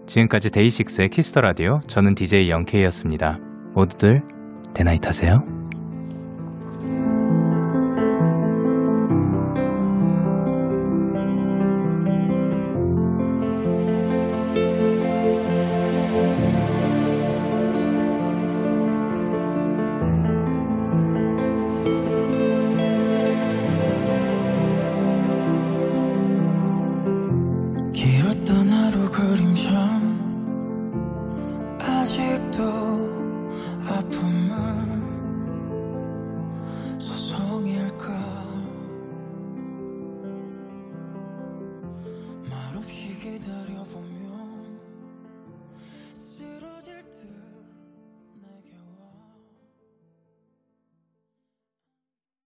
지금까지 0.07 0.51
DAY6의 0.51 1.09
Kiss 1.09 1.28
the 1.28 1.41
Radio 1.41 1.79
저는 1.87 2.15
DJ 2.15 2.49
Young 2.49 2.72
K였습니다. 2.72 3.39
모두들 3.73 4.23
데나잇 4.73 5.05
하세요. 5.07 5.54